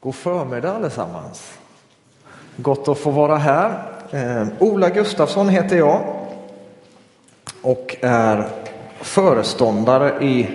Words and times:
God 0.00 0.14
förmiddag 0.14 0.72
allesammans. 0.72 1.58
Gott 2.56 2.88
att 2.88 2.98
få 2.98 3.10
vara 3.10 3.36
här. 3.36 3.82
Eh, 4.10 4.46
Ola 4.58 4.90
Gustafsson 4.90 5.48
heter 5.48 5.76
jag 5.76 6.00
och 7.62 7.96
är 8.00 8.48
föreståndare 9.00 10.24
i 10.24 10.48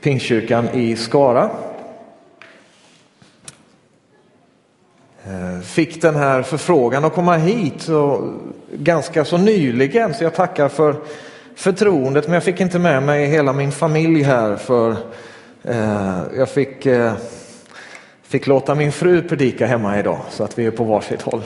Pingstkyrkan 0.00 0.68
i 0.68 0.96
Skara. 0.96 1.50
Eh, 5.24 5.60
fick 5.60 6.02
den 6.02 6.16
här 6.16 6.42
förfrågan 6.42 7.04
att 7.04 7.14
komma 7.14 7.36
hit 7.36 7.82
så, 7.82 8.32
ganska 8.72 9.24
så 9.24 9.36
nyligen 9.36 10.14
så 10.14 10.24
jag 10.24 10.34
tackar 10.34 10.68
för 10.68 10.96
förtroendet 11.54 12.26
men 12.26 12.34
jag 12.34 12.44
fick 12.44 12.60
inte 12.60 12.78
med 12.78 13.02
mig 13.02 13.26
hela 13.26 13.52
min 13.52 13.72
familj 13.72 14.22
här 14.22 14.56
för 14.56 14.96
eh, 15.62 16.20
jag 16.36 16.48
fick 16.48 16.86
eh, 16.86 17.12
Fick 18.32 18.46
låta 18.46 18.74
min 18.74 18.92
fru 18.92 19.22
predika 19.22 19.66
hemma 19.66 19.98
idag 19.98 20.20
så 20.30 20.44
att 20.44 20.58
vi 20.58 20.66
är 20.66 20.70
på 20.70 20.84
varsitt 20.84 21.22
håll. 21.22 21.42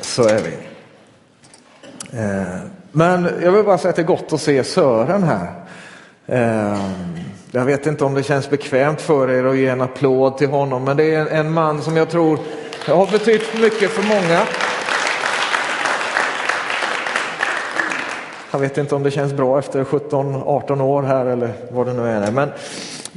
så 0.00 0.28
är 0.28 0.38
vi. 0.38 0.52
Eh, 2.18 2.58
men 2.92 3.28
jag 3.42 3.52
vill 3.52 3.64
bara 3.64 3.78
säga 3.78 3.90
att 3.90 3.96
det 3.96 4.02
är 4.02 4.06
gott 4.06 4.32
att 4.32 4.40
se 4.40 4.64
Sören 4.64 5.22
här. 5.22 5.52
Eh, 6.26 6.90
jag 7.50 7.64
vet 7.64 7.86
inte 7.86 8.04
om 8.04 8.14
det 8.14 8.22
känns 8.22 8.50
bekvämt 8.50 9.00
för 9.00 9.30
er 9.30 9.44
att 9.44 9.56
ge 9.56 9.66
en 9.66 9.80
applåd 9.80 10.38
till 10.38 10.48
honom, 10.48 10.84
men 10.84 10.96
det 10.96 11.14
är 11.14 11.26
en 11.26 11.52
man 11.52 11.82
som 11.82 11.96
jag 11.96 12.10
tror 12.10 12.38
har 12.86 13.10
betytt 13.10 13.60
mycket 13.60 13.90
för 13.90 14.02
många. 14.02 14.42
Jag 18.50 18.58
vet 18.58 18.78
inte 18.78 18.94
om 18.94 19.02
det 19.02 19.10
känns 19.10 19.32
bra 19.32 19.58
efter 19.58 19.84
17-18 19.84 20.80
år 20.80 21.02
här 21.02 21.26
eller 21.26 21.52
vad 21.70 21.86
det 21.86 21.92
nu 21.92 22.08
är. 22.08 22.30
Men 22.30 22.50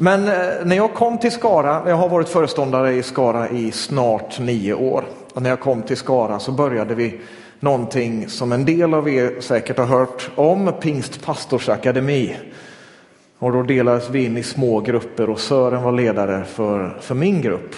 men 0.02 0.28
eh, 0.28 0.66
när 0.66 0.76
jag 0.76 0.94
kom 0.94 1.18
till 1.18 1.32
Skara, 1.32 1.90
jag 1.90 1.96
har 1.96 2.10
varit 2.10 2.30
föreståndare 2.30 2.94
i 2.94 3.04
Skara 3.04 3.50
i 3.50 3.72
snart 3.72 4.40
nio 4.40 4.74
år. 4.74 5.04
Och 5.34 5.42
när 5.42 5.50
jag 5.50 5.60
kom 5.60 5.82
till 5.82 5.98
Skara 5.98 6.40
så 6.40 6.52
började 6.52 6.96
vi 6.96 7.20
någonting 7.60 8.30
som 8.30 8.52
en 8.52 8.66
del 8.66 8.94
av 8.94 9.10
er 9.10 9.42
säkert 9.42 9.78
har 9.78 9.86
hört 9.86 10.30
om, 10.36 10.72
Pingst 10.82 11.26
pastorsakademi. 11.26 12.36
Och 13.40 13.52
då 13.52 13.64
delades 13.64 14.10
vi 14.10 14.26
in 14.26 14.38
i 14.38 14.44
små 14.44 14.80
grupper 14.80 15.30
och 15.30 15.40
Sören 15.40 15.84
var 15.84 15.92
ledare 15.92 16.44
för, 16.46 16.98
för 17.02 17.16
min 17.16 17.42
grupp. 17.42 17.76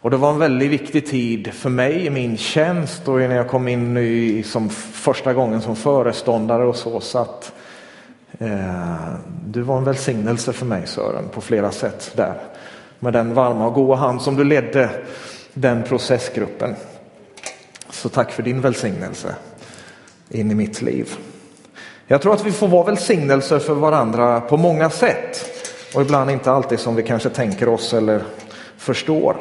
Och 0.00 0.10
det 0.10 0.16
var 0.16 0.30
en 0.30 0.38
väldigt 0.38 0.70
viktig 0.70 1.06
tid 1.06 1.52
för 1.52 1.70
mig 1.70 2.06
i 2.06 2.10
min 2.10 2.36
tjänst 2.36 3.08
och 3.08 3.18
när 3.18 3.36
jag 3.36 3.48
kom 3.48 3.68
in 3.68 3.94
nu 3.94 4.42
som 4.42 4.68
första 4.70 5.34
gången 5.34 5.60
som 5.60 5.76
föreståndare 5.76 6.64
och 6.64 6.76
så. 6.76 7.00
så 7.00 7.18
att, 7.18 7.52
Eh, 7.54 7.63
Eh, 8.38 9.14
du 9.46 9.60
var 9.62 9.78
en 9.78 9.84
välsignelse 9.84 10.52
för 10.52 10.66
mig 10.66 10.86
Sören 10.86 11.28
på 11.28 11.40
flera 11.40 11.70
sätt 11.70 12.12
där. 12.16 12.40
Med 12.98 13.12
den 13.12 13.34
varma 13.34 13.66
och 13.66 13.74
goda 13.74 13.94
hand 13.94 14.22
som 14.22 14.36
du 14.36 14.44
ledde 14.44 14.90
den 15.54 15.82
processgruppen. 15.82 16.74
Så 17.90 18.08
tack 18.08 18.32
för 18.32 18.42
din 18.42 18.60
välsignelse 18.60 19.34
in 20.28 20.50
i 20.50 20.54
mitt 20.54 20.82
liv. 20.82 21.10
Jag 22.06 22.22
tror 22.22 22.34
att 22.34 22.46
vi 22.46 22.52
får 22.52 22.68
vara 22.68 22.84
välsignelser 22.84 23.58
för 23.58 23.74
varandra 23.74 24.40
på 24.40 24.56
många 24.56 24.90
sätt 24.90 25.44
och 25.94 26.02
ibland 26.02 26.30
inte 26.30 26.50
alltid 26.50 26.80
som 26.80 26.94
vi 26.94 27.02
kanske 27.02 27.28
tänker 27.28 27.68
oss 27.68 27.94
eller 27.94 28.22
förstår. 28.76 29.36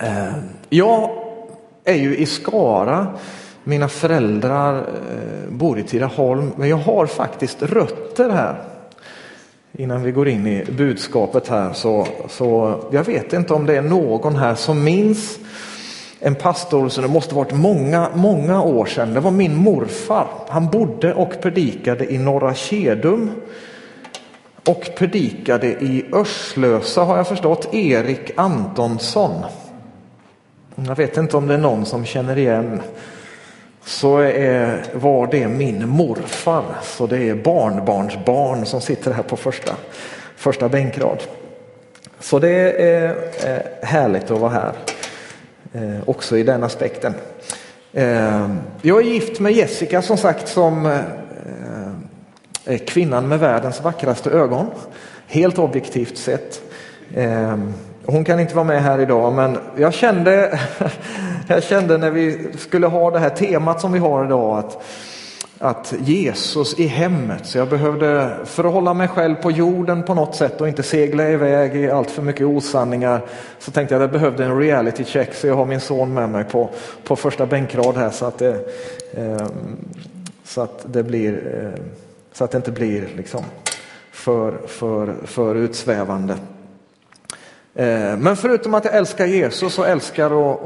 Eh, 0.00 0.32
jag 0.68 1.10
är 1.84 1.94
ju 1.94 2.16
i 2.16 2.26
Skara 2.26 3.06
mina 3.64 3.88
föräldrar 3.88 4.78
eh, 4.78 5.50
bor 5.50 5.78
i 5.78 5.82
Tidaholm, 5.82 6.52
men 6.56 6.68
jag 6.68 6.76
har 6.76 7.06
faktiskt 7.06 7.62
rötter 7.62 8.30
här. 8.30 8.62
Innan 9.72 10.02
vi 10.02 10.12
går 10.12 10.28
in 10.28 10.46
i 10.46 10.64
budskapet 10.64 11.48
här 11.48 11.72
så, 11.72 12.06
så 12.28 12.78
jag 12.90 13.04
vet 13.04 13.32
inte 13.32 13.54
om 13.54 13.66
det 13.66 13.76
är 13.76 13.82
någon 13.82 14.36
här 14.36 14.54
som 14.54 14.84
minns 14.84 15.38
en 16.20 16.34
pastor 16.34 16.88
som 16.88 17.02
det 17.02 17.08
måste 17.08 17.34
varit 17.34 17.52
många, 17.52 18.08
många 18.14 18.62
år 18.62 18.86
sedan. 18.86 19.14
Det 19.14 19.20
var 19.20 19.30
min 19.30 19.56
morfar. 19.56 20.26
Han 20.48 20.66
bodde 20.66 21.14
och 21.14 21.40
predikade 21.42 22.12
i 22.12 22.18
Norra 22.18 22.54
Kedum 22.54 23.30
och 24.66 24.90
predikade 24.96 25.66
i 25.66 26.04
Örslösa 26.12 27.04
har 27.04 27.16
jag 27.16 27.28
förstått, 27.28 27.74
Erik 27.74 28.30
Antonsson. 28.36 29.44
Jag 30.74 30.96
vet 30.96 31.16
inte 31.16 31.36
om 31.36 31.46
det 31.46 31.54
är 31.54 31.58
någon 31.58 31.86
som 31.86 32.04
känner 32.04 32.38
igen 32.38 32.80
så 33.84 34.18
är, 34.18 34.84
var 34.94 35.26
det 35.26 35.48
min 35.48 35.88
morfar. 35.88 36.64
Så 36.82 37.06
det 37.06 37.28
är 37.28 37.34
barnbarnsbarn 37.34 38.66
som 38.66 38.80
sitter 38.80 39.12
här 39.12 39.22
på 39.22 39.36
första, 39.36 39.76
första 40.36 40.68
bänkrad. 40.68 41.22
Så 42.20 42.38
det 42.38 42.82
är 42.82 43.08
eh, 43.46 43.86
härligt 43.88 44.30
att 44.30 44.40
vara 44.40 44.50
här, 44.50 44.72
eh, 45.72 46.08
också 46.08 46.38
i 46.38 46.42
den 46.42 46.64
aspekten. 46.64 47.14
Eh, 47.92 48.48
jag 48.82 48.98
är 48.98 49.04
gift 49.04 49.40
med 49.40 49.52
Jessica 49.52 50.02
som 50.02 50.16
sagt 50.16 50.48
som 50.48 50.86
är 52.64 52.78
kvinnan 52.78 53.28
med 53.28 53.38
världens 53.38 53.80
vackraste 53.80 54.30
ögon, 54.30 54.66
helt 55.26 55.58
objektivt 55.58 56.18
sett. 56.18 56.62
Hon 58.04 58.24
kan 58.24 58.40
inte 58.40 58.54
vara 58.54 58.64
med 58.64 58.82
här 58.82 59.00
idag, 59.00 59.32
men 59.32 59.58
jag 59.76 59.94
kände, 59.94 60.60
jag 61.54 61.62
kände 61.62 61.98
när 61.98 62.10
vi 62.10 62.48
skulle 62.58 62.86
ha 62.86 63.10
det 63.10 63.18
här 63.18 63.30
temat 63.30 63.80
som 63.80 63.92
vi 63.92 63.98
har 63.98 64.24
idag 64.24 64.58
att, 64.58 64.82
att 65.58 65.94
Jesus 66.00 66.78
i 66.78 66.86
hemmet. 66.86 67.46
Så 67.46 67.58
jag 67.58 67.68
behövde, 67.68 68.36
förhålla 68.44 68.94
mig 68.94 69.08
själv 69.08 69.34
på 69.34 69.50
jorden 69.50 70.02
på 70.02 70.14
något 70.14 70.34
sätt 70.34 70.60
och 70.60 70.68
inte 70.68 70.82
segla 70.82 71.28
iväg 71.28 71.76
i 71.76 71.90
allt 71.90 72.10
för 72.10 72.22
mycket 72.22 72.46
osanningar, 72.46 73.20
så 73.58 73.70
tänkte 73.70 73.94
jag 73.94 74.02
att 74.02 74.12
jag 74.12 74.20
behövde 74.20 74.44
en 74.44 74.58
reality 74.58 75.04
check. 75.04 75.34
Så 75.34 75.46
jag 75.46 75.54
har 75.54 75.66
min 75.66 75.80
son 75.80 76.14
med 76.14 76.28
mig 76.28 76.44
på, 76.44 76.70
på 77.04 77.16
första 77.16 77.46
bänkrad 77.46 77.96
här 77.96 78.10
så 78.10 78.26
att 78.26 78.38
det, 78.38 78.54
eh, 79.14 79.46
så 80.44 80.60
att 80.60 80.84
det 80.92 81.02
blir, 81.02 81.62
eh, 81.62 81.82
så 82.32 82.44
att 82.44 82.50
det 82.50 82.56
inte 82.56 82.72
blir 82.72 83.08
liksom 83.16 83.44
för, 84.12 84.54
för, 84.66 85.14
för 85.24 85.54
utsvävande. 85.54 86.34
Ehm, 87.74 88.20
men 88.20 88.36
förutom 88.36 88.74
att 88.74 88.84
jag 88.84 88.94
älskar 88.94 89.26
Jesus 89.26 89.78
och 89.78 89.88
älskar 89.88 90.26
att 90.26 90.64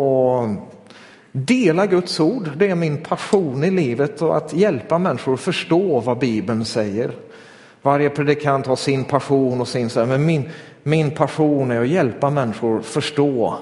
dela 1.36 1.86
Guds 1.86 2.20
ord, 2.20 2.50
det 2.56 2.68
är 2.68 2.74
min 2.74 2.96
passion 2.96 3.64
i 3.64 3.70
livet 3.70 4.22
och 4.22 4.36
att 4.36 4.52
hjälpa 4.52 4.98
människor 4.98 5.34
att 5.34 5.40
förstå 5.40 6.00
vad 6.00 6.18
Bibeln 6.18 6.64
säger. 6.64 7.10
Varje 7.82 8.10
predikant 8.10 8.66
har 8.66 8.76
sin 8.76 9.04
passion 9.04 9.60
och 9.60 9.68
sin, 9.68 9.90
men 9.94 10.26
min, 10.26 10.50
min 10.82 11.10
passion 11.10 11.70
är 11.70 11.80
att 11.80 11.88
hjälpa 11.88 12.30
människor 12.30 12.80
förstå 12.80 13.58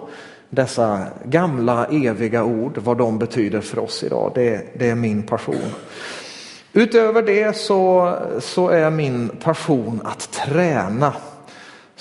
dessa 0.50 1.06
gamla 1.24 1.86
eviga 1.86 2.44
ord, 2.44 2.78
vad 2.78 2.98
de 2.98 3.18
betyder 3.18 3.60
för 3.60 3.78
oss 3.78 4.04
idag. 4.04 4.32
Det, 4.34 4.78
det 4.78 4.90
är 4.90 4.94
min 4.94 5.22
passion. 5.22 5.72
Utöver 6.72 7.22
det 7.22 7.56
så, 7.56 8.14
så 8.40 8.68
är 8.68 8.90
min 8.90 9.28
passion 9.28 10.00
att 10.04 10.32
träna. 10.32 11.12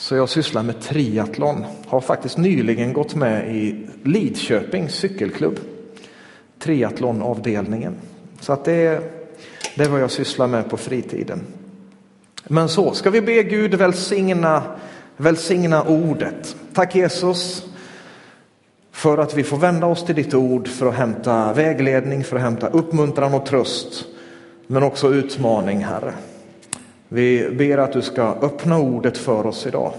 Så 0.01 0.15
jag 0.15 0.29
sysslar 0.29 0.63
med 0.63 0.81
triathlon. 0.81 1.65
Har 1.87 2.01
faktiskt 2.01 2.37
nyligen 2.37 2.93
gått 2.93 3.15
med 3.15 3.55
i 3.55 3.87
Lidköpings 4.03 4.93
cykelklubb. 4.93 5.59
Triathlonavdelningen. 6.59 7.95
Så 8.39 8.53
att 8.53 8.65
det, 8.65 9.01
det 9.75 9.83
är 9.83 9.89
vad 9.89 10.01
jag 10.01 10.11
sysslar 10.11 10.47
med 10.47 10.69
på 10.69 10.77
fritiden. 10.77 11.41
Men 12.47 12.69
så, 12.69 12.93
ska 12.93 13.09
vi 13.09 13.21
be 13.21 13.43
Gud 13.43 13.73
välsigna, 13.73 14.63
välsigna 15.17 15.83
ordet. 15.83 16.55
Tack 16.73 16.95
Jesus 16.95 17.65
för 18.91 19.17
att 19.17 19.33
vi 19.33 19.43
får 19.43 19.57
vända 19.57 19.87
oss 19.87 20.05
till 20.05 20.15
ditt 20.15 20.33
ord 20.33 20.67
för 20.67 20.85
att 20.85 20.95
hämta 20.95 21.53
vägledning, 21.53 22.23
för 22.23 22.35
att 22.35 22.41
hämta 22.41 22.67
uppmuntran 22.67 23.33
och 23.33 23.45
tröst. 23.45 24.05
Men 24.67 24.83
också 24.83 25.13
utmaning, 25.13 25.83
Herre. 25.83 26.13
Vi 27.13 27.49
ber 27.49 27.77
att 27.77 27.93
du 27.93 28.01
ska 28.01 28.35
öppna 28.41 28.77
ordet 28.77 29.17
för 29.17 29.45
oss 29.45 29.65
idag. 29.67 29.93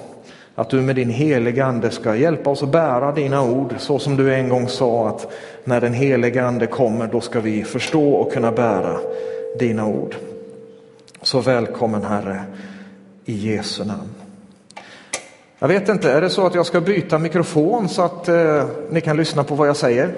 Att 0.55 0.71
du 0.71 0.81
med 0.81 0.97
din 0.97 1.11
heliga 1.11 1.65
ande 1.65 1.91
ska 1.91 2.17
hjälpa 2.17 2.51
oss 2.51 2.63
att 2.63 2.69
bära 2.69 3.13
dina 3.13 3.43
ord 3.43 3.75
så 3.79 3.99
som 3.99 4.17
du 4.17 4.35
en 4.35 4.49
gång 4.49 4.69
sa 4.69 5.09
att 5.09 5.33
när 5.65 5.81
den 5.81 5.93
heliga 5.93 6.47
ande 6.47 6.67
kommer 6.67 7.07
då 7.07 7.21
ska 7.21 7.41
vi 7.41 7.65
förstå 7.65 8.13
och 8.13 8.33
kunna 8.33 8.53
bära 8.53 8.99
dina 9.59 9.87
ord. 9.87 10.17
Så 11.23 11.41
välkommen 11.41 12.05
Herre 12.05 12.43
i 13.25 13.33
Jesu 13.33 13.85
namn. 13.85 14.11
Jag 15.59 15.69
vet 15.69 15.89
inte, 15.89 16.13
är 16.13 16.21
det 16.21 16.31
så 16.31 16.47
att 16.47 16.55
jag 16.55 16.67
ska 16.67 16.81
byta 16.81 17.19
mikrofon 17.19 17.89
så 17.89 18.03
att 18.03 18.29
eh, 18.29 18.67
ni 18.91 19.01
kan 19.01 19.17
lyssna 19.17 19.45
på 19.45 19.55
vad 19.55 19.69
jag 19.69 19.77
säger? 19.77 20.15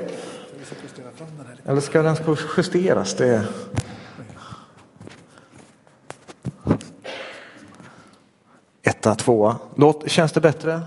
Eller 1.66 1.80
ska 1.80 2.02
den 2.02 2.16
justeras? 2.56 3.14
Det 3.14 3.42
etta, 9.04 9.14
tvåa. 9.14 9.56
Låt, 9.74 10.10
känns 10.10 10.32
det 10.32 10.40
bättre? 10.40 10.80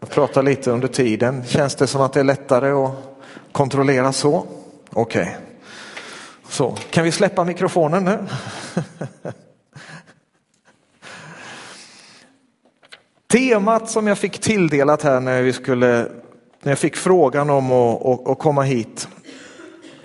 Jag 0.00 0.10
pratar 0.10 0.42
lite 0.42 0.70
under 0.70 0.88
tiden. 0.88 1.44
Känns 1.46 1.74
det 1.74 1.86
som 1.86 2.00
att 2.00 2.12
det 2.12 2.20
är 2.20 2.24
lättare 2.24 2.70
att 2.70 2.92
kontrollera 3.52 4.12
så? 4.12 4.46
Okej. 4.90 5.22
Okay. 5.22 5.34
Så, 6.48 6.76
kan 6.90 7.04
vi 7.04 7.12
släppa 7.12 7.44
mikrofonen 7.44 8.04
nu? 8.04 8.18
Temat 13.32 13.90
som 13.90 14.06
jag 14.06 14.18
fick 14.18 14.38
tilldelat 14.38 15.02
här 15.02 15.20
när, 15.20 15.42
vi 15.42 15.52
skulle, 15.52 16.08
när 16.62 16.72
jag 16.72 16.78
fick 16.78 16.96
frågan 16.96 17.50
om 17.50 17.72
att, 17.72 18.06
att, 18.06 18.28
att 18.28 18.38
komma 18.38 18.62
hit, 18.62 19.08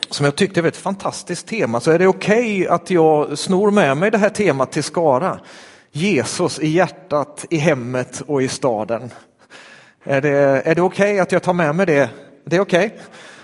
som 0.10 0.26
jag 0.26 0.36
tyckte 0.36 0.62
var 0.62 0.68
ett 0.68 0.78
fantastiskt 0.78 1.48
tema, 1.48 1.80
så 1.80 1.92
är 1.92 2.00
det 2.00 2.08
okej 2.08 2.62
okay 2.62 2.68
att 2.68 2.90
jag 2.90 3.38
snor 3.38 3.72
med 3.72 3.98
mig 3.98 4.12
det 4.12 4.18
här 4.18 4.30
temat 4.30 4.72
till 4.72 4.84
Skara. 4.84 5.40
Jesus 5.92 6.60
i 6.60 6.68
hjärtat, 6.68 7.46
i 7.50 7.58
hemmet 7.58 8.22
och 8.28 8.42
i 8.42 8.48
staden. 8.48 9.12
Är 10.04 10.22
det, 10.22 10.30
är 10.66 10.76
det 10.76 10.82
okej 10.82 11.12
okay 11.12 11.20
att 11.20 11.32
jag 11.32 11.44
tar 11.44 11.54
med 11.54 11.76
mig 11.76 11.86
det? 11.86 12.10
Det 12.46 12.56
är 12.56 12.60
okej. 12.60 12.86
Okay. 12.86 13.00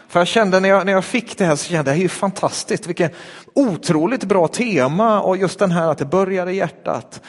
För 0.08 0.20
jag 0.20 0.28
kände 0.28 0.60
när 0.60 0.70
jag, 0.70 0.86
när 0.86 0.94
jag 0.94 1.06
fick 1.06 1.38
det 1.38 1.46
här 1.46 1.56
så 1.56 1.66
kände 1.66 1.78
jag 1.78 1.86
det 1.86 2.00
är 2.00 2.04
ju 2.04 2.10
fantastiskt, 2.10 2.88
vilket 2.88 3.14
otroligt 3.54 4.24
bra 4.24 4.48
tema 4.48 5.22
och 5.22 5.38
just 5.38 5.60
den 5.60 5.72
här 5.72 5.88
att 5.88 5.98
det 5.98 6.06
börjar 6.06 6.48
i 6.48 6.56
hjärtat 6.56 7.22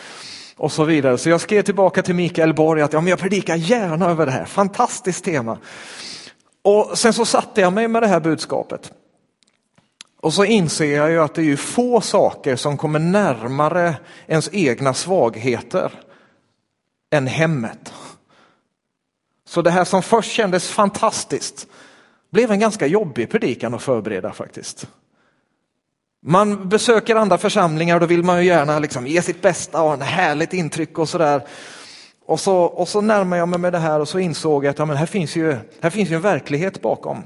och 0.57 0.73
så 0.73 0.85
vidare. 0.85 1.19
Så 1.19 1.29
jag 1.29 1.41
skrev 1.41 1.63
tillbaka 1.63 2.03
till 2.03 2.15
Mikael 2.15 2.55
Borg 2.55 2.83
att 2.83 2.93
ja, 2.93 3.01
men 3.01 3.11
jag 3.11 3.19
predikar 3.19 3.57
gärna 3.57 4.11
över 4.11 4.27
det 4.27 4.33
här, 4.33 4.45
fantastiskt 4.45 5.25
tema. 5.25 5.59
Och 6.63 6.99
sen 6.99 7.13
så 7.13 7.25
satte 7.25 7.61
jag 7.61 7.73
mig 7.73 7.89
med 7.89 8.03
det 8.03 8.09
här 8.09 8.21
budskapet. 8.21 8.93
Och 10.27 10.35
så 10.35 10.45
inser 10.45 10.97
jag 10.97 11.11
ju 11.11 11.23
att 11.23 11.35
det 11.35 11.41
är 11.41 11.45
ju 11.45 11.57
få 11.57 12.01
saker 12.01 12.57
som 12.57 12.77
kommer 12.77 12.99
närmare 12.99 13.95
ens 14.27 14.49
egna 14.53 14.95
svagheter 14.95 15.93
än 17.11 17.27
hemmet. 17.27 17.93
Så 19.49 19.63
det 19.63 19.71
här 19.71 19.85
som 19.85 20.03
först 20.03 20.33
kändes 20.33 20.69
fantastiskt 20.69 21.67
blev 22.33 22.51
en 22.51 22.61
ganska 22.61 22.87
jobbig 22.87 23.31
predikan 23.31 23.75
att 23.75 23.83
förbereda 23.83 24.33
faktiskt. 24.33 24.87
Man 26.23 26.69
besöker 26.69 27.17
andra 27.17 27.39
församlingar 27.39 27.95
och 27.95 28.01
då 28.01 28.07
vill 28.07 28.23
man 28.23 28.39
ju 28.39 28.47
gärna 28.47 28.79
liksom 28.79 29.07
ge 29.07 29.23
sitt 29.23 29.43
bästa 29.43 29.83
och 29.83 29.89
ha 29.89 29.95
ett 29.95 30.03
härligt 30.03 30.53
intryck 30.53 30.99
och 30.99 31.09
sådär. 31.09 31.47
Och 32.27 32.41
så, 32.41 32.57
och 32.57 32.89
så 32.89 33.01
närmar 33.01 33.37
jag 33.37 33.49
mig 33.49 33.59
med 33.59 33.73
det 33.73 33.79
här 33.79 34.01
och 34.01 34.09
så 34.09 34.19
insåg 34.19 34.65
jag 34.65 34.71
att 34.71 34.79
ja, 34.79 34.85
men 34.85 34.97
här, 34.97 35.07
finns 35.07 35.37
ju, 35.37 35.57
här 35.81 35.91
finns 35.91 36.11
ju 36.11 36.15
en 36.15 36.23
verklighet 36.23 36.83
bakom. 36.83 37.23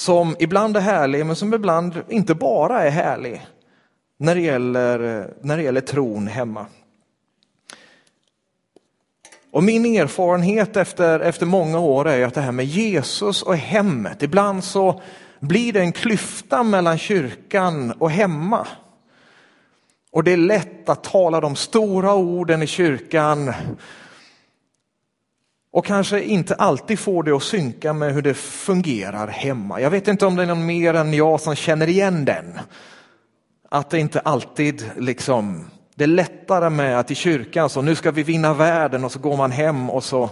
Som 0.00 0.36
ibland 0.38 0.76
är 0.76 0.80
härlig 0.80 1.26
men 1.26 1.36
som 1.36 1.54
ibland 1.54 2.02
inte 2.08 2.34
bara 2.34 2.82
är 2.82 2.90
härlig 2.90 3.46
när 4.16 4.34
det 4.34 4.40
gäller, 4.40 4.98
när 5.40 5.56
det 5.56 5.62
gäller 5.62 5.80
tron 5.80 6.26
hemma. 6.26 6.66
Och 9.50 9.62
min 9.62 9.86
erfarenhet 9.86 10.76
efter, 10.76 11.20
efter 11.20 11.46
många 11.46 11.78
år 11.78 12.08
är 12.08 12.26
att 12.26 12.34
det 12.34 12.40
här 12.40 12.52
med 12.52 12.64
Jesus 12.64 13.42
och 13.42 13.56
hemmet, 13.56 14.22
ibland 14.22 14.64
så 14.64 15.00
blir 15.40 15.72
det 15.72 15.80
en 15.80 15.92
klyfta 15.92 16.62
mellan 16.62 16.98
kyrkan 16.98 17.92
och 17.98 18.10
hemma. 18.10 18.66
Och 20.12 20.24
det 20.24 20.32
är 20.32 20.36
lätt 20.36 20.88
att 20.88 21.04
tala 21.04 21.40
de 21.40 21.56
stora 21.56 22.14
orden 22.14 22.62
i 22.62 22.66
kyrkan 22.66 23.52
och 25.72 25.84
kanske 25.84 26.22
inte 26.22 26.54
alltid 26.54 26.98
får 26.98 27.22
det 27.22 27.32
att 27.32 27.42
synka 27.42 27.92
med 27.92 28.14
hur 28.14 28.22
det 28.22 28.34
fungerar 28.34 29.28
hemma. 29.28 29.80
Jag 29.80 29.90
vet 29.90 30.08
inte 30.08 30.26
om 30.26 30.36
det 30.36 30.42
är 30.42 30.46
någon 30.46 30.66
mer 30.66 30.94
än 30.94 31.14
jag 31.14 31.40
som 31.40 31.54
känner 31.54 31.88
igen 31.88 32.24
den. 32.24 32.60
Att 33.68 33.90
det 33.90 33.98
inte 33.98 34.20
alltid 34.20 34.90
liksom, 34.96 35.70
det 35.94 36.04
är 36.04 36.08
lättare 36.08 36.70
med 36.70 36.98
att 36.98 37.10
i 37.10 37.14
kyrkan 37.14 37.70
så 37.70 37.82
nu 37.82 37.94
ska 37.94 38.10
vi 38.10 38.22
vinna 38.22 38.54
världen 38.54 39.04
och 39.04 39.12
så 39.12 39.18
går 39.18 39.36
man 39.36 39.50
hem 39.50 39.90
och 39.90 40.04
så 40.04 40.30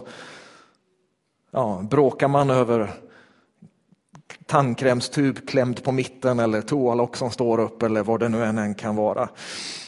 ja, 1.51 1.81
bråkar 1.91 2.29
man 2.29 2.51
över 2.51 2.91
tandkrämstub 4.47 5.49
klämd 5.49 5.85
på 5.85 5.93
mitten 5.93 6.39
eller 6.39 6.63
toalock 6.63 7.17
som 7.17 7.31
står 7.31 7.61
upp 7.61 7.83
eller 7.83 8.03
vad 8.03 8.21
det 8.21 8.29
nu 8.29 8.45
än 8.45 8.75
kan 8.75 8.97
vara. 8.97 9.29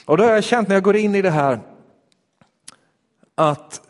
Och 0.04 0.16
då 0.16 0.24
har 0.24 0.30
jag 0.30 0.44
känt 0.44 0.68
när 0.68 0.76
jag 0.76 0.82
går 0.82 0.96
in 0.96 1.14
i 1.14 1.22
det 1.22 1.30
här 1.30 1.60
att 3.34 3.80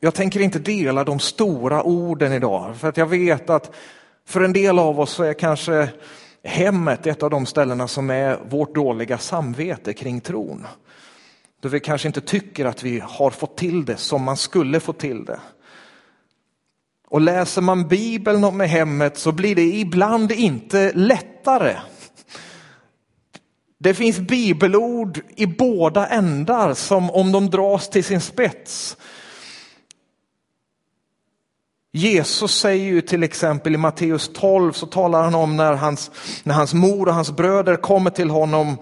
jag 0.00 0.14
tänker 0.14 0.40
inte 0.40 0.58
dela 0.58 1.04
de 1.04 1.18
stora 1.18 1.82
orden 1.82 2.32
idag 2.32 2.76
för 2.76 2.88
att 2.88 2.96
jag 2.96 3.06
vet 3.06 3.50
att 3.50 3.70
för 4.26 4.40
en 4.40 4.52
del 4.52 4.78
av 4.78 5.00
oss 5.00 5.10
så 5.10 5.22
är 5.22 5.34
kanske 5.34 5.88
hemmet 6.44 7.06
ett 7.06 7.22
av 7.22 7.30
de 7.30 7.46
ställena 7.46 7.88
som 7.88 8.10
är 8.10 8.38
vårt 8.48 8.74
dåliga 8.74 9.18
samvete 9.18 9.92
kring 9.92 10.20
tron. 10.20 10.66
Då 11.60 11.68
vi 11.68 11.80
kanske 11.80 12.08
inte 12.08 12.20
tycker 12.20 12.64
att 12.64 12.82
vi 12.82 13.02
har 13.04 13.30
fått 13.30 13.56
till 13.56 13.84
det 13.84 13.96
som 13.96 14.22
man 14.22 14.36
skulle 14.36 14.80
få 14.80 14.92
till 14.92 15.24
det. 15.24 15.40
Och 17.08 17.20
läser 17.20 17.62
man 17.62 17.88
Bibeln 17.88 18.56
med 18.56 18.68
hemmet 18.68 19.18
så 19.18 19.32
blir 19.32 19.54
det 19.54 19.62
ibland 19.62 20.32
inte 20.32 20.92
lättare. 20.92 21.76
Det 23.78 23.94
finns 23.94 24.18
bibelord 24.18 25.20
i 25.36 25.46
båda 25.46 26.06
ändar 26.06 26.74
som 26.74 27.10
om 27.10 27.32
de 27.32 27.50
dras 27.50 27.90
till 27.90 28.04
sin 28.04 28.20
spets. 28.20 28.96
Jesus 31.92 32.60
säger 32.60 32.84
ju 32.84 33.00
till 33.00 33.22
exempel 33.22 33.74
i 33.74 33.78
Matteus 33.78 34.30
12 34.34 34.72
så 34.72 34.86
talar 34.86 35.22
han 35.22 35.34
om 35.34 35.56
när 35.56 35.72
hans, 35.72 36.10
när 36.42 36.54
hans 36.54 36.74
mor 36.74 37.08
och 37.08 37.14
hans 37.14 37.30
bröder 37.30 37.76
kommer 37.76 38.10
till 38.10 38.30
honom 38.30 38.76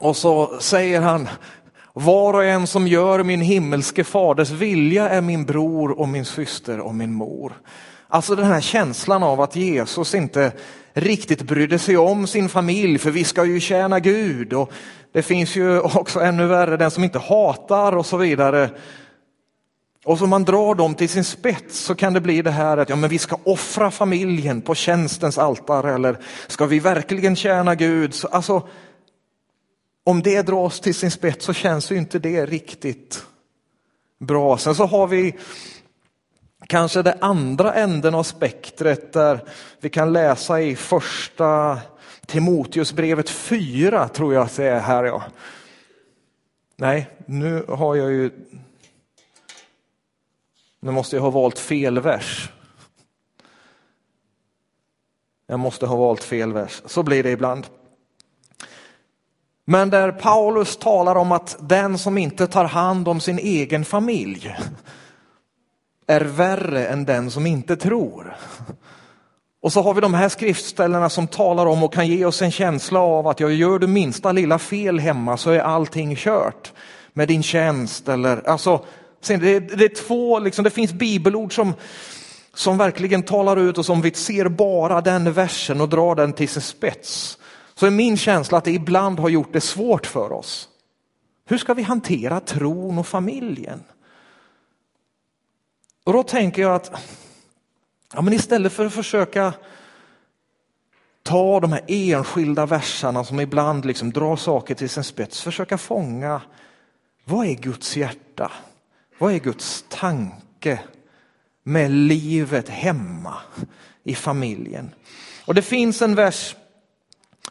och 0.00 0.16
så 0.16 0.60
säger 0.60 1.00
han 1.00 1.28
var 1.92 2.34
och 2.34 2.44
en 2.44 2.66
som 2.66 2.88
gör 2.88 3.22
min 3.22 3.40
himmelske 3.40 4.04
faders 4.04 4.50
vilja 4.50 5.08
är 5.08 5.20
min 5.20 5.44
bror 5.44 6.00
och 6.00 6.08
min 6.08 6.24
syster 6.24 6.80
och 6.80 6.94
min 6.94 7.12
mor. 7.12 7.52
Alltså 8.08 8.34
den 8.34 8.46
här 8.46 8.60
känslan 8.60 9.22
av 9.22 9.40
att 9.40 9.56
Jesus 9.56 10.14
inte 10.14 10.52
riktigt 10.92 11.42
brydde 11.42 11.78
sig 11.78 11.96
om 11.96 12.26
sin 12.26 12.48
familj, 12.48 12.98
för 12.98 13.10
vi 13.10 13.24
ska 13.24 13.44
ju 13.44 13.60
tjäna 13.60 14.00
Gud. 14.00 14.52
Och 14.52 14.72
det 15.12 15.22
finns 15.22 15.56
ju 15.56 15.80
också 15.80 16.20
ännu 16.20 16.46
värre, 16.46 16.76
den 16.76 16.90
som 16.90 17.04
inte 17.04 17.18
hatar 17.18 17.96
och 17.96 18.06
så 18.06 18.16
vidare. 18.16 18.70
Och 20.04 20.18
så 20.18 20.26
man 20.26 20.44
drar 20.44 20.74
dem 20.74 20.94
till 20.94 21.08
sin 21.08 21.24
spets 21.24 21.78
så 21.78 21.94
kan 21.94 22.12
det 22.12 22.20
bli 22.20 22.42
det 22.42 22.50
här 22.50 22.76
att 22.76 22.88
ja, 22.88 22.96
men 22.96 23.10
vi 23.10 23.18
ska 23.18 23.36
offra 23.44 23.90
familjen 23.90 24.62
på 24.62 24.74
tjänstens 24.74 25.38
altare 25.38 25.94
eller 25.94 26.18
ska 26.46 26.66
vi 26.66 26.78
verkligen 26.78 27.36
tjäna 27.36 27.74
Gud? 27.74 28.14
Så, 28.14 28.28
alltså, 28.28 28.68
om 30.04 30.22
det 30.22 30.42
dras 30.42 30.80
till 30.80 30.94
sin 30.94 31.10
spets 31.10 31.44
så 31.44 31.52
känns 31.52 31.92
ju 31.92 31.96
inte 31.96 32.18
det 32.18 32.46
riktigt 32.46 33.24
bra. 34.20 34.58
Sen 34.58 34.74
så 34.74 34.86
har 34.86 35.06
vi 35.06 35.34
kanske 36.66 37.02
det 37.02 37.18
andra 37.20 37.74
änden 37.74 38.14
av 38.14 38.22
spektret 38.22 39.12
där 39.12 39.44
vi 39.80 39.90
kan 39.90 40.12
läsa 40.12 40.60
i 40.60 40.76
första 40.76 41.78
Timoteusbrevet 42.26 43.30
4 43.30 44.08
tror 44.08 44.34
jag 44.34 44.42
att 44.42 44.56
det 44.56 44.64
är 44.64 44.80
här. 44.80 45.04
Ja. 45.04 45.22
Nej, 46.76 47.10
nu 47.26 47.64
har 47.68 47.96
jag 47.96 48.12
ju 48.12 48.30
nu 50.80 50.90
måste 50.90 51.16
jag 51.16 51.22
ha 51.22 51.30
valt 51.30 51.58
fel 51.58 52.00
vers. 52.00 52.52
Jag 55.46 55.60
måste 55.60 55.86
ha 55.86 55.96
valt 55.96 56.24
fel 56.24 56.52
vers. 56.52 56.82
Så 56.86 57.02
blir 57.02 57.22
det 57.22 57.30
ibland. 57.30 57.66
Men 59.64 59.90
där 59.90 60.12
Paulus 60.12 60.76
talar 60.76 61.14
om 61.16 61.32
att 61.32 61.56
den 61.60 61.98
som 61.98 62.18
inte 62.18 62.46
tar 62.46 62.64
hand 62.64 63.08
om 63.08 63.20
sin 63.20 63.38
egen 63.38 63.84
familj 63.84 64.56
är 66.06 66.20
värre 66.20 66.86
än 66.86 67.04
den 67.04 67.30
som 67.30 67.46
inte 67.46 67.76
tror. 67.76 68.36
Och 69.60 69.72
så 69.72 69.82
har 69.82 69.94
vi 69.94 70.00
de 70.00 70.14
här 70.14 70.28
skriftställena 70.28 71.10
som 71.10 71.26
talar 71.26 71.66
om 71.66 71.82
och 71.82 71.92
kan 71.92 72.08
ge 72.08 72.24
oss 72.24 72.42
en 72.42 72.50
känsla 72.50 73.00
av 73.00 73.28
att 73.28 73.40
jag 73.40 73.52
gör 73.52 73.78
du 73.78 73.86
minsta 73.86 74.32
lilla 74.32 74.58
fel 74.58 74.98
hemma 74.98 75.36
så 75.36 75.50
är 75.50 75.60
allting 75.60 76.16
kört 76.16 76.72
med 77.12 77.28
din 77.28 77.42
tjänst. 77.42 78.08
Eller, 78.08 78.48
alltså, 78.48 78.84
det, 79.26 79.60
det 79.60 79.84
är 79.84 79.94
två, 79.94 80.38
liksom, 80.38 80.64
det 80.64 80.70
finns 80.70 80.92
bibelord 80.92 81.54
som, 81.54 81.74
som 82.54 82.78
verkligen 82.78 83.22
talar 83.22 83.56
ut 83.56 83.78
och 83.78 83.86
som 83.86 84.00
vi 84.00 84.14
ser 84.14 84.48
bara 84.48 85.00
den 85.00 85.32
versen 85.32 85.80
och 85.80 85.88
drar 85.88 86.14
den 86.14 86.32
till 86.32 86.48
sin 86.48 86.62
spets 86.62 87.38
så 87.74 87.86
är 87.86 87.90
min 87.90 88.16
känsla 88.16 88.58
att 88.58 88.64
det 88.64 88.70
ibland 88.72 89.18
har 89.18 89.28
gjort 89.28 89.52
det 89.52 89.60
svårt 89.60 90.06
för 90.06 90.32
oss. 90.32 90.68
Hur 91.44 91.58
ska 91.58 91.74
vi 91.74 91.82
hantera 91.82 92.40
tron 92.40 92.98
och 92.98 93.06
familjen? 93.06 93.82
Och 96.04 96.12
då 96.12 96.22
tänker 96.22 96.62
jag 96.62 96.74
att 96.74 96.92
ja, 98.14 98.22
men 98.22 98.32
istället 98.32 98.72
för 98.72 98.86
att 98.86 98.92
försöka 98.92 99.52
ta 101.22 101.60
de 101.60 101.72
här 101.72 101.84
enskilda 101.86 102.66
verserna 102.66 103.24
som 103.24 103.40
ibland 103.40 103.84
liksom 103.84 104.12
drar 104.12 104.36
saker 104.36 104.74
till 104.74 104.88
sin 104.88 105.04
spets, 105.04 105.42
försöka 105.42 105.78
fånga 105.78 106.40
vad 107.24 107.46
är 107.46 107.54
Guds 107.54 107.96
hjärta? 107.96 108.52
Vad 109.18 109.32
är 109.32 109.38
Guds 109.38 109.84
tanke 109.88 110.80
med 111.62 111.90
livet 111.90 112.68
hemma 112.68 113.34
i 114.04 114.14
familjen? 114.14 114.94
Och 115.44 115.54
det 115.54 115.62
finns 115.62 116.02
en 116.02 116.14
vers 116.14 116.56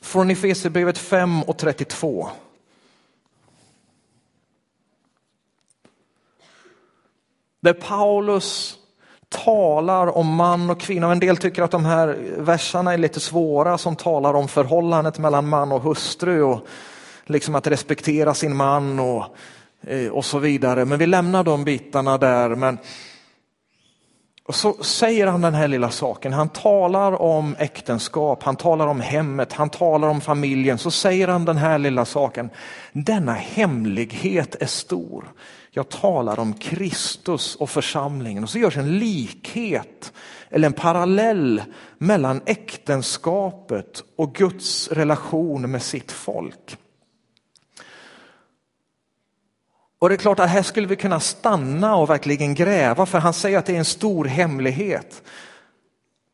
från 0.01 0.31
Efesierbrevet 0.31 0.97
5 0.97 1.43
och 1.43 1.57
32. 1.57 2.29
Där 7.59 7.73
Paulus 7.73 8.77
talar 9.29 10.17
om 10.17 10.35
man 10.35 10.69
och 10.69 10.79
kvinna. 10.79 11.11
En 11.11 11.19
del 11.19 11.37
tycker 11.37 11.61
att 11.61 11.71
de 11.71 11.85
här 11.85 12.17
verserna 12.37 12.93
är 12.93 12.97
lite 12.97 13.19
svåra 13.19 13.77
som 13.77 13.95
talar 13.95 14.33
om 14.33 14.47
förhållandet 14.47 15.17
mellan 15.17 15.49
man 15.49 15.71
och 15.71 15.81
hustru 15.81 16.43
och 16.43 16.67
liksom 17.25 17.55
att 17.55 17.67
respektera 17.67 18.33
sin 18.33 18.55
man 18.55 18.99
och 18.99 19.25
Eh, 19.81 20.07
och 20.07 20.25
så 20.25 20.39
vidare. 20.39 20.85
Men 20.85 20.99
vi 20.99 21.05
lämnar 21.05 21.43
de 21.43 21.63
bitarna 21.63 22.17
där. 22.17 22.55
Men 22.55 22.77
och 24.47 24.55
så 24.55 24.73
säger 24.73 25.27
han 25.27 25.41
den 25.41 25.53
här 25.53 25.67
lilla 25.67 25.89
saken. 25.89 26.33
Han 26.33 26.49
talar 26.49 27.21
om 27.21 27.55
äktenskap, 27.59 28.43
han 28.43 28.55
talar 28.55 28.87
om 28.87 29.01
hemmet, 29.01 29.53
han 29.53 29.69
talar 29.69 30.07
om 30.07 30.21
familjen. 30.21 30.77
Så 30.77 30.91
säger 30.91 31.27
han 31.27 31.45
den 31.45 31.57
här 31.57 31.77
lilla 31.77 32.05
saken. 32.05 32.49
Denna 32.93 33.33
hemlighet 33.33 34.55
är 34.59 34.65
stor. 34.65 35.31
Jag 35.71 35.89
talar 35.89 36.39
om 36.39 36.53
Kristus 36.53 37.55
och 37.55 37.69
församlingen. 37.69 38.43
Och 38.43 38.49
så 38.49 38.59
görs 38.59 38.77
en 38.77 38.99
likhet 38.99 40.13
eller 40.49 40.67
en 40.67 40.73
parallell 40.73 41.63
mellan 41.97 42.41
äktenskapet 42.45 44.03
och 44.17 44.35
Guds 44.35 44.87
relation 44.87 45.71
med 45.71 45.81
sitt 45.81 46.11
folk. 46.11 46.77
Och 49.99 50.09
det 50.09 50.15
är 50.15 50.17
klart 50.17 50.39
att 50.39 50.49
här 50.49 50.63
skulle 50.63 50.87
vi 50.87 50.95
kunna 50.95 51.19
stanna 51.19 51.95
och 51.95 52.09
verkligen 52.09 52.55
gräva 52.55 53.05
för 53.05 53.19
han 53.19 53.33
säger 53.33 53.57
att 53.57 53.65
det 53.65 53.73
är 53.73 53.79
en 53.79 53.85
stor 53.85 54.25
hemlighet. 54.25 55.23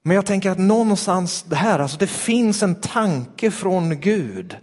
Men 0.03 0.15
jag 0.15 0.25
tänker 0.25 0.51
att 0.51 0.59
någonstans 0.59 1.43
det 1.43 1.55
här, 1.55 1.79
alltså 1.79 1.97
det 1.97 2.07
finns 2.07 2.63
en 2.63 2.75
tanke 2.75 3.51
från 3.51 3.99
Gud 3.99 4.57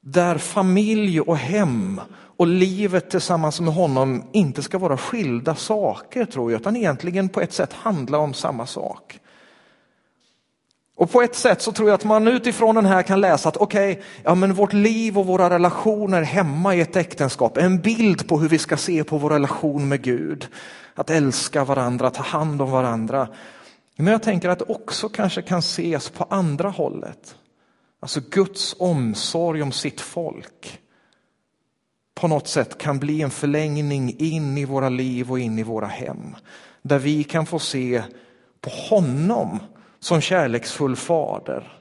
där 0.00 0.38
familj 0.38 1.20
och 1.20 1.36
hem 1.36 2.00
och 2.36 2.46
livet 2.46 3.10
tillsammans 3.10 3.60
med 3.60 3.74
honom 3.74 4.24
inte 4.32 4.62
ska 4.62 4.78
vara 4.78 4.96
skilda 4.96 5.54
saker 5.54 6.24
tror 6.24 6.52
jag, 6.52 6.60
utan 6.60 6.76
egentligen 6.76 7.28
på 7.28 7.40
ett 7.40 7.52
sätt 7.52 7.72
handla 7.72 8.18
om 8.18 8.34
samma 8.34 8.66
sak. 8.66 9.18
Och 11.02 11.10
på 11.10 11.22
ett 11.22 11.34
sätt 11.34 11.62
så 11.62 11.72
tror 11.72 11.88
jag 11.88 11.94
att 11.94 12.04
man 12.04 12.28
utifrån 12.28 12.74
den 12.74 12.86
här 12.86 13.02
kan 13.02 13.20
läsa 13.20 13.48
att 13.48 13.56
okej, 13.56 13.92
okay, 13.92 14.04
ja 14.22 14.34
men 14.34 14.54
vårt 14.54 14.72
liv 14.72 15.18
och 15.18 15.26
våra 15.26 15.50
relationer 15.50 16.22
hemma 16.22 16.74
i 16.74 16.80
ett 16.80 16.96
äktenskap 16.96 17.56
är 17.56 17.60
en 17.60 17.80
bild 17.80 18.28
på 18.28 18.38
hur 18.38 18.48
vi 18.48 18.58
ska 18.58 18.76
se 18.76 19.04
på 19.04 19.18
vår 19.18 19.30
relation 19.30 19.88
med 19.88 20.02
Gud. 20.02 20.48
Att 20.94 21.10
älska 21.10 21.64
varandra, 21.64 22.10
ta 22.10 22.22
hand 22.22 22.62
om 22.62 22.70
varandra. 22.70 23.28
Men 23.96 24.06
jag 24.06 24.22
tänker 24.22 24.48
att 24.48 24.58
det 24.58 24.64
också 24.64 25.08
kanske 25.08 25.42
kan 25.42 25.58
ses 25.58 26.10
på 26.10 26.26
andra 26.30 26.68
hållet. 26.68 27.34
Alltså 28.00 28.20
Guds 28.30 28.76
omsorg 28.78 29.62
om 29.62 29.72
sitt 29.72 30.00
folk 30.00 30.80
på 32.14 32.28
något 32.28 32.48
sätt 32.48 32.78
kan 32.78 32.98
bli 32.98 33.22
en 33.22 33.30
förlängning 33.30 34.16
in 34.18 34.58
i 34.58 34.64
våra 34.64 34.88
liv 34.88 35.30
och 35.30 35.38
in 35.38 35.58
i 35.58 35.62
våra 35.62 35.86
hem. 35.86 36.36
Där 36.82 36.98
vi 36.98 37.24
kan 37.24 37.46
få 37.46 37.58
se 37.58 38.02
på 38.60 38.70
honom 38.70 39.58
som 40.02 40.20
kärleksfull 40.20 40.96
fader. 40.96 41.78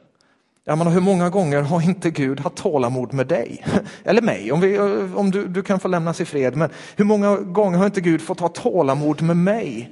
Jag 0.64 0.78
menar, 0.78 0.92
hur 0.92 1.02
många 1.02 1.30
gånger 1.30 1.62
har 1.62 1.82
inte 1.82 2.10
Gud 2.10 2.40
haft 2.40 2.56
tålamod 2.56 3.14
med 3.14 3.28
dig? 3.28 3.66
Eller 4.04 4.22
mig, 4.22 4.52
om, 4.52 4.62
vi, 4.62 4.80
om 5.16 5.32
du, 5.32 5.48
du 5.48 5.64
kan 5.64 5.80
få 5.80 5.88
lämnas 5.88 6.22
i 6.22 6.26
fred. 6.26 6.56
Men 6.56 6.70
hur 6.96 7.06
många 7.06 7.38
gånger 7.38 7.78
har 7.78 7.86
inte 7.86 8.02
Gud 8.02 8.22
fått 8.22 8.40
ha 8.40 8.48
tålamod 8.48 9.22
med 9.22 9.38
mig? 9.38 9.92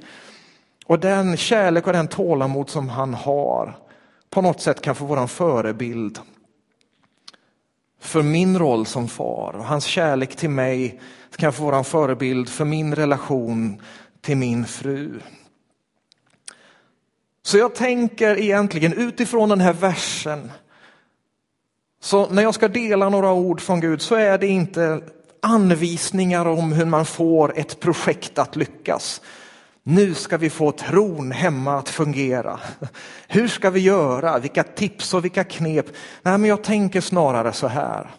Och 0.86 1.00
den 1.00 1.36
kärlek 1.36 1.86
och 1.86 1.92
den 1.92 2.08
tålamod 2.08 2.70
som 2.70 2.88
han 2.88 3.14
har 3.14 3.78
på 4.30 4.42
något 4.42 4.60
sätt 4.60 4.80
kan 4.80 4.94
få 4.94 5.04
vara 5.04 5.20
en 5.20 5.28
förebild 5.28 6.18
för 8.00 8.22
min 8.22 8.58
roll 8.58 8.86
som 8.86 9.08
far. 9.08 9.54
Och 9.56 9.64
hans 9.64 9.84
kärlek 9.84 10.36
till 10.36 10.50
mig 10.50 11.00
kan 11.36 11.52
få 11.52 11.64
vara 11.64 11.76
en 11.76 11.84
förebild 11.84 12.48
för 12.48 12.64
min 12.64 12.94
relation 12.94 13.82
till 14.20 14.36
min 14.36 14.64
fru. 14.64 15.20
Så 17.42 17.58
jag 17.58 17.74
tänker 17.74 18.38
egentligen 18.38 18.92
utifrån 18.92 19.48
den 19.48 19.60
här 19.60 19.72
versen, 19.72 20.50
så 22.00 22.28
när 22.30 22.42
jag 22.42 22.54
ska 22.54 22.68
dela 22.68 23.08
några 23.08 23.32
ord 23.32 23.60
från 23.60 23.80
Gud 23.80 24.02
så 24.02 24.14
är 24.14 24.38
det 24.38 24.46
inte 24.46 25.02
anvisningar 25.42 26.46
om 26.46 26.72
hur 26.72 26.84
man 26.84 27.06
får 27.06 27.58
ett 27.58 27.80
projekt 27.80 28.38
att 28.38 28.56
lyckas. 28.56 29.20
Nu 29.82 30.14
ska 30.14 30.36
vi 30.36 30.50
få 30.50 30.72
tron 30.72 31.32
hemma 31.32 31.78
att 31.78 31.88
fungera. 31.88 32.60
Hur 33.28 33.48
ska 33.48 33.70
vi 33.70 33.80
göra? 33.80 34.38
Vilka 34.38 34.62
tips 34.62 35.14
och 35.14 35.24
vilka 35.24 35.44
knep? 35.44 35.86
Nej, 36.22 36.38
men 36.38 36.50
jag 36.50 36.64
tänker 36.64 37.00
snarare 37.00 37.52
så 37.52 37.66
här. 37.66 38.10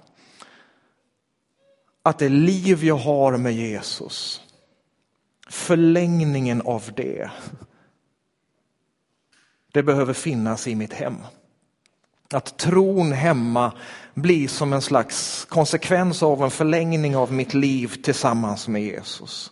Att 2.04 2.20
det 2.20 2.30
liv 2.30 2.84
jag 2.84 2.96
har 2.96 3.38
med 3.38 3.54
Jesus, 3.54 4.42
förlängningen 5.50 6.62
av 6.62 6.92
det, 6.96 7.32
det 9.72 9.84
behöver 9.84 10.14
finnas 10.14 10.68
i 10.68 10.76
mitt 10.76 10.94
hem. 10.94 11.18
Att 12.34 12.58
tron 12.58 13.12
hemma 13.12 13.72
blir 14.14 14.48
som 14.48 14.74
en 14.74 14.82
slags 14.82 15.46
konsekvens 15.50 16.24
av 16.24 16.44
en 16.44 16.52
förlängning 16.52 17.16
av 17.16 17.34
mitt 17.34 17.54
liv 17.54 18.02
tillsammans 18.04 18.68
med 18.68 18.84
Jesus. 18.84 19.52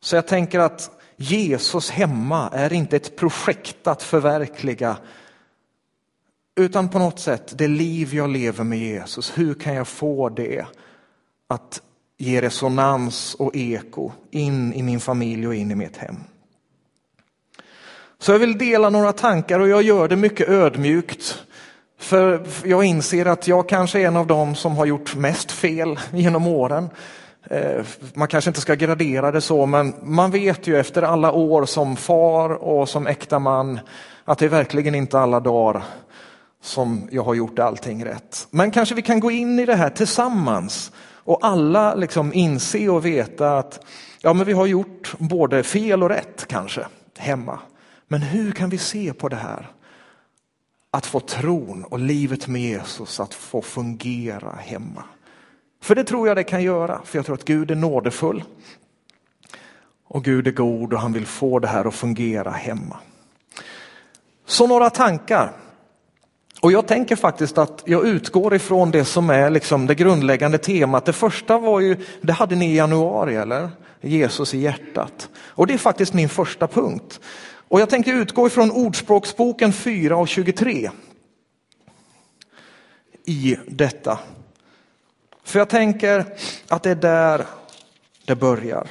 Så 0.00 0.16
jag 0.16 0.26
tänker 0.26 0.58
att 0.58 0.90
Jesus 1.16 1.90
hemma 1.90 2.50
är 2.52 2.72
inte 2.72 2.96
ett 2.96 3.16
projekt 3.16 3.86
att 3.86 4.02
förverkliga 4.02 4.96
utan 6.56 6.88
på 6.88 6.98
något 6.98 7.20
sätt 7.20 7.58
det 7.58 7.68
liv 7.68 8.14
jag 8.14 8.30
lever 8.30 8.64
med 8.64 8.78
Jesus. 8.78 9.38
Hur 9.38 9.54
kan 9.54 9.74
jag 9.74 9.88
få 9.88 10.28
det 10.28 10.66
att 11.48 11.82
ge 12.18 12.42
resonans 12.42 13.34
och 13.34 13.56
eko 13.56 14.12
in 14.30 14.72
i 14.72 14.82
min 14.82 15.00
familj 15.00 15.46
och 15.46 15.54
in 15.54 15.70
i 15.70 15.74
mitt 15.74 15.96
hem? 15.96 16.16
Så 18.24 18.32
jag 18.32 18.38
vill 18.38 18.58
dela 18.58 18.90
några 18.90 19.12
tankar 19.12 19.60
och 19.60 19.68
jag 19.68 19.82
gör 19.82 20.08
det 20.08 20.16
mycket 20.16 20.48
ödmjukt. 20.48 21.42
För 21.98 22.46
jag 22.64 22.84
inser 22.84 23.26
att 23.26 23.48
jag 23.48 23.68
kanske 23.68 24.00
är 24.00 24.06
en 24.06 24.16
av 24.16 24.26
dem 24.26 24.54
som 24.54 24.76
har 24.76 24.86
gjort 24.86 25.16
mest 25.16 25.52
fel 25.52 25.98
genom 26.12 26.46
åren. 26.46 26.88
Eh, 27.50 27.84
man 28.14 28.28
kanske 28.28 28.50
inte 28.50 28.60
ska 28.60 28.74
gradera 28.74 29.30
det 29.30 29.40
så, 29.40 29.66
men 29.66 29.94
man 30.02 30.30
vet 30.30 30.66
ju 30.66 30.80
efter 30.80 31.02
alla 31.02 31.32
år 31.32 31.64
som 31.64 31.96
far 31.96 32.50
och 32.50 32.88
som 32.88 33.06
äkta 33.06 33.38
man 33.38 33.80
att 34.24 34.38
det 34.38 34.44
är 34.44 34.48
verkligen 34.48 34.94
inte 34.94 35.18
alla 35.18 35.40
dagar 35.40 35.82
som 36.62 37.08
jag 37.10 37.22
har 37.22 37.34
gjort 37.34 37.58
allting 37.58 38.04
rätt. 38.04 38.46
Men 38.50 38.70
kanske 38.70 38.94
vi 38.94 39.02
kan 39.02 39.20
gå 39.20 39.30
in 39.30 39.58
i 39.58 39.66
det 39.66 39.76
här 39.76 39.90
tillsammans 39.90 40.92
och 41.24 41.38
alla 41.42 41.94
liksom 41.94 42.32
inse 42.32 42.88
och 42.88 43.04
veta 43.04 43.58
att 43.58 43.80
ja, 44.20 44.32
men 44.32 44.46
vi 44.46 44.52
har 44.52 44.66
gjort 44.66 45.14
både 45.18 45.62
fel 45.62 46.02
och 46.02 46.08
rätt 46.08 46.44
kanske 46.48 46.86
hemma. 47.18 47.58
Men 48.08 48.22
hur 48.22 48.52
kan 48.52 48.70
vi 48.70 48.78
se 48.78 49.12
på 49.12 49.28
det 49.28 49.36
här? 49.36 49.70
Att 50.90 51.06
få 51.06 51.20
tron 51.20 51.84
och 51.84 51.98
livet 51.98 52.48
med 52.48 52.62
Jesus 52.62 53.20
att 53.20 53.34
få 53.34 53.62
fungera 53.62 54.52
hemma. 54.52 55.04
För 55.82 55.94
det 55.94 56.04
tror 56.04 56.28
jag 56.28 56.36
det 56.36 56.44
kan 56.44 56.62
göra, 56.62 57.00
för 57.04 57.18
jag 57.18 57.26
tror 57.26 57.34
att 57.34 57.44
Gud 57.44 57.70
är 57.70 57.74
nådefull. 57.74 58.44
Och 60.04 60.24
Gud 60.24 60.46
är 60.46 60.52
god 60.52 60.92
och 60.92 61.00
han 61.00 61.12
vill 61.12 61.26
få 61.26 61.58
det 61.58 61.68
här 61.68 61.84
att 61.84 61.94
fungera 61.94 62.50
hemma. 62.50 62.96
Så 64.46 64.66
några 64.66 64.90
tankar. 64.90 65.52
Och 66.60 66.72
jag 66.72 66.86
tänker 66.86 67.16
faktiskt 67.16 67.58
att 67.58 67.82
jag 67.86 68.06
utgår 68.06 68.54
ifrån 68.54 68.90
det 68.90 69.04
som 69.04 69.30
är 69.30 69.50
liksom 69.50 69.86
det 69.86 69.94
grundläggande 69.94 70.58
temat. 70.58 71.04
Det 71.04 71.12
första 71.12 71.58
var 71.58 71.80
ju, 71.80 71.96
det 72.20 72.32
hade 72.32 72.54
ni 72.54 72.72
i 72.72 72.76
januari 72.76 73.36
eller? 73.36 73.70
Jesus 74.00 74.54
i 74.54 74.58
hjärtat. 74.58 75.28
Och 75.36 75.66
det 75.66 75.74
är 75.74 75.78
faktiskt 75.78 76.14
min 76.14 76.28
första 76.28 76.66
punkt. 76.66 77.20
Och 77.68 77.80
jag 77.80 77.90
tänkte 77.90 78.10
utgå 78.10 78.46
ifrån 78.46 78.70
Ordspråksboken 78.70 79.72
4 79.72 80.16
och 80.16 80.28
23 80.28 80.90
i 83.24 83.56
detta. 83.66 84.18
För 85.42 85.58
jag 85.58 85.68
tänker 85.68 86.36
att 86.68 86.82
det 86.82 86.90
är 86.90 86.94
där 86.94 87.46
det 88.24 88.36
börjar. 88.36 88.88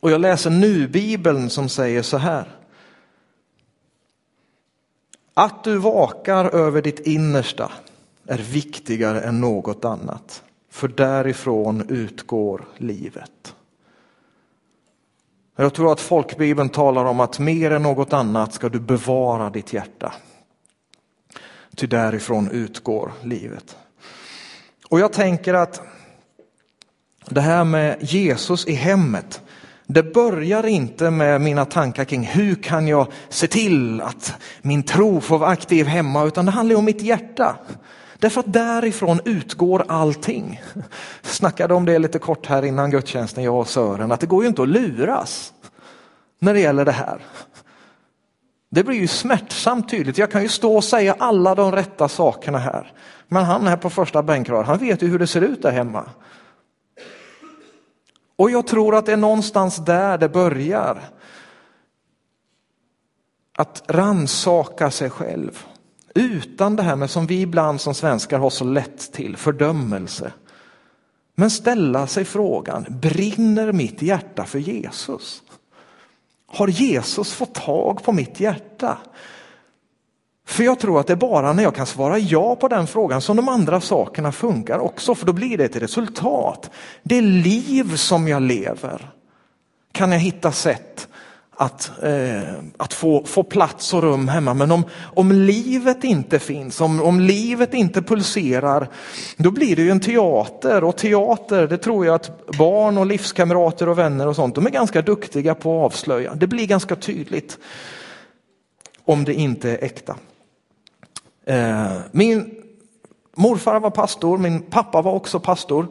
Och 0.00 0.10
jag 0.10 0.20
läser 0.20 0.50
nu 0.50 0.88
Bibeln 0.88 1.50
som 1.50 1.68
säger 1.68 2.02
så 2.02 2.16
här. 2.18 2.58
Att 5.34 5.64
du 5.64 5.78
vakar 5.78 6.44
över 6.44 6.82
ditt 6.82 7.06
innersta 7.06 7.72
är 8.26 8.38
viktigare 8.38 9.20
än 9.20 9.40
något 9.40 9.84
annat, 9.84 10.42
för 10.70 10.88
därifrån 10.88 11.88
utgår 11.88 12.64
livet. 12.76 13.54
Jag 15.56 15.74
tror 15.74 15.92
att 15.92 16.00
folkbibeln 16.00 16.68
talar 16.68 17.04
om 17.04 17.20
att 17.20 17.38
mer 17.38 17.70
än 17.70 17.82
något 17.82 18.12
annat 18.12 18.52
ska 18.52 18.68
du 18.68 18.80
bevara 18.80 19.50
ditt 19.50 19.72
hjärta. 19.72 20.14
Ty 21.76 21.86
därifrån 21.86 22.50
utgår 22.50 23.12
livet. 23.22 23.76
Och 24.88 25.00
jag 25.00 25.12
tänker 25.12 25.54
att 25.54 25.82
det 27.26 27.40
här 27.40 27.64
med 27.64 27.96
Jesus 28.00 28.66
i 28.66 28.72
hemmet, 28.72 29.42
det 29.86 30.02
börjar 30.02 30.66
inte 30.66 31.10
med 31.10 31.40
mina 31.40 31.64
tankar 31.64 32.04
kring 32.04 32.22
hur 32.22 32.54
kan 32.54 32.88
jag 32.88 33.06
se 33.28 33.46
till 33.46 34.00
att 34.00 34.34
min 34.62 34.82
tro 34.82 35.20
får 35.20 35.38
vara 35.38 35.50
aktiv 35.50 35.86
hemma, 35.86 36.24
utan 36.24 36.44
det 36.44 36.50
handlar 36.50 36.76
om 36.76 36.84
mitt 36.84 37.02
hjärta. 37.02 37.56
Därför 38.18 38.40
att 38.40 38.52
därifrån 38.52 39.20
utgår 39.24 39.84
allting. 39.88 40.62
Jag 41.22 41.30
snackade 41.30 41.74
om 41.74 41.84
det 41.84 41.98
lite 41.98 42.18
kort 42.18 42.46
här 42.46 42.64
innan 42.64 42.90
gudstjänsten, 42.90 43.44
jag 43.44 43.60
och 43.60 43.68
Sören, 43.68 44.12
att 44.12 44.20
det 44.20 44.26
går 44.26 44.42
ju 44.42 44.48
inte 44.48 44.62
att 44.62 44.68
luras 44.68 45.52
när 46.38 46.54
det 46.54 46.60
gäller 46.60 46.84
det 46.84 46.92
här. 46.92 47.22
Det 48.70 48.84
blir 48.84 48.96
ju 48.96 49.08
smärtsamt 49.08 49.90
tydligt. 49.90 50.18
Jag 50.18 50.30
kan 50.30 50.42
ju 50.42 50.48
stå 50.48 50.76
och 50.76 50.84
säga 50.84 51.16
alla 51.18 51.54
de 51.54 51.72
rätta 51.72 52.08
sakerna 52.08 52.58
här. 52.58 52.92
Men 53.28 53.44
han 53.44 53.66
här 53.66 53.76
på 53.76 53.90
första 53.90 54.22
bänkrad, 54.22 54.66
han 54.66 54.78
vet 54.78 55.02
ju 55.02 55.08
hur 55.08 55.18
det 55.18 55.26
ser 55.26 55.40
ut 55.40 55.62
där 55.62 55.70
hemma. 55.70 56.10
Och 58.36 58.50
jag 58.50 58.66
tror 58.66 58.94
att 58.94 59.06
det 59.06 59.12
är 59.12 59.16
någonstans 59.16 59.76
där 59.76 60.18
det 60.18 60.28
börjar. 60.28 61.02
Att 63.56 63.82
ransaka 63.86 64.90
sig 64.90 65.10
själv. 65.10 65.66
Utan 66.14 66.76
det 66.76 66.82
här 66.82 66.96
med 66.96 67.10
som 67.10 67.26
vi 67.26 67.40
ibland 67.40 67.80
som 67.80 67.94
svenskar 67.94 68.38
har 68.38 68.50
så 68.50 68.64
lätt 68.64 69.12
till, 69.12 69.36
fördömelse. 69.36 70.32
Men 71.34 71.50
ställa 71.50 72.06
sig 72.06 72.24
frågan, 72.24 72.86
brinner 72.88 73.72
mitt 73.72 74.02
hjärta 74.02 74.44
för 74.44 74.58
Jesus? 74.58 75.42
Har 76.46 76.68
Jesus 76.68 77.32
fått 77.32 77.54
tag 77.54 78.02
på 78.02 78.12
mitt 78.12 78.40
hjärta? 78.40 78.98
För 80.46 80.64
jag 80.64 80.80
tror 80.80 81.00
att 81.00 81.06
det 81.06 81.12
är 81.12 81.16
bara 81.16 81.52
när 81.52 81.62
jag 81.62 81.74
kan 81.74 81.86
svara 81.86 82.18
ja 82.18 82.56
på 82.56 82.68
den 82.68 82.86
frågan 82.86 83.20
som 83.20 83.36
de 83.36 83.48
andra 83.48 83.80
sakerna 83.80 84.32
funkar 84.32 84.78
också, 84.78 85.14
för 85.14 85.26
då 85.26 85.32
blir 85.32 85.58
det 85.58 85.64
ett 85.64 85.76
resultat. 85.76 86.70
Det 87.02 87.20
liv 87.20 87.96
som 87.96 88.28
jag 88.28 88.42
lever 88.42 89.10
kan 89.92 90.12
jag 90.12 90.18
hitta 90.18 90.52
sätt 90.52 91.08
att, 91.56 92.02
eh, 92.02 92.54
att 92.76 92.92
få, 92.92 93.24
få 93.24 93.42
plats 93.42 93.94
och 93.94 94.02
rum 94.02 94.28
hemma. 94.28 94.54
Men 94.54 94.70
om, 94.70 94.84
om 95.14 95.32
livet 95.32 96.04
inte 96.04 96.38
finns, 96.38 96.80
om, 96.80 97.02
om 97.02 97.20
livet 97.20 97.74
inte 97.74 98.02
pulserar, 98.02 98.88
då 99.36 99.50
blir 99.50 99.76
det 99.76 99.82
ju 99.82 99.90
en 99.90 100.00
teater. 100.00 100.84
Och 100.84 100.96
teater, 100.96 101.66
det 101.66 101.78
tror 101.78 102.06
jag 102.06 102.14
att 102.14 102.46
barn 102.58 102.98
och 102.98 103.06
livskamrater 103.06 103.88
och 103.88 103.98
vänner 103.98 104.28
och 104.28 104.36
sånt, 104.36 104.54
de 104.54 104.66
är 104.66 104.70
ganska 104.70 105.02
duktiga 105.02 105.54
på 105.54 105.78
att 105.78 105.92
avslöja. 105.92 106.34
Det 106.34 106.46
blir 106.46 106.66
ganska 106.66 106.96
tydligt 106.96 107.58
om 109.04 109.24
det 109.24 109.34
inte 109.34 109.70
är 109.70 109.84
äkta. 109.84 110.16
Eh, 111.46 111.92
min 112.10 112.54
morfar 113.36 113.80
var 113.80 113.90
pastor, 113.90 114.38
min 114.38 114.62
pappa 114.62 115.02
var 115.02 115.12
också 115.12 115.40
pastor. 115.40 115.86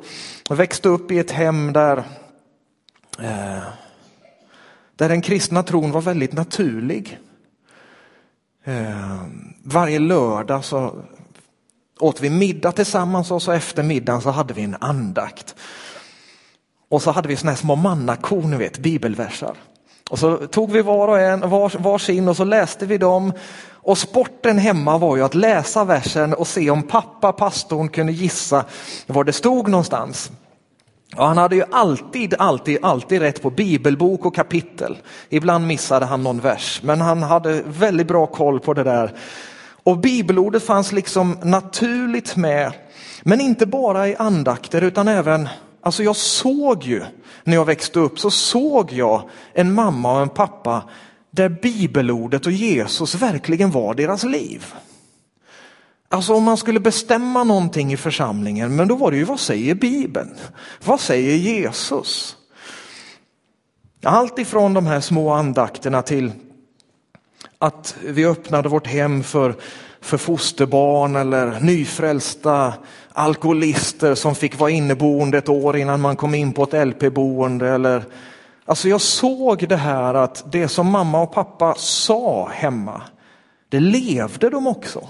Jag 0.50 0.55
växte 0.55 0.89
upp 0.89 1.12
i 1.12 1.20
ett 1.20 1.32
hem 1.32 1.74
där 1.74 2.03
eh, 3.20 3.63
där 5.03 5.10
den 5.10 5.22
kristna 5.22 5.63
tron 5.63 5.91
var 5.91 6.01
väldigt 6.01 6.33
naturlig. 6.33 7.19
Eh, 8.63 9.22
varje 9.63 10.00
lördag 10.00 10.65
så 10.65 10.95
åt 12.00 12.22
vi 12.22 12.29
middag 12.29 12.72
tillsammans 12.72 13.31
och 13.31 13.41
så 13.41 13.51
efter 13.51 13.83
middagen 13.83 14.22
så 14.22 14.29
hade 14.29 14.53
vi 14.53 14.63
en 14.63 14.75
andakt. 14.79 15.55
Och 16.89 17.01
så 17.01 17.12
hade 17.12 17.27
vi 17.27 17.36
såna 17.36 17.51
här 17.51 17.57
små 17.57 17.75
mannakor, 17.75 18.41
ni 18.41 18.57
vet, 18.57 18.77
bibelversar. 18.77 19.55
Och 20.10 20.19
så 20.19 20.38
tog 20.38 20.72
vi 20.72 20.81
var 20.81 21.07
och 21.07 21.19
en 21.19 21.50
var, 21.50 21.79
varsin 21.79 22.27
och 22.27 22.38
så 22.38 22.43
läste 22.43 22.86
vi 22.86 22.98
dem. 22.98 23.33
Och 23.72 23.98
sporten 23.98 24.57
hemma 24.57 24.98
var 24.98 25.17
ju 25.17 25.24
att 25.24 25.36
läsa 25.36 25.83
versen 25.83 26.33
och 26.33 26.48
se 26.48 26.69
om 26.69 26.83
pappa, 26.83 27.31
pastorn, 27.31 27.89
kunde 27.89 28.12
gissa 28.12 28.65
var 29.07 29.24
det 29.24 29.33
stod 29.33 29.67
någonstans. 29.67 30.31
Och 31.17 31.25
han 31.25 31.38
hade 31.38 31.55
ju 31.55 31.63
alltid, 31.72 32.34
alltid, 32.39 32.77
alltid 32.82 33.22
rätt 33.22 33.41
på 33.41 33.50
bibelbok 33.50 34.25
och 34.25 34.36
kapitel. 34.36 34.98
Ibland 35.29 35.67
missade 35.67 36.05
han 36.05 36.24
någon 36.24 36.39
vers, 36.39 36.82
men 36.84 37.01
han 37.01 37.24
hade 37.24 37.63
väldigt 37.67 38.08
bra 38.08 38.25
koll 38.25 38.60
på 38.60 38.74
det 38.74 38.84
där. 38.84 39.13
Och 39.84 39.98
bibelordet 39.98 40.63
fanns 40.63 40.91
liksom 40.91 41.38
naturligt 41.43 42.36
med, 42.36 42.72
men 43.24 43.41
inte 43.41 43.65
bara 43.65 44.08
i 44.08 44.15
andakter 44.15 44.82
utan 44.82 45.08
även, 45.08 45.50
alltså 45.82 46.03
jag 46.03 46.15
såg 46.15 46.84
ju 46.84 47.03
när 47.43 47.53
jag 47.53 47.65
växte 47.65 48.00
upp 48.00 48.20
så 48.20 48.32
såg 48.32 48.91
jag 48.91 49.29
en 49.53 49.74
mamma 49.74 50.13
och 50.15 50.22
en 50.22 50.29
pappa 50.29 50.84
där 51.32 51.50
bibelordet 51.50 52.46
och 52.46 52.51
Jesus 52.51 53.15
verkligen 53.15 53.72
var 53.72 53.93
deras 53.93 54.24
liv. 54.24 54.74
Alltså 56.13 56.34
om 56.34 56.43
man 56.43 56.58
skulle 56.58 56.79
bestämma 56.79 57.43
någonting 57.43 57.93
i 57.93 57.98
församlingen, 57.98 58.75
men 58.75 58.88
då 58.88 58.96
var 58.96 59.12
det 59.12 59.17
ju 59.17 59.24
vad 59.24 59.39
säger 59.39 59.75
Bibeln? 59.75 60.36
Vad 60.86 61.00
säger 61.00 61.36
Jesus? 61.36 62.38
Allt 64.03 64.39
ifrån 64.39 64.74
de 64.74 64.85
här 64.85 65.00
små 65.00 65.29
andakterna 65.29 66.01
till 66.01 66.31
att 67.57 67.96
vi 68.03 68.25
öppnade 68.25 68.70
vårt 68.70 68.88
hem 68.88 69.24
för, 69.24 69.55
för 70.01 70.18
fosterbarn 70.18 71.16
eller 71.16 71.59
nyfrälsta 71.59 72.74
alkoholister 73.11 74.16
som 74.16 74.35
fick 74.35 74.59
vara 74.59 74.70
inneboende 74.70 75.38
ett 75.38 75.50
år 75.50 75.77
innan 75.77 76.01
man 76.01 76.16
kom 76.16 76.35
in 76.35 76.53
på 76.53 76.64
ett 76.64 76.88
LP-boende. 76.88 77.70
Eller, 77.70 78.03
alltså 78.66 78.90
jag 78.90 79.01
såg 79.01 79.68
det 79.70 79.77
här 79.77 80.14
att 80.14 80.51
det 80.51 80.68
som 80.68 80.88
mamma 80.88 81.22
och 81.22 81.33
pappa 81.33 81.75
sa 81.77 82.50
hemma, 82.50 83.01
det 83.70 83.79
levde 83.79 84.50
de 84.50 84.68
också. 84.68 85.09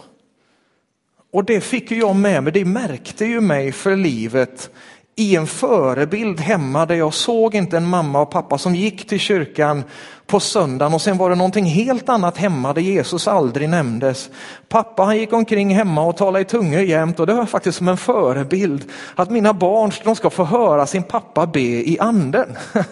Och 1.33 1.45
det 1.45 1.61
fick 1.61 1.91
jag 1.91 2.15
med 2.15 2.43
mig, 2.43 2.53
det 2.53 2.65
märkte 2.65 3.25
ju 3.25 3.41
mig 3.41 3.71
för 3.71 3.95
livet 3.95 4.69
i 5.15 5.35
en 5.35 5.47
förebild 5.47 6.39
hemma 6.39 6.85
där 6.85 6.95
jag 6.95 7.13
såg 7.13 7.55
inte 7.55 7.77
en 7.77 7.85
mamma 7.85 8.21
och 8.21 8.31
pappa 8.31 8.57
som 8.57 8.75
gick 8.75 9.07
till 9.07 9.19
kyrkan 9.19 9.83
på 10.27 10.39
söndagen 10.39 10.93
och 10.93 11.01
sen 11.01 11.17
var 11.17 11.29
det 11.29 11.35
någonting 11.35 11.65
helt 11.65 12.09
annat 12.09 12.37
hemma 12.37 12.73
där 12.73 12.81
Jesus 12.81 13.27
aldrig 13.27 13.69
nämndes. 13.69 14.29
Pappa 14.69 15.03
han 15.03 15.17
gick 15.17 15.33
omkring 15.33 15.75
hemma 15.75 16.03
och 16.03 16.17
talade 16.17 16.41
i 16.41 16.45
tungor 16.45 16.81
jämt 16.81 17.19
och 17.19 17.27
det 17.27 17.33
var 17.33 17.45
faktiskt 17.45 17.77
som 17.77 17.87
en 17.87 17.97
förebild 17.97 18.83
att 19.15 19.31
mina 19.31 19.53
barn 19.53 19.91
de 20.03 20.15
ska 20.15 20.29
få 20.29 20.43
höra 20.43 20.85
sin 20.85 21.03
pappa 21.03 21.47
be 21.47 21.59
i 21.59 21.97
anden. 21.99 22.57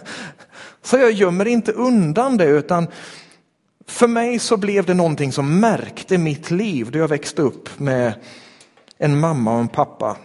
Så 0.84 0.98
jag 0.98 1.12
gömmer 1.12 1.48
inte 1.48 1.72
undan 1.72 2.38
det 2.38 2.46
utan 2.46 2.88
för 3.88 4.08
mig 4.08 4.40
så 4.40 4.58
blev 4.58 4.86
det 4.86 4.94
någonting 4.94 5.32
som 5.32 5.60
märkte 5.60 6.18
mitt 6.18 6.52
liv 6.52 6.92
då 6.92 7.00
jag 7.00 7.08
växte 7.08 7.42
upp 7.42 7.80
med 7.80 8.14
en 8.98 9.20
mamma 9.20 9.54
och 9.54 9.60
en 9.60 9.68
pappa 9.68 10.18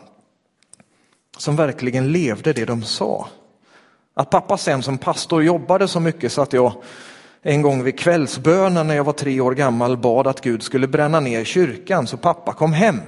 som 1.39 1.57
verkligen 1.57 2.13
levde 2.13 2.53
det 2.53 2.65
de 2.65 2.83
sa. 2.83 3.29
Att 4.15 4.31
pappa 4.31 4.57
sen 4.57 4.83
som 4.83 4.99
pastor 4.99 5.43
jobbade 5.43 5.89
så 5.89 6.01
mycket 6.01 6.33
så 6.33 6.43
att 6.43 6.53
jag 6.53 6.73
en 7.43 7.63
gång 7.63 7.83
vid 7.83 7.99
kvällsbönen 7.99 8.87
när 8.87 8.95
jag 8.95 9.05
var 9.05 9.13
tre 9.13 9.41
år 9.41 9.53
gammal 9.53 9.97
bad 9.97 10.27
att 10.27 10.41
Gud 10.41 10.63
skulle 10.63 10.89
bränna 10.89 11.21
ner 11.21 11.45
kyrkan 11.45 12.07
så 12.07 12.17
pappa 12.17 12.53
kom 12.53 12.73
hem. 12.73 13.01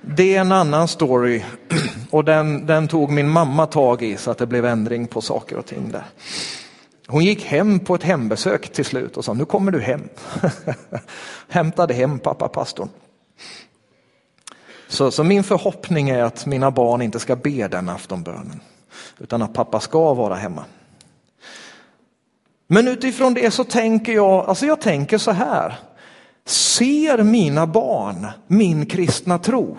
Det 0.00 0.36
är 0.36 0.40
en 0.40 0.52
annan 0.52 0.88
story 0.88 1.42
och 2.10 2.24
den, 2.24 2.66
den 2.66 2.88
tog 2.88 3.10
min 3.10 3.28
mamma 3.28 3.66
tag 3.66 4.02
i 4.02 4.16
så 4.16 4.30
att 4.30 4.38
det 4.38 4.46
blev 4.46 4.64
ändring 4.64 5.06
på 5.06 5.20
saker 5.20 5.56
och 5.56 5.66
ting 5.66 5.90
där. 5.92 6.04
Hon 7.10 7.24
gick 7.24 7.44
hem 7.44 7.80
på 7.80 7.94
ett 7.94 8.02
hembesök 8.02 8.72
till 8.72 8.84
slut 8.84 9.16
och 9.16 9.24
sa 9.24 9.34
nu 9.34 9.44
kommer 9.44 9.72
du 9.72 9.80
hem. 9.80 10.08
Hämtade 11.48 11.94
hem 11.94 12.18
pappa 12.18 12.48
pastorn. 12.48 12.88
Så, 14.88 15.10
så, 15.10 15.24
min 15.24 15.44
förhoppning 15.44 16.10
är 16.10 16.22
att 16.22 16.46
mina 16.46 16.70
barn 16.70 17.02
inte 17.02 17.18
ska 17.20 17.36
be 17.36 17.68
den 17.68 17.88
aftonbönen 17.88 18.60
utan 19.18 19.42
att 19.42 19.54
pappa 19.54 19.80
ska 19.80 20.14
vara 20.14 20.34
hemma. 20.34 20.64
Men 22.66 22.88
utifrån 22.88 23.34
det 23.34 23.50
så 23.50 23.64
tänker 23.64 24.12
jag, 24.12 24.48
alltså 24.48 24.66
jag 24.66 24.80
tänker 24.80 25.18
så 25.18 25.30
här. 25.30 25.78
Ser 26.44 27.22
mina 27.22 27.66
barn 27.66 28.26
min 28.46 28.86
kristna 28.86 29.38
tro? 29.38 29.78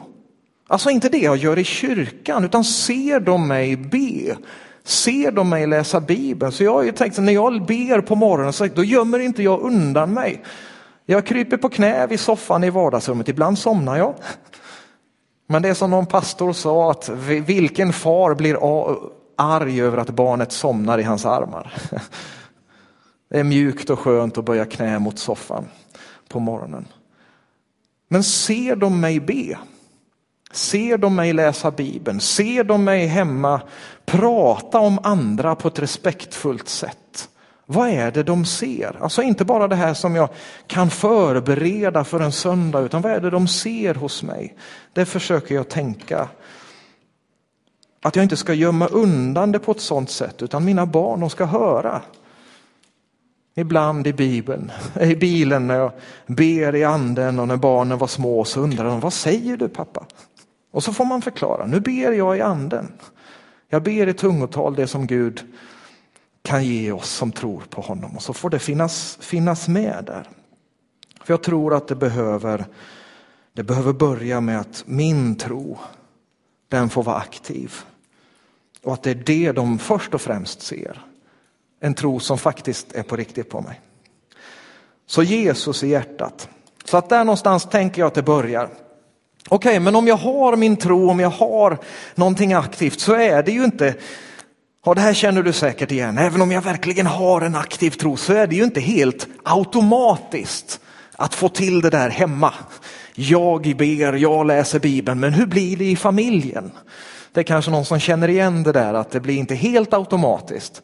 Alltså 0.67 0.89
inte 0.89 1.09
det 1.09 1.17
jag 1.17 1.37
gör 1.37 1.59
i 1.59 1.63
kyrkan 1.63 2.45
utan 2.45 2.63
ser 2.63 3.19
de 3.19 3.47
mig 3.47 3.75
be? 3.75 4.37
Ser 4.89 5.31
de 5.31 5.49
mig 5.49 5.67
läsa 5.67 6.01
Bibeln? 6.01 6.51
Så 6.51 6.63
jag 6.63 6.73
har 6.73 6.83
ju 6.83 6.91
tänkt 6.91 7.17
att 7.17 7.23
när 7.23 7.33
jag 7.33 7.65
ber 7.65 8.01
på 8.01 8.15
morgonen 8.15 8.53
så 8.53 8.65
då 8.65 8.83
gömmer 8.83 9.19
inte 9.19 9.43
jag 9.43 9.61
undan 9.61 10.13
mig. 10.13 10.43
Jag 11.05 11.25
kryper 11.25 11.57
på 11.57 11.69
knä 11.69 12.07
vid 12.07 12.19
soffan 12.19 12.63
i 12.63 12.69
vardagsrummet, 12.69 13.29
ibland 13.29 13.59
somnar 13.59 13.97
jag. 13.97 14.15
Men 15.47 15.61
det 15.61 15.69
är 15.69 15.73
som 15.73 15.91
någon 15.91 16.05
pastor 16.05 16.53
sa 16.53 16.91
att 16.91 17.09
vilken 17.45 17.93
far 17.93 18.35
blir 18.35 18.57
arg 19.35 19.81
över 19.81 19.97
att 19.97 20.09
barnet 20.09 20.51
somnar 20.51 20.97
i 20.97 21.03
hans 21.03 21.25
armar. 21.25 21.73
Det 23.29 23.39
är 23.39 23.43
mjukt 23.43 23.89
och 23.89 23.99
skönt 23.99 24.37
att 24.37 24.45
böja 24.45 24.65
knä 24.65 24.99
mot 24.99 25.19
soffan 25.19 25.65
på 26.27 26.39
morgonen. 26.39 26.87
Men 28.07 28.23
ser 28.23 28.75
de 28.75 28.99
mig 28.99 29.19
be? 29.19 29.57
Ser 30.51 30.97
de 30.97 31.15
mig 31.15 31.33
läsa 31.33 31.71
Bibeln? 31.71 32.19
Ser 32.19 32.63
de 32.63 32.83
mig 32.83 33.05
hemma 33.05 33.61
prata 34.05 34.79
om 34.79 34.99
andra 35.03 35.55
på 35.55 35.67
ett 35.67 35.79
respektfullt 35.79 36.69
sätt? 36.69 37.29
Vad 37.65 37.89
är 37.89 38.11
det 38.11 38.23
de 38.23 38.45
ser? 38.45 38.97
Alltså 39.01 39.21
inte 39.21 39.45
bara 39.45 39.67
det 39.67 39.75
här 39.75 39.93
som 39.93 40.15
jag 40.15 40.29
kan 40.67 40.89
förbereda 40.89 42.03
för 42.03 42.19
en 42.19 42.31
söndag, 42.31 42.79
utan 42.79 43.01
vad 43.01 43.11
är 43.11 43.19
det 43.19 43.29
de 43.29 43.47
ser 43.47 43.95
hos 43.95 44.23
mig? 44.23 44.57
Det 44.93 45.05
försöker 45.05 45.55
jag 45.55 45.69
tänka. 45.69 46.29
Att 48.01 48.15
jag 48.15 48.23
inte 48.23 48.37
ska 48.37 48.53
gömma 48.53 48.87
undan 48.87 49.51
det 49.51 49.59
på 49.59 49.71
ett 49.71 49.81
sådant 49.81 50.09
sätt, 50.09 50.41
utan 50.41 50.65
mina 50.65 50.85
barn 50.85 51.19
de 51.19 51.29
ska 51.29 51.45
höra. 51.45 52.01
Ibland 53.55 54.07
i 54.07 54.13
Bibeln, 54.13 54.71
i 55.01 55.15
bilen 55.15 55.67
när 55.67 55.75
jag 55.75 55.91
ber 56.27 56.75
i 56.75 56.83
anden 56.83 57.39
och 57.39 57.47
när 57.47 57.57
barnen 57.57 57.97
var 57.97 58.07
små 58.07 58.45
så 58.45 58.59
undrar 58.61 58.85
de, 58.85 58.99
vad 58.99 59.13
säger 59.13 59.57
du 59.57 59.67
pappa? 59.67 60.05
Och 60.71 60.83
så 60.83 60.93
får 60.93 61.05
man 61.05 61.21
förklara, 61.21 61.65
nu 61.65 61.79
ber 61.79 62.11
jag 62.11 62.37
i 62.37 62.41
anden. 62.41 62.91
Jag 63.69 63.83
ber 63.83 64.07
i 64.07 64.13
tungotal 64.13 64.75
det 64.75 64.87
som 64.87 65.07
Gud 65.07 65.53
kan 66.41 66.65
ge 66.65 66.91
oss 66.91 67.09
som 67.09 67.31
tror 67.31 67.63
på 67.69 67.81
honom 67.81 68.15
och 68.15 68.23
så 68.23 68.33
får 68.33 68.49
det 68.49 68.59
finnas, 68.59 69.17
finnas 69.21 69.67
med 69.67 70.03
där. 70.05 70.29
För 71.23 71.33
jag 71.33 71.43
tror 71.43 71.73
att 71.73 71.87
det 71.87 71.95
behöver, 71.95 72.65
det 73.53 73.63
behöver 73.63 73.93
börja 73.93 74.41
med 74.41 74.59
att 74.59 74.83
min 74.85 75.35
tro, 75.35 75.77
den 76.67 76.89
får 76.89 77.03
vara 77.03 77.17
aktiv. 77.17 77.73
Och 78.83 78.93
att 78.93 79.03
det 79.03 79.11
är 79.11 79.15
det 79.15 79.51
de 79.51 79.79
först 79.79 80.13
och 80.13 80.21
främst 80.21 80.61
ser. 80.61 81.05
En 81.79 81.93
tro 81.93 82.19
som 82.19 82.37
faktiskt 82.37 82.91
är 82.91 83.03
på 83.03 83.15
riktigt 83.15 83.49
på 83.49 83.61
mig. 83.61 83.81
Så 85.05 85.23
Jesus 85.23 85.83
i 85.83 85.87
hjärtat. 85.87 86.49
Så 86.85 86.97
att 86.97 87.09
där 87.09 87.23
någonstans 87.23 87.65
tänker 87.65 88.01
jag 88.01 88.07
att 88.07 88.13
det 88.13 88.23
börjar. 88.23 88.69
Okej, 89.51 89.69
okay, 89.69 89.79
men 89.79 89.95
om 89.95 90.07
jag 90.07 90.17
har 90.17 90.55
min 90.55 90.77
tro, 90.77 91.09
om 91.09 91.19
jag 91.19 91.29
har 91.29 91.77
någonting 92.15 92.53
aktivt 92.53 92.99
så 92.99 93.13
är 93.13 93.43
det 93.43 93.51
ju 93.51 93.63
inte, 93.63 93.93
ja 94.85 94.93
det 94.93 95.01
här 95.01 95.13
känner 95.13 95.43
du 95.43 95.53
säkert 95.53 95.91
igen, 95.91 96.17
även 96.17 96.41
om 96.41 96.51
jag 96.51 96.61
verkligen 96.61 97.05
har 97.05 97.41
en 97.41 97.55
aktiv 97.55 97.91
tro 97.91 98.17
så 98.17 98.33
är 98.33 98.47
det 98.47 98.55
ju 98.55 98.63
inte 98.63 98.79
helt 98.79 99.27
automatiskt 99.43 100.79
att 101.15 101.35
få 101.35 101.49
till 101.49 101.81
det 101.81 101.89
där 101.89 102.09
hemma. 102.09 102.53
Jag 103.15 103.75
ber, 103.77 104.13
jag 104.13 104.47
läser 104.47 104.79
Bibeln, 104.79 105.19
men 105.19 105.33
hur 105.33 105.45
blir 105.45 105.77
det 105.77 105.85
i 105.85 105.95
familjen? 105.95 106.71
Det 107.31 107.39
är 107.39 107.43
kanske 107.43 107.71
någon 107.71 107.85
som 107.85 107.99
känner 107.99 108.27
igen 108.27 108.63
det 108.63 108.71
där 108.71 108.93
att 108.93 109.11
det 109.11 109.19
blir 109.19 109.37
inte 109.37 109.55
helt 109.55 109.93
automatiskt. 109.93 110.81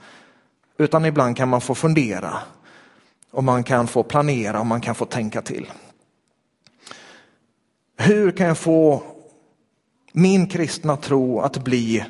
Utan 0.78 1.06
ibland 1.06 1.38
kan 1.38 1.49
man 1.49 1.62
få 1.62 1.75
fundera 1.75 2.34
och 3.32 3.43
man 3.43 3.63
kan 3.63 3.88
få 3.88 4.04
planera 4.04 4.60
och 4.60 4.65
man 4.65 4.82
kan 4.82 4.95
få 4.95 5.06
tänka 5.06 5.41
till. 5.41 5.65
Hur 7.97 8.31
kan 8.31 8.47
jag 8.47 8.58
få 8.58 9.03
min 10.12 10.47
kristna 10.47 10.97
tro 10.97 11.39
att 11.39 11.63
bli 11.63 12.05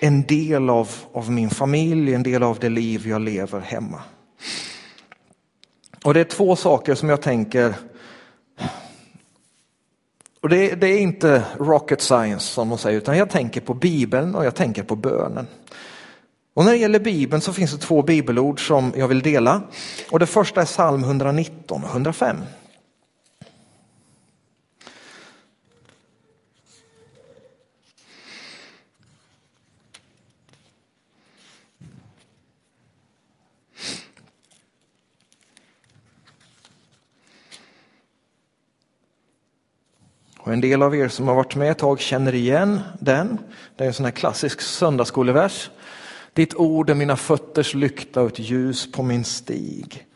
en 0.00 0.22
del 0.26 0.70
av, 0.70 0.90
av 1.12 1.30
min 1.30 1.50
familj, 1.50 2.14
en 2.14 2.22
del 2.22 2.42
av 2.42 2.58
det 2.58 2.68
liv 2.68 3.08
jag 3.08 3.20
lever 3.20 3.60
hemma? 3.60 4.02
Och 6.04 6.14
det 6.14 6.20
är 6.20 6.24
två 6.24 6.56
saker 6.56 6.94
som 6.94 7.08
jag 7.08 7.22
tänker 7.22 7.74
och 10.40 10.48
det, 10.48 10.74
det, 10.74 10.86
är 10.86 10.98
inte 10.98 11.42
rocket 11.58 12.00
science 12.00 12.46
som 12.46 12.68
de 12.68 12.78
säger, 12.78 12.98
utan 12.98 13.16
jag 13.16 13.30
tänker 13.30 13.60
på 13.60 13.74
Bibeln 13.74 14.34
och 14.34 14.44
jag 14.44 14.54
tänker 14.54 14.82
på 14.82 14.96
bönen. 14.96 15.46
Och 16.54 16.64
när 16.64 16.72
det 16.72 16.78
gäller 16.78 17.00
Bibeln 17.00 17.40
så 17.40 17.52
finns 17.52 17.72
det 17.72 17.78
två 17.78 18.02
bibelord 18.02 18.66
som 18.66 18.92
jag 18.96 19.08
vill 19.08 19.22
dela. 19.22 19.62
Och 20.10 20.18
det 20.18 20.26
första 20.26 20.60
är 20.60 20.64
psalm 20.64 21.04
119 21.04 21.84
och 21.84 21.90
105. 21.90 22.36
Och 40.48 40.54
en 40.54 40.60
del 40.60 40.82
av 40.82 40.96
er 40.96 41.08
som 41.08 41.28
har 41.28 41.34
varit 41.34 41.56
med 41.56 41.70
ett 41.70 41.78
tag 41.78 42.00
känner 42.00 42.34
igen 42.34 42.80
den. 43.00 43.38
Det 43.76 43.84
är 43.84 43.88
en 43.88 43.94
sån 43.94 44.04
här 44.04 44.12
klassisk 44.12 44.60
söndagsskolevers. 44.60 45.70
Ditt 46.32 46.54
ord 46.54 46.90
är 46.90 46.94
mina 46.94 47.16
fötters 47.16 47.74
lykta 47.74 48.22
och 48.22 48.32
ett 48.32 48.38
ljus 48.38 48.92
på 48.92 49.02
min 49.02 49.24
stig. 49.24 50.06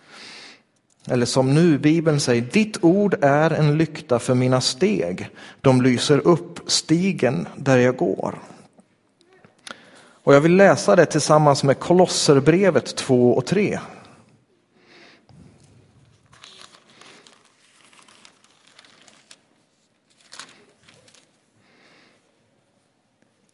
Eller 1.07 1.27
som 1.27 1.55
nu 1.55 1.79
Bibeln 1.79 2.21
säger, 2.21 2.42
ditt 2.42 2.85
ord 2.85 3.16
är 3.23 3.51
en 3.51 3.79
lykta 3.79 4.18
för 4.18 4.35
mina 4.35 4.61
steg. 4.61 5.29
De 5.61 5.83
lyser 5.83 6.27
upp 6.27 6.61
stigen 6.66 7.49
där 7.57 7.79
jag 7.79 7.97
går. 7.97 8.38
Och 10.23 10.35
jag 10.35 10.40
vill 10.40 10.57
läsa 10.57 10.97
det 10.97 11.07
tillsammans 11.07 11.64
med 11.64 11.79
Kolosserbrevet 11.79 12.97
2 12.97 13.33
och 13.33 13.47
3. 13.47 13.79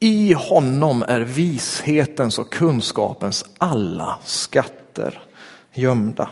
I 0.00 0.32
honom 0.32 1.02
är 1.08 1.20
vishetens 1.20 2.38
och 2.38 2.52
kunskapens 2.52 3.44
alla 3.58 4.18
skatter 4.24 5.22
gömda. 5.72 6.30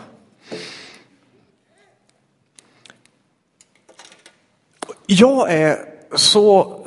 Jag 5.06 5.52
är 5.52 5.78
så, 6.16 6.80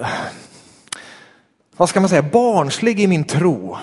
vad 1.78 1.90
ska 1.90 2.00
man 2.00 2.10
säga, 2.10 2.22
barnslig 2.22 3.00
i 3.00 3.08
min 3.08 3.24
tro 3.24 3.78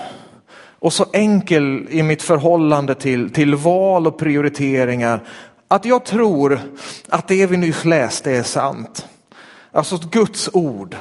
och 0.79 0.93
så 0.93 1.07
enkel 1.13 1.87
i 1.91 2.03
mitt 2.03 2.23
förhållande 2.23 2.95
till, 2.95 3.31
till 3.31 3.55
val 3.55 4.07
och 4.07 4.19
prioriteringar 4.19 5.29
att 5.69 5.85
jag 5.85 6.05
tror 6.05 6.61
att 7.09 7.29
det 7.29 7.47
vi 7.47 7.57
nyss 7.57 7.85
läste 7.85 8.33
är 8.33 8.43
sant. 8.43 9.07
Alltså 9.73 9.99
Guds 10.11 10.51
ord 10.53 10.97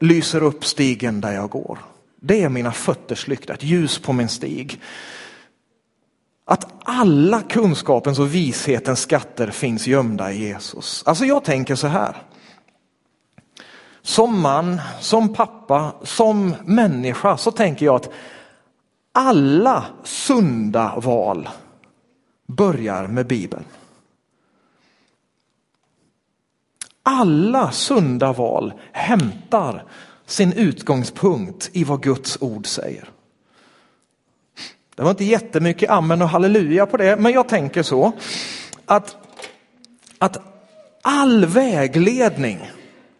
lyser 0.00 0.42
upp 0.42 0.64
stigen 0.64 1.20
där 1.20 1.32
jag 1.32 1.50
går. 1.50 1.78
Det 2.20 2.42
är 2.42 2.48
mina 2.48 2.72
fötters 2.72 3.28
lykta, 3.28 3.54
ett 3.54 3.62
ljus 3.62 3.98
på 3.98 4.12
min 4.12 4.28
stig. 4.28 4.80
Att 6.44 6.66
alla 6.84 7.42
kunskapens 7.42 8.18
och 8.18 8.34
vishetens 8.34 9.00
skatter 9.00 9.50
finns 9.50 9.86
gömda 9.86 10.32
i 10.32 10.38
Jesus. 10.38 11.02
Alltså 11.06 11.24
jag 11.24 11.44
tänker 11.44 11.74
så 11.74 11.86
här. 11.86 12.16
Som 14.02 14.40
man, 14.40 14.80
som 15.00 15.34
pappa, 15.34 15.92
som 16.02 16.54
människa 16.64 17.36
så 17.36 17.50
tänker 17.50 17.86
jag 17.86 17.94
att 17.94 18.10
alla 19.12 19.84
sunda 20.04 20.94
val 20.96 21.48
börjar 22.46 23.06
med 23.06 23.26
Bibeln. 23.26 23.64
Alla 27.08 27.70
sunda 27.70 28.32
val 28.32 28.72
hämtar 28.92 29.84
sin 30.26 30.52
utgångspunkt 30.52 31.70
i 31.72 31.84
vad 31.84 32.02
Guds 32.02 32.38
ord 32.40 32.66
säger. 32.66 33.08
Det 34.94 35.02
var 35.02 35.10
inte 35.10 35.24
jättemycket 35.24 35.90
amen 35.90 36.22
och 36.22 36.28
halleluja 36.28 36.86
på 36.86 36.96
det, 36.96 37.16
men 37.16 37.32
jag 37.32 37.48
tänker 37.48 37.82
så 37.82 38.12
att, 38.86 39.16
att 40.18 40.38
all 41.02 41.46
vägledning, 41.46 42.70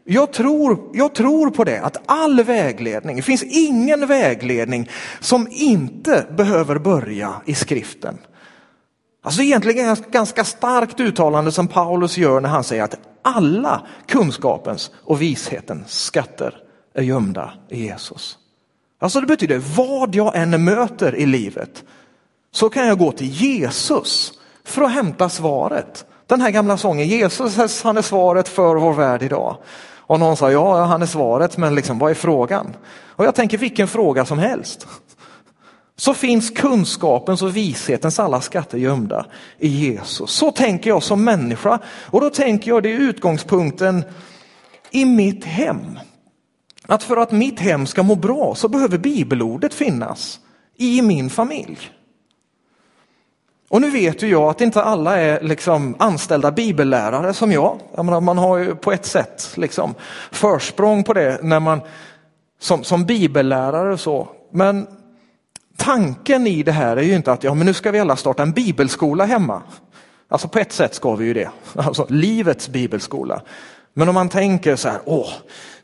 jag 0.04 0.32
tror, 0.32 0.90
jag 0.92 1.14
tror 1.14 1.50
på 1.50 1.64
det, 1.64 1.80
att 1.80 2.02
all 2.06 2.42
vägledning, 2.42 3.16
det 3.16 3.22
finns 3.22 3.42
ingen 3.42 4.06
vägledning 4.06 4.90
som 5.20 5.48
inte 5.50 6.26
behöver 6.36 6.78
börja 6.78 7.34
i 7.44 7.54
skriften. 7.54 8.18
Alltså 9.22 9.42
egentligen 9.42 9.88
ett 9.88 10.10
ganska 10.10 10.44
starkt 10.44 11.00
uttalande 11.00 11.52
som 11.52 11.68
Paulus 11.68 12.18
gör 12.18 12.40
när 12.40 12.48
han 12.48 12.64
säger 12.64 12.82
att 12.82 12.98
alla 13.26 13.82
kunskapens 14.06 14.90
och 15.04 15.22
vishetens 15.22 16.04
skatter 16.04 16.54
är 16.94 17.02
gömda 17.02 17.52
i 17.68 17.82
Jesus. 17.82 18.38
Alltså 18.98 19.20
det 19.20 19.26
betyder 19.26 19.62
vad 19.76 20.14
jag 20.14 20.36
än 20.36 20.64
möter 20.64 21.14
i 21.14 21.26
livet 21.26 21.84
så 22.52 22.70
kan 22.70 22.86
jag 22.86 22.98
gå 22.98 23.12
till 23.12 23.26
Jesus 23.26 24.32
för 24.64 24.82
att 24.82 24.92
hämta 24.92 25.28
svaret. 25.28 26.06
Den 26.26 26.40
här 26.40 26.50
gamla 26.50 26.76
sången, 26.76 27.08
Jesus 27.08 27.82
han 27.82 27.96
är 27.96 28.02
svaret 28.02 28.48
för 28.48 28.76
vår 28.76 28.92
värld 28.92 29.22
idag. 29.22 29.56
Och 29.98 30.20
någon 30.20 30.36
sa, 30.36 30.50
ja 30.50 30.84
han 30.84 31.02
är 31.02 31.06
svaret 31.06 31.56
men 31.56 31.74
liksom, 31.74 31.98
vad 31.98 32.10
är 32.10 32.14
frågan? 32.14 32.76
Och 33.08 33.24
jag 33.24 33.34
tänker 33.34 33.58
vilken 33.58 33.88
fråga 33.88 34.24
som 34.24 34.38
helst 34.38 34.86
så 35.96 36.14
finns 36.14 36.50
kunskapens 36.50 37.42
och 37.42 37.56
vishetens 37.56 38.18
alla 38.18 38.40
skatter 38.40 38.78
gömda 38.78 39.26
i 39.58 39.68
Jesus. 39.68 40.30
Så 40.30 40.50
tänker 40.52 40.90
jag 40.90 41.02
som 41.02 41.24
människa 41.24 41.78
och 41.86 42.20
då 42.20 42.30
tänker 42.30 42.70
jag 42.70 42.82
det 42.82 42.92
är 42.92 42.98
utgångspunkten 42.98 44.04
i 44.90 45.04
mitt 45.04 45.44
hem. 45.44 45.98
Att 46.86 47.02
för 47.02 47.16
att 47.16 47.32
mitt 47.32 47.60
hem 47.60 47.86
ska 47.86 48.02
må 48.02 48.14
bra 48.14 48.54
så 48.54 48.68
behöver 48.68 48.98
bibelordet 48.98 49.74
finnas 49.74 50.40
i 50.76 51.02
min 51.02 51.30
familj. 51.30 51.90
Och 53.68 53.80
nu 53.80 53.90
vet 53.90 54.22
ju 54.22 54.28
jag 54.28 54.50
att 54.50 54.60
inte 54.60 54.82
alla 54.82 55.18
är 55.18 55.42
liksom 55.42 55.96
anställda 55.98 56.50
bibellärare 56.50 57.34
som 57.34 57.52
jag. 57.52 57.80
jag 57.94 58.04
menar, 58.04 58.20
man 58.20 58.38
har 58.38 58.56
ju 58.56 58.74
på 58.74 58.92
ett 58.92 59.06
sätt 59.06 59.52
liksom 59.54 59.94
försprång 60.30 61.04
på 61.04 61.12
det 61.12 61.38
när 61.42 61.60
man 61.60 61.80
som, 62.60 62.84
som 62.84 63.04
bibellärare 63.04 63.92
och 63.92 64.00
så. 64.00 64.28
Men 64.50 64.86
tanken 65.76 66.46
i 66.46 66.62
det 66.62 66.72
här 66.72 66.96
är 66.96 67.02
ju 67.02 67.14
inte 67.14 67.32
att 67.32 67.44
ja, 67.44 67.54
men 67.54 67.66
nu 67.66 67.74
ska 67.74 67.90
vi 67.90 67.98
alla 67.98 68.16
starta 68.16 68.42
en 68.42 68.52
bibelskola 68.52 69.24
hemma. 69.24 69.62
Alltså 70.28 70.48
på 70.48 70.58
ett 70.58 70.72
sätt 70.72 70.94
ska 70.94 71.14
vi 71.14 71.24
ju 71.26 71.34
det, 71.34 71.50
alltså 71.74 72.06
livets 72.08 72.68
bibelskola. 72.68 73.42
Men 73.94 74.08
om 74.08 74.14
man 74.14 74.28
tänker 74.28 74.76
så 74.76 74.88
här, 74.88 75.00
åh, 75.04 75.32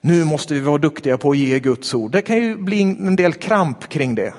nu 0.01 0.25
måste 0.25 0.55
vi 0.55 0.61
vara 0.61 0.79
duktiga 0.79 1.19
på 1.19 1.31
att 1.31 1.37
ge 1.37 1.61
Guds 1.61 1.95
ord. 1.95 2.13
Det 2.13 2.23
kan 2.23 2.37
ju 2.37 2.57
bli 2.57 2.83
en 2.83 3.17
del 3.17 3.33
kramp 3.33 3.89
kring 3.89 4.15
det. 4.15 4.35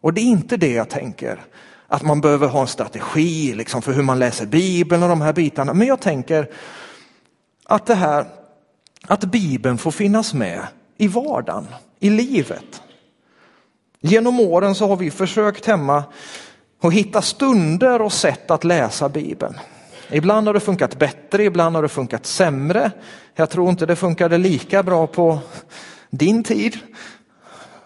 Och 0.00 0.14
det 0.14 0.20
är 0.20 0.24
inte 0.24 0.56
det 0.56 0.72
jag 0.72 0.88
tänker. 0.88 1.40
Att 1.88 2.02
man 2.02 2.20
behöver 2.20 2.48
ha 2.48 2.60
en 2.60 2.66
strategi 2.66 3.54
liksom, 3.54 3.82
för 3.82 3.92
hur 3.92 4.02
man 4.02 4.18
läser 4.18 4.46
Bibeln 4.46 5.02
och 5.02 5.08
de 5.08 5.20
här 5.20 5.32
bitarna. 5.32 5.74
Men 5.74 5.86
jag 5.86 6.00
tänker 6.00 6.50
att 7.64 7.86
det 7.86 7.94
här, 7.94 8.26
att 9.06 9.24
Bibeln 9.24 9.78
får 9.78 9.90
finnas 9.90 10.34
med 10.34 10.66
i 10.96 11.08
vardagen, 11.08 11.66
i 12.00 12.10
livet. 12.10 12.82
Genom 14.04 14.40
åren 14.40 14.74
så 14.74 14.88
har 14.88 14.96
vi 14.96 15.10
försökt 15.10 15.66
hemma 15.66 16.04
att 16.80 16.92
hitta 16.92 17.22
stunder 17.22 18.02
och 18.02 18.12
sätt 18.12 18.50
att 18.50 18.64
läsa 18.64 19.08
Bibeln. 19.08 19.54
Ibland 20.10 20.46
har 20.46 20.54
det 20.54 20.60
funkat 20.60 20.98
bättre, 20.98 21.44
ibland 21.44 21.76
har 21.76 21.82
det 21.82 21.88
funkat 21.88 22.26
sämre. 22.26 22.90
Jag 23.34 23.50
tror 23.50 23.70
inte 23.70 23.86
det 23.86 23.96
funkade 23.96 24.38
lika 24.38 24.82
bra 24.82 25.06
på 25.06 25.38
din 26.10 26.44
tid, 26.44 26.78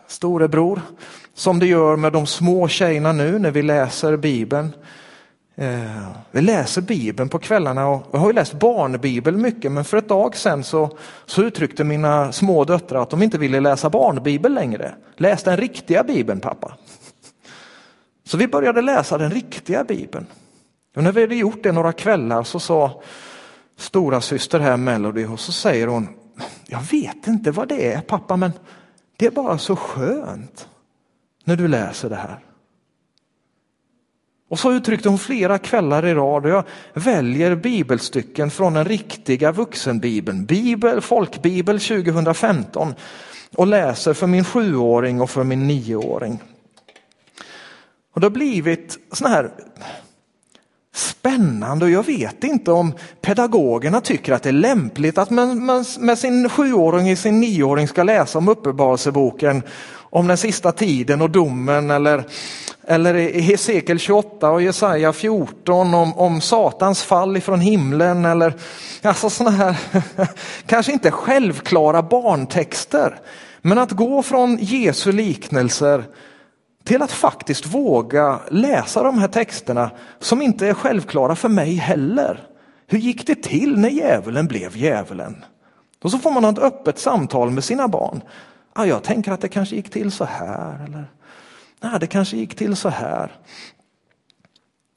storebror, 0.07 0.81
som 1.35 1.59
det 1.59 1.67
gör 1.67 1.97
med 1.97 2.13
de 2.13 2.27
små 2.27 2.69
tjejerna 2.69 3.13
nu 3.13 3.39
när 3.39 3.51
vi 3.51 3.63
läser 3.63 4.17
Bibeln. 4.17 4.73
Eh, 5.59 6.09
vi 6.31 6.41
läser 6.41 6.83
Bibeln 6.83 7.29
på 7.29 7.39
kvällarna 7.39 7.89
och 7.89 8.07
jag 8.13 8.19
har 8.19 8.27
ju 8.27 8.33
läst 8.33 8.55
barnbibel 8.55 9.37
mycket 9.37 9.73
men 9.73 9.85
för 9.85 9.97
ett 9.97 10.09
tag 10.09 10.37
sedan 10.37 10.65
så, 10.65 10.99
så 11.27 11.43
uttryckte 11.43 11.85
mina 11.85 12.33
små 12.33 12.65
döttrar 12.65 13.03
att 13.03 13.11
de 13.11 13.23
inte 13.23 13.39
ville 13.39 13.61
läsa 13.61 13.91
barnbibel 13.91 14.55
längre. 14.55 14.95
Läs 15.17 15.43
den 15.43 15.57
riktiga 15.57 16.03
bibeln 16.05 16.41
pappa. 16.41 16.77
Så 18.25 18.37
vi 18.37 18.49
började 18.49 18.83
läsa 18.83 19.19
den 19.19 19.31
riktiga 19.31 19.85
bibeln. 19.85 20.27
Och 20.97 21.05
när 21.05 21.13
vi 21.13 21.21
hade 21.21 21.37
gjort 21.37 21.63
det 21.63 21.73
några 21.73 21.93
kvällar 21.93 22.43
så 22.43 22.61
sa 22.61 23.03
stora 23.77 24.21
syster 24.21 24.61
här 24.61 24.77
Melody 24.77 25.27
och 25.27 25.41
så 25.41 25.53
säger 25.53 25.87
hon, 25.87 26.09
jag 26.67 26.81
vet 26.81 27.27
inte 27.27 27.51
vad 27.51 27.69
det 27.69 27.93
är 27.93 28.01
pappa 28.01 28.37
men 28.37 28.53
det 29.17 29.27
är 29.27 29.31
bara 29.31 29.59
så 29.59 29.77
skönt 29.77 30.69
när 31.45 31.57
du 31.57 31.69
läser 31.69 32.11
det 32.11 32.17
här. 32.17 32.46
Och 34.49 34.59
så 34.59 34.73
uttryckte 34.73 35.09
hon 35.09 35.19
flera 35.19 35.59
kvällar 35.59 36.07
i 36.07 36.15
rad 36.15 36.45
och 36.45 36.51
jag 36.51 36.65
väljer 36.95 37.55
bibelstycken 37.55 38.51
från 38.51 38.75
den 38.75 38.85
riktiga 38.85 39.53
vuxenbibeln, 39.53 40.45
Bibel, 40.45 41.01
folkbibel 41.01 41.81
2015 41.81 42.95
och 43.57 43.67
läser 43.67 44.15
för 44.15 44.27
min 44.27 44.45
sjuåring 44.45 45.21
och 45.21 45.31
för 45.31 45.45
min 45.45 45.67
nioåring. 45.67 46.43
Och 48.15 48.21
det 48.21 48.25
har 48.25 48.31
blivit 48.31 48.99
såna 49.13 49.31
här 49.31 49.51
spännande 50.95 51.85
och 51.85 51.91
jag 51.91 52.07
vet 52.07 52.45
inte 52.45 52.73
om 52.73 52.93
pedagogerna 53.21 54.01
tycker 54.01 54.33
att 54.33 54.43
det 54.43 54.49
är 54.49 54.53
lämpligt 54.53 55.19
att 55.19 55.31
man 55.31 55.67
med 55.99 56.19
sin 56.19 56.49
sjuåring 56.49 57.13
och 57.13 57.19
sin 57.19 57.41
nioåring 57.41 57.89
ska 57.89 58.03
läsa 58.03 58.39
om 58.39 58.49
Uppenbarelseboken 58.49 59.63
om 60.11 60.27
den 60.27 60.37
sista 60.37 60.73
tiden 60.73 61.23
och 61.23 61.31
domen 61.31 61.91
eller, 61.91 62.25
eller 62.87 63.15
i 63.15 63.41
Hesekiel 63.41 63.99
28 63.99 64.51
och 64.51 64.63
Jesaja 64.63 65.13
14 65.13 65.95
om, 65.95 66.19
om 66.19 66.41
Satans 66.41 67.03
fall 67.03 67.37
ifrån 67.37 67.61
himlen 67.61 68.25
eller 68.25 68.55
alltså 69.03 69.31
sådana 69.31 69.57
här, 69.57 69.77
kanske 70.67 70.93
inte 70.93 71.11
självklara 71.11 72.03
barntexter. 72.03 73.21
Men 73.63 73.79
att 73.79 73.91
gå 73.91 74.23
från 74.23 74.59
Jesu 74.61 75.13
liknelser 75.13 76.05
till 76.85 77.03
att 77.03 77.13
faktiskt 77.13 77.67
våga 77.67 78.41
läsa 78.51 79.03
de 79.03 79.19
här 79.19 79.29
texterna 79.29 79.91
som 80.19 80.43
inte 80.43 80.67
är 80.67 80.75
självklara 80.75 81.37
för 81.37 81.49
mig 81.49 81.75
heller. 81.75 82.49
Hur 82.87 82.99
gick 82.99 83.27
det 83.27 83.43
till 83.43 83.79
när 83.79 83.89
djävulen 83.89 84.47
blev 84.47 84.77
djävulen? 84.77 85.45
Och 86.03 86.11
så 86.11 86.19
får 86.19 86.31
man 86.31 86.45
ha 86.45 86.53
ett 86.53 86.59
öppet 86.59 86.99
samtal 86.99 87.51
med 87.51 87.65
sina 87.65 87.89
barn. 87.89 88.23
Ah, 88.73 88.85
jag 88.85 89.03
tänker 89.03 89.33
att 89.33 89.41
det 89.41 89.49
kanske 89.49 89.77
gick 89.77 89.91
till 89.91 90.13
så 90.13 90.25
här. 90.25 90.85
Eller 90.85 91.05
Nej, 91.81 92.01
det 92.01 92.07
kanske 92.07 92.37
gick 92.37 92.55
till 92.55 92.77
så 92.77 92.89
här. 92.89 93.33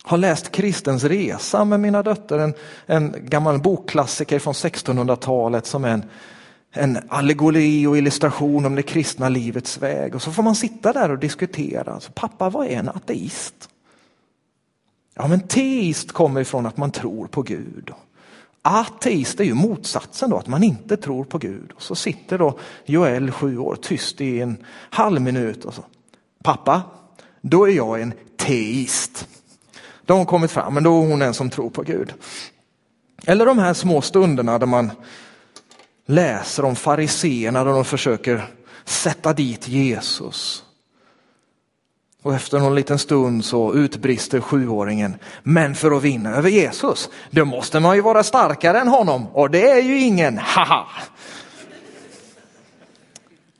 Har 0.03 0.17
läst 0.17 0.51
Kristens 0.51 1.03
resa 1.03 1.65
med 1.65 1.79
mina 1.79 2.03
döttrar, 2.03 2.39
en, 2.39 2.53
en 2.85 3.15
gammal 3.25 3.59
bokklassiker 3.59 4.39
från 4.39 4.53
1600-talet 4.53 5.65
som 5.65 5.85
är 5.85 5.89
en, 5.89 6.05
en 6.71 6.99
allegori 7.09 7.87
och 7.87 7.97
illustration 7.97 8.65
om 8.65 8.75
det 8.75 8.83
kristna 8.83 9.29
livets 9.29 9.77
väg. 9.77 10.15
Och 10.15 10.21
så 10.21 10.31
får 10.31 10.43
man 10.43 10.55
sitta 10.55 10.93
där 10.93 11.11
och 11.11 11.19
diskutera. 11.19 11.93
Alltså, 11.93 12.11
Pappa, 12.15 12.49
vad 12.49 12.67
är 12.67 12.79
en 12.79 12.89
ateist? 12.89 13.69
Ja, 15.15 15.27
men 15.27 15.39
teist 15.39 16.11
kommer 16.11 16.41
ifrån 16.41 16.65
att 16.65 16.77
man 16.77 16.91
tror 16.91 17.27
på 17.27 17.41
Gud. 17.41 17.91
Ateist 18.61 19.39
är 19.39 19.43
ju 19.43 19.53
motsatsen 19.53 20.29
då, 20.29 20.37
att 20.37 20.47
man 20.47 20.63
inte 20.63 20.97
tror 20.97 21.23
på 21.23 21.37
Gud. 21.37 21.71
Och 21.75 21.81
så 21.81 21.95
sitter 21.95 22.37
då 22.37 22.59
Joel, 22.85 23.31
sju 23.31 23.57
år, 23.57 23.75
tyst 23.81 24.21
i 24.21 24.41
en 24.41 24.57
halv 24.89 25.21
minut 25.21 25.65
och 25.65 25.73
så. 25.73 25.83
Pappa, 26.43 26.82
då 27.41 27.67
är 27.67 27.71
jag 27.71 28.02
en 28.02 28.13
teist. 28.38 29.28
Då 30.06 30.13
har 30.13 30.17
hon 30.17 30.25
kommit 30.25 30.52
fram, 30.52 30.73
men 30.73 30.84
då 30.84 31.04
är 31.04 31.08
hon 31.08 31.21
en 31.21 31.34
som 31.34 31.49
tror 31.49 31.69
på 31.69 31.82
Gud. 31.82 32.13
Eller 33.25 33.45
de 33.45 33.58
här 33.58 33.73
små 33.73 34.02
stunderna 34.02 34.60
där 34.60 34.65
man 34.65 34.91
läser 36.06 36.65
om 36.65 36.75
fariseerna 36.75 37.63
där 37.63 37.71
de 37.71 37.86
försöker 37.86 38.47
sätta 38.86 39.34
dit 39.34 39.67
Jesus. 39.67 40.63
Och 42.21 42.36
efter 42.36 42.60
någon 42.60 42.75
liten 42.75 42.99
stund 42.99 43.45
så 43.45 43.73
utbrister 43.73 44.41
sjuåringen, 44.41 45.15
men 45.43 45.75
för 45.75 45.97
att 45.97 46.04
vinna 46.04 46.36
över 46.36 46.49
Jesus, 46.49 47.10
då 47.30 47.45
måste 47.45 47.80
man 47.80 47.95
ju 47.95 48.02
vara 48.02 48.23
starkare 48.23 48.80
än 48.80 48.88
honom 48.88 49.28
och 49.28 49.49
det 49.49 49.69
är 49.69 49.82
ju 49.82 49.99
ingen, 49.99 50.38
haha! 50.38 50.86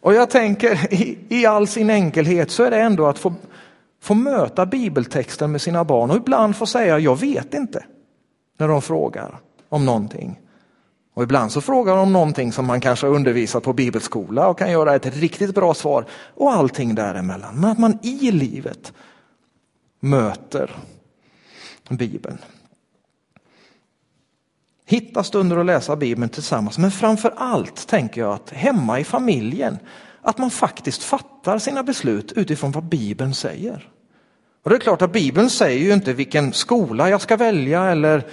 Och 0.02 0.14
jag 0.14 0.30
tänker 0.30 0.94
i, 0.94 1.18
i 1.30 1.46
all 1.46 1.68
sin 1.68 1.90
enkelhet 1.90 2.52
så 2.52 2.64
är 2.64 2.72
det 2.72 2.82
ändå 2.82 3.08
att 3.08 3.20
få, 3.20 3.34
få 4.02 4.14
möta 4.14 4.66
bibeltexten 4.66 5.52
med 5.52 5.62
sina 5.62 5.84
barn 5.84 6.12
och 6.12 6.18
ibland 6.18 6.56
få 6.56 6.66
säga, 6.66 7.00
jag 7.00 7.20
vet 7.20 7.54
inte, 7.54 7.86
när 8.58 8.68
de 8.68 8.82
frågar 8.82 9.40
om 9.70 9.86
någonting. 9.86 10.40
Och 11.14 11.24
ibland 11.24 11.52
så 11.52 11.62
frågar 11.62 11.96
de 11.96 12.02
om 12.02 12.14
någonting 12.14 12.52
som 12.52 12.66
man 12.66 12.82
kanske 12.82 13.08
har 13.08 13.14
undervisat 13.14 13.64
på 13.64 13.74
bibelskola 13.74 14.48
och 14.48 14.58
kan 14.58 14.72
göra 14.72 14.96
ett 14.96 15.18
riktigt 15.18 15.56
bra 15.56 15.74
svar 15.74 16.06
och 16.12 16.52
allting 16.52 16.96
däremellan. 16.96 17.56
Men 17.56 17.70
att 17.70 17.80
man 17.80 18.00
i 18.02 18.32
livet 18.32 18.94
möter 20.00 20.76
Bibeln. 21.90 22.38
Hitta 24.90 25.24
stunder 25.24 25.58
att 25.58 25.66
läsa 25.66 25.96
Bibeln 25.96 26.30
tillsammans, 26.30 26.78
men 26.78 26.92
framför 26.92 27.34
allt 27.38 27.88
tänker 27.88 28.22
jag 28.22 28.34
att 28.34 28.50
hemma 28.50 29.00
i 29.00 29.04
familjen, 29.04 29.78
att 30.22 30.38
man 30.38 30.50
faktiskt 30.50 31.04
fattar 31.04 31.60
sina 31.60 31.84
beslut 31.84 32.32
utifrån 32.32 32.72
vad 32.72 32.84
Bibeln 32.84 33.34
säger. 33.34 33.90
Och 34.64 34.70
det 34.70 34.76
är 34.76 34.80
klart 34.80 35.02
att 35.02 35.12
Bibeln 35.12 35.50
säger 35.50 35.80
ju 35.80 35.94
inte 35.94 36.14
vilken 36.14 36.54
skola 36.54 37.10
jag 37.10 37.22
ska 37.22 37.38
välja 37.38 37.84
eller 37.84 38.28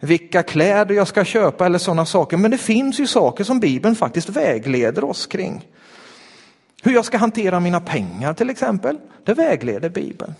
vilka 0.00 0.42
kläder 0.42 0.94
jag 0.94 1.08
ska 1.08 1.24
köpa 1.24 1.66
eller 1.66 1.78
sådana 1.78 2.06
saker. 2.06 2.36
Men 2.36 2.50
det 2.50 2.58
finns 2.58 3.00
ju 3.00 3.06
saker 3.06 3.44
som 3.44 3.60
Bibeln 3.60 3.96
faktiskt 3.96 4.28
vägleder 4.28 5.04
oss 5.04 5.26
kring. 5.26 5.68
Hur 6.82 6.92
jag 6.92 7.04
ska 7.04 7.18
hantera 7.18 7.60
mina 7.60 7.80
pengar 7.80 8.34
till 8.34 8.50
exempel, 8.50 8.98
det 9.24 9.34
vägleder 9.34 9.88
Bibeln. 9.88 10.34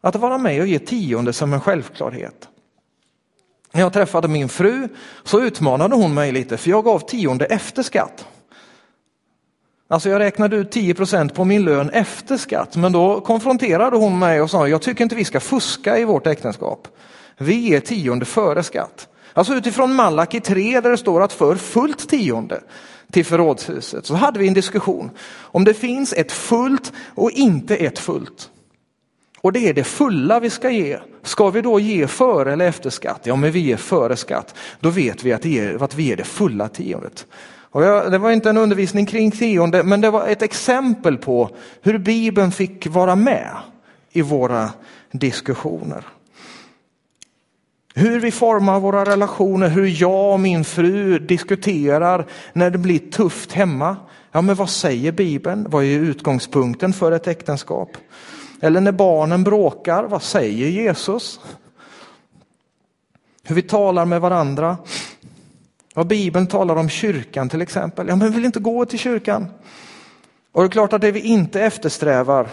Att 0.00 0.16
vara 0.16 0.38
med 0.38 0.60
och 0.60 0.66
ge 0.66 0.78
tionde 0.78 1.32
som 1.32 1.52
en 1.52 1.60
självklarhet. 1.60 2.48
När 3.76 3.82
jag 3.82 3.92
träffade 3.92 4.28
min 4.28 4.48
fru 4.48 4.88
så 5.24 5.40
utmanade 5.40 5.94
hon 5.94 6.14
mig 6.14 6.32
lite 6.32 6.56
för 6.56 6.70
jag 6.70 6.84
gav 6.84 6.98
tionde 6.98 7.44
efter 7.44 7.82
skatt. 7.82 8.26
Alltså 9.88 10.08
jag 10.08 10.18
räknade 10.18 10.56
ut 10.56 10.70
10 10.70 10.94
på 11.34 11.44
min 11.44 11.64
lön 11.64 11.90
efter 11.90 12.36
skatt 12.36 12.76
men 12.76 12.92
då 12.92 13.20
konfronterade 13.20 13.96
hon 13.96 14.18
mig 14.18 14.40
och 14.40 14.50
sa 14.50 14.68
jag 14.68 14.82
tycker 14.82 15.04
inte 15.04 15.14
vi 15.14 15.24
ska 15.24 15.40
fuska 15.40 15.98
i 15.98 16.04
vårt 16.04 16.26
äktenskap. 16.26 16.88
Vi 17.38 17.54
ger 17.54 17.80
tionde 17.80 18.24
före 18.24 18.62
skatt. 18.62 19.08
Alltså 19.32 19.54
utifrån 19.54 19.94
Malaki 19.94 20.40
3 20.40 20.80
där 20.80 20.90
det 20.90 20.98
står 20.98 21.22
att 21.22 21.32
för 21.32 21.56
fullt 21.56 22.08
tionde 22.08 22.60
till 23.12 23.24
förrådshuset 23.24 24.06
så 24.06 24.14
hade 24.14 24.38
vi 24.38 24.48
en 24.48 24.54
diskussion 24.54 25.10
om 25.40 25.64
det 25.64 25.74
finns 25.74 26.12
ett 26.12 26.32
fullt 26.32 26.92
och 27.14 27.30
inte 27.30 27.76
ett 27.76 27.98
fullt. 27.98 28.50
Och 29.46 29.52
det 29.52 29.68
är 29.68 29.74
det 29.74 29.84
fulla 29.84 30.40
vi 30.40 30.50
ska 30.50 30.70
ge. 30.70 30.98
Ska 31.22 31.50
vi 31.50 31.60
då 31.60 31.80
ge 31.80 32.06
före 32.06 32.52
eller 32.52 32.68
efter 32.68 32.90
skatt? 32.90 33.20
Ja, 33.22 33.36
men 33.36 33.52
vi 33.52 33.60
ger 33.60 33.76
före 33.76 34.16
skatt. 34.16 34.54
Då 34.80 34.90
vet 34.90 35.24
vi 35.24 35.32
att, 35.32 35.42
det 35.42 35.82
att 35.82 35.94
vi 35.94 36.02
ger 36.02 36.16
det 36.16 36.24
fulla 36.24 36.68
tiondet. 36.68 37.26
Och 37.70 37.84
jag, 37.84 38.12
det 38.12 38.18
var 38.18 38.30
inte 38.30 38.50
en 38.50 38.56
undervisning 38.56 39.06
kring 39.06 39.30
tionde, 39.30 39.82
men 39.82 40.00
det 40.00 40.10
var 40.10 40.26
ett 40.26 40.42
exempel 40.42 41.16
på 41.16 41.50
hur 41.82 41.98
Bibeln 41.98 42.52
fick 42.52 42.86
vara 42.86 43.16
med 43.16 43.50
i 44.12 44.22
våra 44.22 44.70
diskussioner. 45.10 46.04
Hur 47.94 48.20
vi 48.20 48.30
formar 48.30 48.80
våra 48.80 49.04
relationer, 49.04 49.68
hur 49.68 50.02
jag 50.02 50.32
och 50.32 50.40
min 50.40 50.64
fru 50.64 51.18
diskuterar 51.18 52.26
när 52.52 52.70
det 52.70 52.78
blir 52.78 52.98
tufft 52.98 53.52
hemma. 53.52 53.96
Ja, 54.32 54.42
men 54.42 54.54
vad 54.54 54.70
säger 54.70 55.12
Bibeln? 55.12 55.66
Vad 55.70 55.84
är 55.84 55.98
utgångspunkten 55.98 56.92
för 56.92 57.12
ett 57.12 57.26
äktenskap? 57.26 57.96
Eller 58.60 58.80
när 58.80 58.92
barnen 58.92 59.44
bråkar, 59.44 60.04
vad 60.04 60.22
säger 60.22 60.68
Jesus? 60.68 61.40
Hur 63.42 63.54
vi 63.54 63.62
talar 63.62 64.04
med 64.04 64.20
varandra. 64.20 64.76
Vad 65.94 66.06
Bibeln 66.06 66.46
talar 66.46 66.76
om 66.76 66.88
kyrkan 66.88 67.48
till 67.48 67.62
exempel. 67.62 68.08
Ja, 68.08 68.16
men 68.16 68.28
vi 68.28 68.34
vill 68.34 68.44
inte 68.44 68.60
gå 68.60 68.84
till 68.84 68.98
kyrkan. 68.98 69.46
Och 70.52 70.62
det 70.62 70.66
är 70.66 70.70
klart 70.70 70.92
att 70.92 71.00
det 71.00 71.12
vi 71.12 71.20
inte 71.20 71.60
eftersträvar 71.60 72.48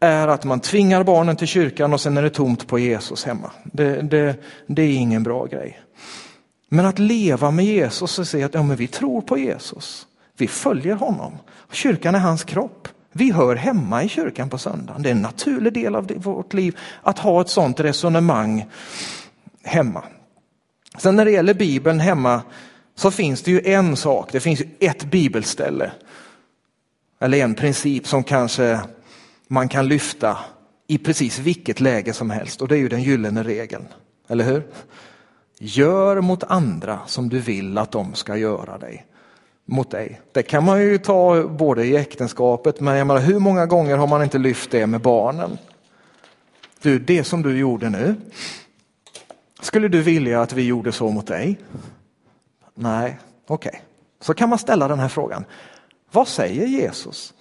är 0.00 0.28
att 0.28 0.44
man 0.44 0.60
tvingar 0.60 1.04
barnen 1.04 1.36
till 1.36 1.46
kyrkan 1.46 1.92
och 1.92 2.00
sen 2.00 2.16
är 2.16 2.22
det 2.22 2.30
tomt 2.30 2.66
på 2.66 2.78
Jesus 2.78 3.24
hemma. 3.24 3.50
Det, 3.64 4.02
det, 4.02 4.36
det 4.66 4.82
är 4.82 4.92
ingen 4.92 5.22
bra 5.22 5.46
grej. 5.46 5.80
Men 6.68 6.86
att 6.86 6.98
leva 6.98 7.50
med 7.50 7.64
Jesus 7.64 8.18
och 8.18 8.26
säga 8.26 8.46
att 8.46 8.54
ja, 8.54 8.62
men 8.62 8.76
vi 8.76 8.86
tror 8.86 9.20
på 9.20 9.38
Jesus. 9.38 10.06
Vi 10.36 10.48
följer 10.48 10.94
honom. 10.94 11.32
Kyrkan 11.70 12.14
är 12.14 12.18
hans 12.18 12.44
kropp. 12.44 12.88
Vi 13.16 13.32
hör 13.32 13.56
hemma 13.56 14.04
i 14.04 14.08
kyrkan 14.08 14.50
på 14.50 14.58
söndagen. 14.58 15.02
Det 15.02 15.08
är 15.08 15.14
en 15.14 15.22
naturlig 15.22 15.72
del 15.72 15.94
av 15.94 16.12
vårt 16.16 16.54
liv 16.54 16.78
att 17.02 17.18
ha 17.18 17.40
ett 17.40 17.48
sådant 17.48 17.80
resonemang 17.80 18.66
hemma. 19.62 20.04
Sen 20.98 21.16
när 21.16 21.24
det 21.24 21.30
gäller 21.30 21.54
Bibeln 21.54 22.00
hemma 22.00 22.42
så 22.94 23.10
finns 23.10 23.42
det 23.42 23.50
ju 23.50 23.60
en 23.64 23.96
sak, 23.96 24.32
det 24.32 24.40
finns 24.40 24.60
ju 24.60 24.66
ett 24.80 25.04
bibelställe. 25.04 25.92
Eller 27.20 27.38
en 27.38 27.54
princip 27.54 28.06
som 28.06 28.24
kanske 28.24 28.80
man 29.48 29.68
kan 29.68 29.88
lyfta 29.88 30.38
i 30.86 30.98
precis 30.98 31.38
vilket 31.38 31.80
läge 31.80 32.12
som 32.12 32.30
helst 32.30 32.62
och 32.62 32.68
det 32.68 32.76
är 32.76 32.80
ju 32.80 32.88
den 32.88 33.02
gyllene 33.02 33.42
regeln. 33.42 33.84
Eller 34.28 34.44
hur? 34.44 34.66
Gör 35.58 36.20
mot 36.20 36.44
andra 36.44 36.98
som 37.06 37.28
du 37.28 37.38
vill 37.38 37.78
att 37.78 37.92
de 37.92 38.14
ska 38.14 38.36
göra 38.36 38.78
dig 38.78 39.06
mot 39.66 39.90
dig. 39.90 40.20
Det 40.32 40.42
kan 40.42 40.64
man 40.64 40.82
ju 40.82 40.98
ta 40.98 41.42
både 41.48 41.84
i 41.84 41.96
äktenskapet, 41.96 42.80
men 42.80 42.96
jag 42.96 43.06
menar, 43.06 43.20
hur 43.20 43.38
många 43.38 43.66
gånger 43.66 43.96
har 43.96 44.06
man 44.06 44.22
inte 44.22 44.38
lyft 44.38 44.70
det 44.70 44.86
med 44.86 45.00
barnen? 45.00 45.58
Du, 46.82 46.98
det 46.98 47.24
som 47.24 47.42
du 47.42 47.58
gjorde 47.58 47.90
nu, 47.90 48.14
skulle 49.60 49.88
du 49.88 50.02
vilja 50.02 50.42
att 50.42 50.52
vi 50.52 50.66
gjorde 50.66 50.92
så 50.92 51.10
mot 51.10 51.26
dig? 51.26 51.58
Nej, 52.74 53.18
okej. 53.46 53.68
Okay. 53.68 53.80
Så 54.20 54.34
kan 54.34 54.48
man 54.48 54.58
ställa 54.58 54.88
den 54.88 54.98
här 54.98 55.08
frågan. 55.08 55.44
Vad 56.12 56.28
säger 56.28 56.66
Jesus? 56.66 57.34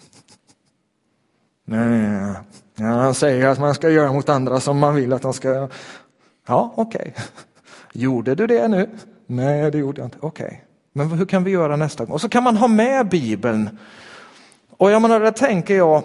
Nej, 1.66 2.34
ja, 2.76 2.86
han 2.86 3.14
säger 3.14 3.48
att 3.48 3.60
man 3.60 3.76
ska 3.76 3.90
göra 3.90 4.14
mot 4.14 4.30
andra 4.30 4.60
som 4.60 4.80
man 4.80 4.96
vill 4.96 5.14
att 5.14 5.22
de 5.22 5.34
ska 5.34 5.48
göra. 5.48 5.70
Ja, 6.48 6.74
okej. 6.76 7.14
Okay. 7.16 7.26
Gjorde 7.94 8.36
du 8.36 8.48
det 8.48 8.68
nu? 8.68 8.90
Nej, 9.26 9.72
det 9.72 9.78
gjorde 9.78 10.02
jag 10.02 10.08
inte. 10.08 10.18
Okej. 10.22 10.46
Okay. 10.46 10.58
Men 10.98 11.12
hur 11.12 11.26
kan 11.26 11.44
vi 11.44 11.52
göra 11.52 11.76
nästa 11.76 12.06
gång? 12.06 12.14
Och 12.14 12.22
så 12.22 12.30
kan 12.30 12.44
man 12.44 12.58
ha 12.58 12.68
med 12.68 13.10
Bibeln. 13.10 13.70
Och 14.78 14.92
jag 14.92 15.02
menar, 15.02 15.20
där 15.20 15.32
tänker 15.32 15.76
jag 15.76 16.04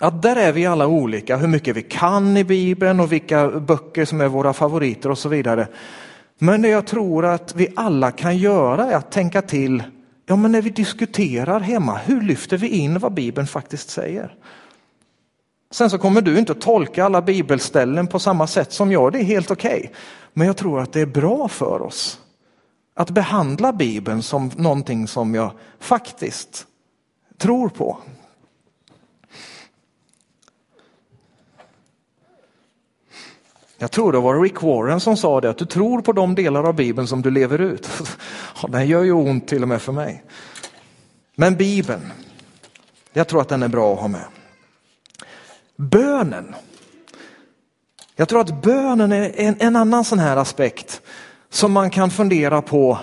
att 0.00 0.22
där 0.22 0.36
är 0.36 0.52
vi 0.52 0.66
alla 0.66 0.86
olika, 0.86 1.36
hur 1.36 1.48
mycket 1.48 1.76
vi 1.76 1.82
kan 1.82 2.36
i 2.36 2.44
Bibeln 2.44 3.00
och 3.00 3.12
vilka 3.12 3.48
böcker 3.48 4.04
som 4.04 4.20
är 4.20 4.28
våra 4.28 4.52
favoriter 4.52 5.10
och 5.10 5.18
så 5.18 5.28
vidare. 5.28 5.68
Men 6.38 6.62
det 6.62 6.68
jag 6.68 6.86
tror 6.86 7.24
att 7.24 7.54
vi 7.54 7.68
alla 7.76 8.10
kan 8.10 8.36
göra 8.36 8.86
är 8.86 8.96
att 8.96 9.12
tänka 9.12 9.42
till, 9.42 9.82
ja 10.26 10.36
men 10.36 10.52
när 10.52 10.62
vi 10.62 10.70
diskuterar 10.70 11.60
hemma, 11.60 11.96
hur 12.04 12.20
lyfter 12.20 12.56
vi 12.56 12.68
in 12.68 12.98
vad 12.98 13.12
Bibeln 13.12 13.46
faktiskt 13.46 13.90
säger? 13.90 14.34
Sen 15.70 15.90
så 15.90 15.98
kommer 15.98 16.20
du 16.20 16.38
inte 16.38 16.52
att 16.52 16.60
tolka 16.60 17.04
alla 17.04 17.22
bibelställen 17.22 18.06
på 18.06 18.18
samma 18.18 18.46
sätt 18.46 18.72
som 18.72 18.92
jag, 18.92 19.12
det 19.12 19.18
är 19.18 19.24
helt 19.24 19.50
okej. 19.50 19.78
Okay. 19.78 19.90
Men 20.32 20.46
jag 20.46 20.56
tror 20.56 20.80
att 20.80 20.92
det 20.92 21.00
är 21.00 21.06
bra 21.06 21.48
för 21.48 21.82
oss 21.82 22.20
att 22.98 23.10
behandla 23.10 23.72
Bibeln 23.72 24.22
som 24.22 24.50
någonting 24.56 25.08
som 25.08 25.34
jag 25.34 25.52
faktiskt 25.78 26.66
tror 27.36 27.68
på. 27.68 27.98
Jag 33.76 33.90
tror 33.90 34.12
det 34.12 34.18
var 34.18 34.42
Rick 34.42 34.62
Warren 34.62 35.00
som 35.00 35.16
sa 35.16 35.40
det, 35.40 35.50
att 35.50 35.58
du 35.58 35.64
tror 35.64 36.00
på 36.00 36.12
de 36.12 36.34
delar 36.34 36.64
av 36.64 36.74
Bibeln 36.74 37.08
som 37.08 37.22
du 37.22 37.30
lever 37.30 37.60
ut. 37.60 37.88
Den 38.68 38.86
gör 38.86 39.02
ju 39.02 39.12
ont 39.12 39.48
till 39.48 39.62
och 39.62 39.68
med 39.68 39.82
för 39.82 39.92
mig. 39.92 40.24
Men 41.34 41.56
Bibeln, 41.56 42.12
jag 43.12 43.28
tror 43.28 43.40
att 43.40 43.48
den 43.48 43.62
är 43.62 43.68
bra 43.68 43.94
att 43.94 44.00
ha 44.00 44.08
med. 44.08 44.24
Bönen. 45.76 46.54
Jag 48.16 48.28
tror 48.28 48.40
att 48.40 48.62
bönen 48.62 49.12
är 49.12 49.32
en, 49.36 49.56
en 49.58 49.76
annan 49.76 50.04
sån 50.04 50.18
här 50.18 50.36
aspekt 50.36 51.02
som 51.50 51.72
man 51.72 51.90
kan 51.90 52.10
fundera 52.10 52.62
på. 52.62 52.98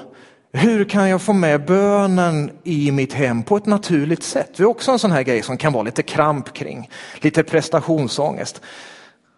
Hur 0.54 0.86
kan 0.86 1.10
jag 1.10 1.22
få 1.22 1.34
med 1.34 1.66
bönen 1.66 2.52
i 2.64 2.92
mitt 2.92 3.14
hem 3.14 3.44
på 3.44 3.58
ett 3.58 3.66
naturligt 3.66 4.24
sätt? 4.24 4.52
Det 4.58 4.64
är 4.64 4.68
också 4.68 4.92
en 4.92 5.00
sån 5.00 5.12
här 5.12 5.24
grej 5.24 5.42
som 5.42 5.58
kan 5.58 5.74
vara 5.74 5.84
lite 5.84 6.04
kramp 6.04 6.54
kring, 6.54 6.90
lite 7.22 7.44
prestationsångest. 7.44 8.62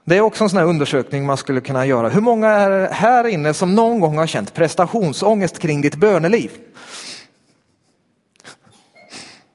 Det 0.05 0.17
är 0.17 0.21
också 0.21 0.43
en 0.43 0.49
sån 0.49 0.59
här 0.59 0.65
undersökning 0.65 1.25
man 1.25 1.37
skulle 1.37 1.61
kunna 1.61 1.85
göra. 1.85 2.09
Hur 2.09 2.21
många 2.21 2.49
är 2.49 2.89
här 2.91 3.27
inne 3.27 3.53
som 3.53 3.75
någon 3.75 3.99
gång 3.99 4.17
har 4.17 4.27
känt 4.27 4.53
prestationsångest 4.53 5.59
kring 5.59 5.81
ditt 5.81 5.95
böneliv? 5.95 6.51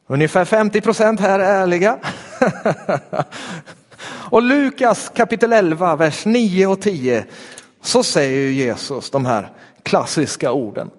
Ungefär 0.06 0.44
50 0.44 0.80
procent 0.80 1.20
här 1.20 1.38
är 1.38 1.62
ärliga. 1.62 1.98
och 4.04 4.42
Lukas 4.42 5.12
kapitel 5.14 5.52
11, 5.52 5.96
vers 5.96 6.24
9 6.24 6.66
och 6.66 6.80
10 6.80 7.24
så 7.82 8.02
säger 8.02 8.50
Jesus 8.50 9.10
de 9.10 9.26
här 9.26 9.50
klassiska 9.82 10.52
orden. 10.52 10.90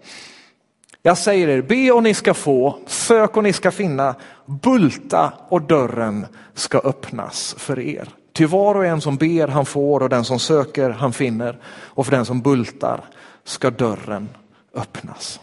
Jag 1.01 1.17
säger 1.17 1.47
er, 1.47 1.61
be 1.61 1.91
och 1.91 2.03
ni 2.03 2.13
ska 2.13 2.33
få, 2.33 2.77
sök 2.87 3.37
och 3.37 3.43
ni 3.43 3.53
ska 3.53 3.71
finna, 3.71 4.15
bulta 4.45 5.33
och 5.49 5.61
dörren 5.61 6.25
ska 6.53 6.77
öppnas 6.79 7.55
för 7.57 7.79
er. 7.79 8.09
Till 8.33 8.47
var 8.47 8.75
och 8.75 8.85
en 8.85 9.01
som 9.01 9.17
ber 9.17 9.47
han 9.47 9.65
får 9.65 10.03
och 10.03 10.09
den 10.09 10.25
som 10.25 10.39
söker 10.39 10.89
han 10.89 11.13
finner 11.13 11.57
och 11.65 12.05
för 12.05 12.11
den 12.11 12.25
som 12.25 12.41
bultar 12.41 13.01
ska 13.43 13.69
dörren 13.69 14.29
öppnas. 14.73 15.39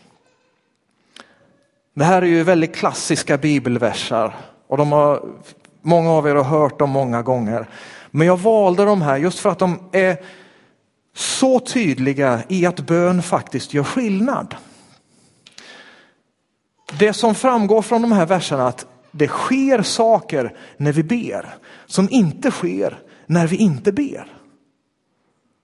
Det 1.94 2.04
här 2.04 2.22
är 2.22 2.26
ju 2.26 2.42
väldigt 2.42 2.74
klassiska 2.74 3.38
bibelversar 3.38 4.36
och 4.66 4.76
de 4.76 4.92
har, 4.92 5.22
många 5.82 6.10
av 6.10 6.28
er 6.28 6.34
har 6.34 6.44
hört 6.44 6.78
dem 6.78 6.90
många 6.90 7.22
gånger. 7.22 7.68
Men 8.10 8.26
jag 8.26 8.36
valde 8.36 8.84
de 8.84 9.02
här 9.02 9.16
just 9.16 9.38
för 9.38 9.50
att 9.50 9.58
de 9.58 9.88
är 9.92 10.16
så 11.14 11.60
tydliga 11.60 12.42
i 12.48 12.66
att 12.66 12.80
bön 12.80 13.22
faktiskt 13.22 13.74
gör 13.74 13.84
skillnad. 13.84 14.54
Det 16.98 17.12
som 17.12 17.34
framgår 17.34 17.82
från 17.82 18.02
de 18.02 18.12
här 18.12 18.26
verserna 18.26 18.66
att 18.68 18.86
det 19.10 19.28
sker 19.28 19.82
saker 19.82 20.56
när 20.76 20.92
vi 20.92 21.02
ber 21.02 21.54
som 21.86 22.08
inte 22.10 22.50
sker 22.50 22.98
när 23.26 23.46
vi 23.46 23.56
inte 23.56 23.92
ber. 23.92 24.26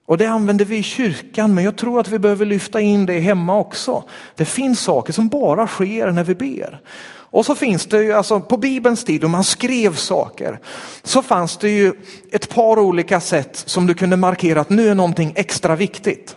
Och 0.05 0.17
det 0.17 0.25
använder 0.25 0.65
vi 0.65 0.77
i 0.77 0.83
kyrkan, 0.83 1.53
men 1.53 1.63
jag 1.63 1.75
tror 1.77 1.99
att 1.99 2.09
vi 2.09 2.19
behöver 2.19 2.45
lyfta 2.45 2.81
in 2.81 3.05
det 3.05 3.19
hemma 3.19 3.57
också. 3.57 4.03
Det 4.35 4.45
finns 4.45 4.79
saker 4.79 5.13
som 5.13 5.27
bara 5.27 5.67
sker 5.67 6.11
när 6.11 6.23
vi 6.23 6.35
ber. 6.35 6.81
Och 7.29 7.45
så 7.45 7.55
finns 7.55 7.85
det 7.85 8.03
ju, 8.03 8.13
alltså 8.13 8.39
på 8.39 8.57
Bibelns 8.57 9.03
tid 9.03 9.21
då 9.21 9.27
man 9.27 9.43
skrev 9.43 9.95
saker, 9.95 10.59
så 11.03 11.21
fanns 11.21 11.57
det 11.57 11.69
ju 11.69 11.93
ett 12.31 12.49
par 12.49 12.79
olika 12.79 13.19
sätt 13.19 13.63
som 13.65 13.87
du 13.87 13.93
kunde 13.93 14.17
markera 14.17 14.61
att 14.61 14.69
nu 14.69 14.89
är 14.89 14.95
någonting 14.95 15.33
extra 15.35 15.75
viktigt. 15.75 16.35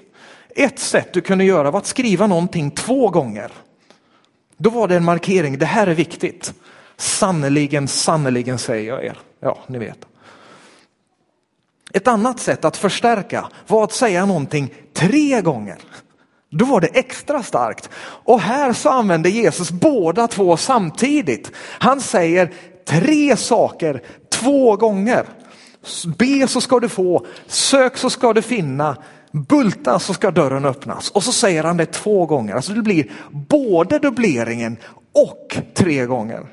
Ett 0.57 0.79
sätt 0.79 1.13
du 1.13 1.21
kunde 1.21 1.45
göra 1.45 1.71
var 1.71 1.79
att 1.79 1.87
skriva 1.87 2.27
någonting 2.27 2.71
två 2.71 3.09
gånger. 3.09 3.53
Då 4.57 4.71
var 4.71 4.89
det 4.89 4.97
en 4.97 5.05
markering, 5.05 5.59
det 5.59 5.67
här 5.67 5.87
är 5.87 5.95
viktigt. 5.95 6.55
Sannerligen, 6.97 7.89
sannerligen 7.89 8.59
säger 8.59 8.89
jag 8.89 9.05
er. 9.05 9.19
Ja, 9.41 9.59
ni 9.67 9.79
vet. 9.79 10.07
Ett 11.93 12.09
annat 12.09 12.41
sätt 12.41 12.65
att 12.65 12.77
förstärka 12.77 13.49
var 13.67 13.85
att 13.85 13.93
säga 13.93 14.27
någonting 14.27 14.75
tre 14.93 15.41
gånger. 15.41 15.79
Då 16.51 16.65
var 16.65 16.81
det 16.81 16.87
extra 16.87 17.43
starkt. 17.43 17.91
Och 18.25 18.41
här 18.41 18.73
så 18.73 18.89
använder 18.89 19.31
Jesus 19.31 19.71
båda 19.71 20.29
två 20.29 20.57
samtidigt. 20.57 21.53
Han 21.57 22.01
säger 22.01 22.53
tre 22.89 23.37
saker 23.37 24.03
två 24.31 24.77
gånger. 24.77 25.27
Be 26.19 26.49
så 26.49 26.61
ska 26.61 26.81
du 26.81 26.89
få, 26.89 27.27
sök 27.47 27.97
så 27.97 28.11
ska 28.11 28.33
du 28.33 28.43
finna, 28.43 28.97
bulta 29.33 29.99
så 29.99 30.15
ska 30.15 30.31
dörren 30.31 30.65
öppnas. 30.65 31.11
Och 31.11 31.23
så 31.23 31.33
säger 31.33 31.65
han 31.65 31.77
det 31.77 31.87
två 31.87 32.27
gånger. 32.27 32.55
Alltså 32.55 32.73
det 32.73 32.83
blir 32.83 33.13
både 33.31 33.99
dubbleringen 33.99 34.77
och 35.15 35.57
tre 35.75 36.07
gånger. 36.07 36.47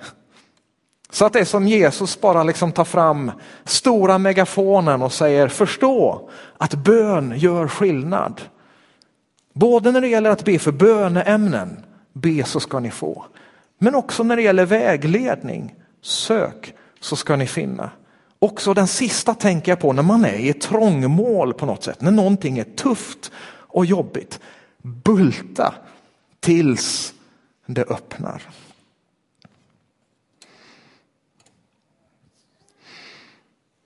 Så 1.09 1.25
att 1.25 1.33
det 1.33 1.39
är 1.39 1.45
som 1.45 1.67
Jesus 1.67 2.21
bara 2.21 2.43
liksom 2.43 2.71
tar 2.71 2.83
fram 2.83 3.31
stora 3.65 4.17
megafonen 4.17 5.01
och 5.01 5.13
säger 5.13 5.47
förstå 5.47 6.29
att 6.57 6.73
bön 6.73 7.33
gör 7.37 7.67
skillnad. 7.67 8.41
Både 9.57 9.91
när 9.91 10.01
det 10.01 10.07
gäller 10.07 10.29
att 10.29 10.45
be 10.45 10.59
för 10.59 10.71
böneämnen, 10.71 11.85
be 12.13 12.43
så 12.43 12.59
ska 12.59 12.79
ni 12.79 12.91
få. 12.91 13.25
Men 13.77 13.95
också 13.95 14.23
när 14.23 14.35
det 14.35 14.41
gäller 14.41 14.65
vägledning, 14.65 15.75
sök 16.01 16.73
så 16.99 17.15
ska 17.15 17.35
ni 17.35 17.47
finna. 17.47 17.91
Också 18.39 18.73
den 18.73 18.87
sista 18.87 19.33
tänker 19.33 19.71
jag 19.71 19.79
på 19.79 19.93
när 19.93 20.03
man 20.03 20.25
är 20.25 20.33
i 20.33 20.49
ett 20.49 20.61
trångmål 20.61 21.53
på 21.53 21.65
något 21.65 21.83
sätt, 21.83 22.01
när 22.01 22.11
någonting 22.11 22.57
är 22.57 22.63
tufft 22.63 23.31
och 23.47 23.85
jobbigt. 23.85 24.39
Bulta 24.81 25.75
tills 26.39 27.13
det 27.65 27.83
öppnar. 27.83 28.41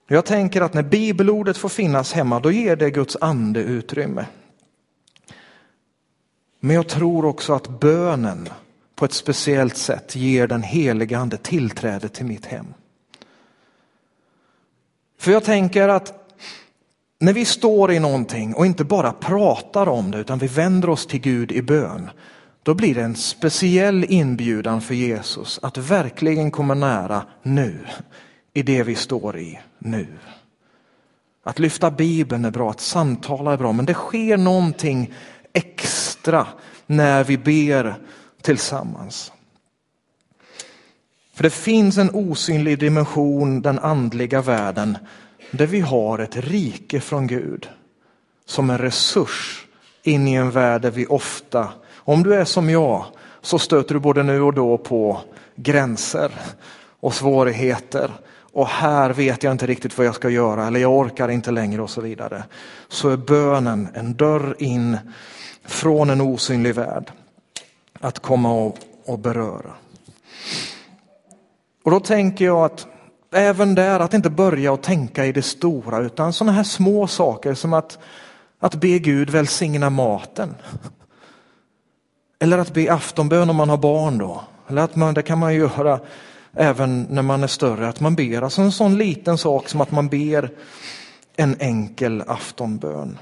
Jag 0.06 0.24
tänker 0.24 0.60
att 0.60 0.74
när 0.74 0.82
bibelordet 0.82 1.56
får 1.56 1.68
finnas 1.68 2.12
hemma, 2.12 2.40
då 2.40 2.50
ger 2.50 2.76
det 2.76 2.90
Guds 2.90 3.16
ande 3.20 3.60
utrymme. 3.60 4.26
Men 6.64 6.76
jag 6.76 6.88
tror 6.88 7.24
också 7.24 7.52
att 7.52 7.80
bönen 7.80 8.48
på 8.94 9.04
ett 9.04 9.12
speciellt 9.12 9.76
sätt 9.76 10.16
ger 10.16 10.46
den 10.46 10.62
helige 10.62 11.18
ande 11.18 11.36
tillträde 11.36 12.08
till 12.08 12.26
mitt 12.26 12.46
hem. 12.46 12.66
För 15.18 15.32
jag 15.32 15.44
tänker 15.44 15.88
att 15.88 16.34
när 17.18 17.32
vi 17.32 17.44
står 17.44 17.92
i 17.92 17.98
någonting 17.98 18.54
och 18.54 18.66
inte 18.66 18.84
bara 18.84 19.12
pratar 19.12 19.88
om 19.88 20.10
det 20.10 20.18
utan 20.18 20.38
vi 20.38 20.46
vänder 20.46 20.90
oss 20.90 21.06
till 21.06 21.20
Gud 21.20 21.52
i 21.52 21.62
bön, 21.62 22.10
då 22.62 22.74
blir 22.74 22.94
det 22.94 23.02
en 23.02 23.16
speciell 23.16 24.04
inbjudan 24.08 24.80
för 24.80 24.94
Jesus 24.94 25.58
att 25.62 25.78
verkligen 25.78 26.50
komma 26.50 26.74
nära 26.74 27.22
nu, 27.42 27.78
i 28.52 28.62
det 28.62 28.82
vi 28.82 28.94
står 28.94 29.38
i 29.38 29.60
nu. 29.78 30.06
Att 31.44 31.58
lyfta 31.58 31.90
Bibeln 31.90 32.44
är 32.44 32.50
bra, 32.50 32.70
att 32.70 32.80
samtala 32.80 33.52
är 33.52 33.56
bra, 33.56 33.72
men 33.72 33.86
det 33.86 33.94
sker 33.94 34.36
någonting 34.36 35.12
extra 35.52 36.46
när 36.86 37.24
vi 37.24 37.38
ber 37.38 37.94
tillsammans. 38.42 39.32
För 41.34 41.42
det 41.42 41.50
finns 41.50 41.98
en 41.98 42.10
osynlig 42.10 42.78
dimension, 42.78 43.62
den 43.62 43.78
andliga 43.78 44.42
världen, 44.42 44.98
där 45.50 45.66
vi 45.66 45.80
har 45.80 46.18
ett 46.18 46.36
rike 46.36 47.00
från 47.00 47.26
Gud 47.26 47.68
som 48.46 48.70
en 48.70 48.78
resurs 48.78 49.66
in 50.02 50.28
i 50.28 50.34
en 50.34 50.50
värld 50.50 50.82
där 50.82 50.90
vi 50.90 51.06
ofta, 51.06 51.68
om 51.96 52.22
du 52.22 52.34
är 52.34 52.44
som 52.44 52.70
jag, 52.70 53.04
så 53.40 53.58
stöter 53.58 53.94
du 53.94 54.00
både 54.00 54.22
nu 54.22 54.40
och 54.40 54.54
då 54.54 54.78
på 54.78 55.20
gränser 55.56 56.32
och 57.00 57.14
svårigheter 57.14 58.10
och 58.52 58.66
här 58.66 59.10
vet 59.10 59.42
jag 59.42 59.52
inte 59.52 59.66
riktigt 59.66 59.98
vad 59.98 60.06
jag 60.06 60.14
ska 60.14 60.28
göra 60.28 60.66
eller 60.66 60.80
jag 60.80 60.92
orkar 60.92 61.28
inte 61.28 61.50
längre 61.50 61.82
och 61.82 61.90
så 61.90 62.00
vidare. 62.00 62.44
Så 62.88 63.08
är 63.08 63.16
bönen 63.16 63.88
en 63.94 64.14
dörr 64.14 64.56
in 64.58 64.98
från 65.64 66.10
en 66.10 66.20
osynlig 66.20 66.74
värld 66.74 67.12
att 68.00 68.18
komma 68.18 68.52
och, 68.52 68.78
och 69.06 69.18
beröra. 69.18 69.72
Och 71.84 71.90
då 71.90 72.00
tänker 72.00 72.44
jag 72.44 72.64
att 72.64 72.86
även 73.32 73.74
där 73.74 74.00
att 74.00 74.14
inte 74.14 74.30
börja 74.30 74.72
och 74.72 74.82
tänka 74.82 75.26
i 75.26 75.32
det 75.32 75.42
stora 75.42 75.98
utan 75.98 76.32
sådana 76.32 76.52
här 76.52 76.64
små 76.64 77.06
saker 77.06 77.54
som 77.54 77.72
att, 77.72 77.98
att 78.58 78.74
be 78.74 78.98
Gud 78.98 79.30
välsigna 79.30 79.90
maten. 79.90 80.54
Eller 82.38 82.58
att 82.58 82.74
be 82.74 82.92
aftonbön 82.92 83.50
om 83.50 83.56
man 83.56 83.68
har 83.68 83.76
barn 83.76 84.18
då. 84.18 84.44
Eller 84.68 84.82
att 84.82 84.96
man, 84.96 85.14
det 85.14 85.22
kan 85.22 85.38
man 85.38 85.54
göra 85.54 86.00
även 86.52 87.06
när 87.10 87.22
man 87.22 87.42
är 87.42 87.46
större, 87.46 87.88
att 87.88 88.00
man 88.00 88.14
ber. 88.14 88.42
Alltså 88.42 88.62
en 88.62 88.72
sån 88.72 88.98
liten 88.98 89.38
sak 89.38 89.68
som 89.68 89.80
att 89.80 89.90
man 89.90 90.08
ber 90.08 90.50
en 91.36 91.56
enkel 91.60 92.22
aftonbön. 92.26 93.18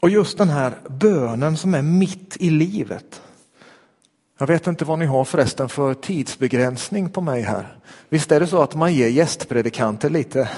Och 0.00 0.10
just 0.10 0.38
den 0.38 0.48
här 0.48 0.78
bönen 0.88 1.56
som 1.56 1.74
är 1.74 1.82
mitt 1.82 2.36
i 2.36 2.50
livet. 2.50 3.22
Jag 4.38 4.46
vet 4.46 4.66
inte 4.66 4.84
vad 4.84 4.98
ni 4.98 5.06
har 5.06 5.24
förresten 5.24 5.68
för 5.68 5.94
tidsbegränsning 5.94 7.10
på 7.10 7.20
mig 7.20 7.42
här. 7.42 7.78
Visst 8.08 8.32
är 8.32 8.40
det 8.40 8.46
så 8.46 8.62
att 8.62 8.74
man 8.74 8.94
ger 8.94 9.08
gästpredikanter 9.08 10.10
lite 10.10 10.48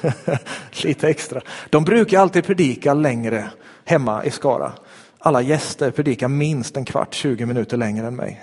lite 0.84 1.08
extra. 1.08 1.40
De 1.70 1.84
brukar 1.84 2.20
alltid 2.20 2.44
predika 2.44 2.94
längre 2.94 3.50
hemma 3.84 4.24
i 4.24 4.30
Skara. 4.30 4.72
Alla 5.18 5.42
gäster 5.42 5.90
predikar 5.90 6.28
minst 6.28 6.76
en 6.76 6.84
kvart, 6.84 7.14
20 7.14 7.46
minuter 7.46 7.76
längre 7.76 8.06
än 8.06 8.16
mig. 8.16 8.40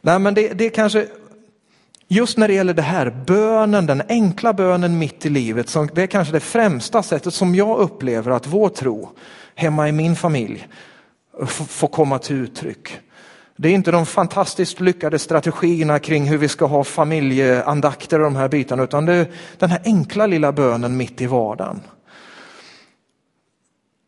Nej, 0.00 0.18
men 0.18 0.34
det, 0.34 0.48
det 0.52 0.70
kanske 0.70 1.08
just 2.12 2.38
när 2.38 2.48
det 2.48 2.54
gäller 2.54 2.74
det 2.74 2.82
här, 2.82 3.10
bönen, 3.26 3.86
den 3.86 4.02
enkla 4.08 4.52
bönen 4.52 4.98
mitt 4.98 5.26
i 5.26 5.30
livet, 5.30 5.68
som, 5.68 5.88
det 5.92 6.02
är 6.02 6.06
kanske 6.06 6.32
det 6.32 6.40
främsta 6.40 7.02
sättet 7.02 7.34
som 7.34 7.54
jag 7.54 7.78
upplever 7.78 8.30
att 8.30 8.46
vår 8.46 8.68
tro 8.68 9.10
hemma 9.54 9.88
i 9.88 9.92
min 9.92 10.16
familj 10.16 10.68
får 11.48 11.88
komma 11.88 12.18
till 12.18 12.36
uttryck. 12.36 12.98
Det 13.56 13.68
är 13.68 13.72
inte 13.72 13.90
de 13.90 14.06
fantastiskt 14.06 14.80
lyckade 14.80 15.18
strategierna 15.18 15.98
kring 15.98 16.24
hur 16.24 16.38
vi 16.38 16.48
ska 16.48 16.66
ha 16.66 16.84
familjeandakter 16.84 18.18
och 18.18 18.24
de 18.24 18.36
här 18.36 18.48
bitarna, 18.48 18.82
utan 18.82 19.06
det 19.06 19.14
är 19.14 19.26
den 19.58 19.70
här 19.70 19.80
enkla 19.84 20.26
lilla 20.26 20.52
bönen 20.52 20.96
mitt 20.96 21.20
i 21.20 21.26
vardagen. 21.26 21.80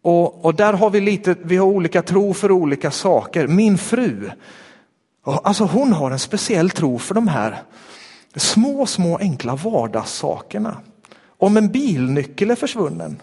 Och, 0.02 0.44
och 0.44 0.54
där 0.54 0.72
har 0.72 0.90
vi 0.90 1.00
lite, 1.00 1.36
vi 1.42 1.56
har 1.56 1.66
olika 1.66 2.02
tro 2.02 2.34
för 2.34 2.50
olika 2.50 2.90
saker. 2.90 3.46
Min 3.46 3.78
fru, 3.78 4.30
alltså 5.24 5.64
hon 5.64 5.92
har 5.92 6.10
en 6.10 6.18
speciell 6.18 6.70
tro 6.70 6.98
för 6.98 7.14
de 7.14 7.28
här 7.28 7.62
de 8.34 8.40
små, 8.40 8.86
små 8.86 9.18
enkla 9.18 9.56
vardagssakerna. 9.56 10.76
Om 11.38 11.56
en 11.56 11.68
bilnyckel 11.68 12.50
är 12.50 12.54
försvunnen, 12.54 13.20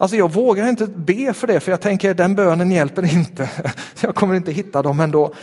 Alltså 0.00 0.16
jag 0.16 0.32
vågar 0.32 0.68
inte 0.68 0.86
be 0.86 1.32
för 1.32 1.46
det 1.46 1.60
för 1.60 1.70
jag 1.70 1.80
tänker 1.80 2.14
den 2.14 2.34
bönen 2.34 2.70
hjälper 2.70 3.14
inte. 3.14 3.50
Jag 4.00 4.14
kommer 4.14 4.34
inte 4.34 4.52
hitta 4.52 4.82
dem 4.82 5.00
ändå. 5.00 5.34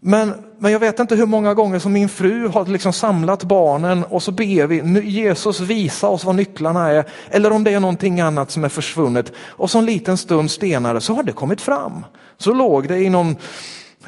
Men, 0.00 0.34
men 0.58 0.72
jag 0.72 0.80
vet 0.80 0.98
inte 0.98 1.16
hur 1.16 1.26
många 1.26 1.54
gånger 1.54 1.78
som 1.78 1.92
min 1.92 2.08
fru 2.08 2.48
har 2.48 2.66
liksom 2.66 2.92
samlat 2.92 3.44
barnen 3.44 4.04
och 4.04 4.22
så 4.22 4.32
ber 4.32 4.66
vi 4.66 5.00
Jesus 5.10 5.60
visa 5.60 6.08
oss 6.08 6.24
vad 6.24 6.34
nycklarna 6.34 6.90
är. 6.90 7.04
Eller 7.30 7.52
om 7.52 7.64
det 7.64 7.74
är 7.74 7.80
någonting 7.80 8.20
annat 8.20 8.50
som 8.50 8.64
är 8.64 8.68
försvunnet. 8.68 9.32
Och 9.38 9.70
så 9.70 9.78
en 9.78 9.86
liten 9.86 10.16
stund 10.16 10.50
stenare 10.50 11.00
så 11.00 11.14
har 11.14 11.22
det 11.22 11.32
kommit 11.32 11.60
fram. 11.60 12.04
Så 12.38 12.52
låg 12.52 12.88
det 12.88 12.98
i 12.98 13.10
någon 13.10 13.36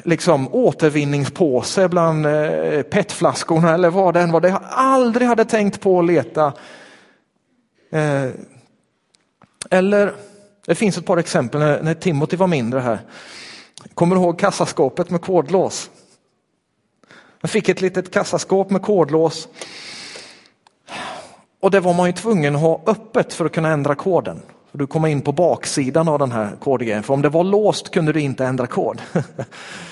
liksom, 0.03 0.53
återvinningspåse 0.53 1.87
bland 1.87 2.25
eh, 2.25 2.81
petflaskorna 2.81 3.73
eller 3.73 3.89
vad 3.89 4.13
det 4.13 4.21
än 4.21 4.31
var. 4.31 4.41
Det 4.41 4.49
jag 4.49 4.61
aldrig 4.69 5.27
hade 5.27 5.45
tänkt 5.45 5.81
på 5.81 5.99
att 5.99 6.05
leta. 6.05 6.53
Eh, 7.91 8.29
eller, 9.69 10.13
det 10.65 10.75
finns 10.75 10.97
ett 10.97 11.05
par 11.05 11.17
exempel 11.17 11.59
när, 11.59 11.81
när 11.83 11.93
Timothy 11.93 12.37
var 12.37 12.47
mindre 12.47 12.79
här. 12.79 12.99
Kommer 13.93 14.15
du 14.15 14.21
ihåg 14.21 14.39
kassaskåpet 14.39 15.09
med 15.09 15.21
kodlås? 15.21 15.89
Jag 17.41 17.49
fick 17.51 17.69
ett 17.69 17.81
litet 17.81 18.11
kassaskåp 18.11 18.69
med 18.69 18.81
kodlås. 18.81 19.47
Och 21.59 21.71
det 21.71 21.79
var 21.79 21.93
man 21.93 22.07
ju 22.07 22.13
tvungen 22.13 22.55
att 22.55 22.61
ha 22.61 22.81
öppet 22.85 23.33
för 23.33 23.45
att 23.45 23.51
kunna 23.51 23.69
ändra 23.69 23.95
koden. 23.95 24.41
Du 24.71 24.87
kom 24.87 25.05
in 25.05 25.21
på 25.21 25.31
baksidan 25.31 26.07
av 26.07 26.19
den 26.19 26.31
här 26.31 26.55
kodgrejen. 26.59 27.03
För 27.03 27.13
om 27.13 27.21
det 27.21 27.29
var 27.29 27.43
låst 27.43 27.91
kunde 27.91 28.13
du 28.13 28.21
inte 28.21 28.45
ändra 28.45 28.67
kod. 28.67 29.01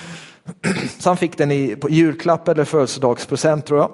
Så 0.98 1.10
han 1.10 1.16
fick 1.16 1.38
den 1.38 1.50
i 1.50 1.76
på 1.76 1.90
julklapp 1.90 2.48
eller 2.48 2.64
födelsedagspresent 2.64 3.66
tror 3.66 3.80
jag. 3.80 3.90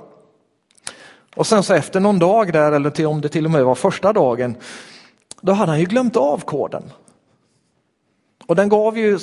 Och 1.36 1.46
sen 1.46 1.62
så 1.62 1.74
efter 1.74 2.00
någon 2.00 2.18
dag 2.18 2.52
där, 2.52 2.72
eller 2.72 2.90
till, 2.90 3.06
om 3.06 3.20
det 3.20 3.28
till 3.28 3.44
och 3.44 3.50
med 3.50 3.64
var 3.64 3.74
första 3.74 4.12
dagen, 4.12 4.56
då 5.40 5.52
hade 5.52 5.72
han 5.72 5.80
ju 5.80 5.86
glömt 5.86 6.16
av 6.16 6.38
koden. 6.38 6.82
Och 8.46 8.56
den 8.56 8.68
gav 8.68 8.98
ju 8.98 9.18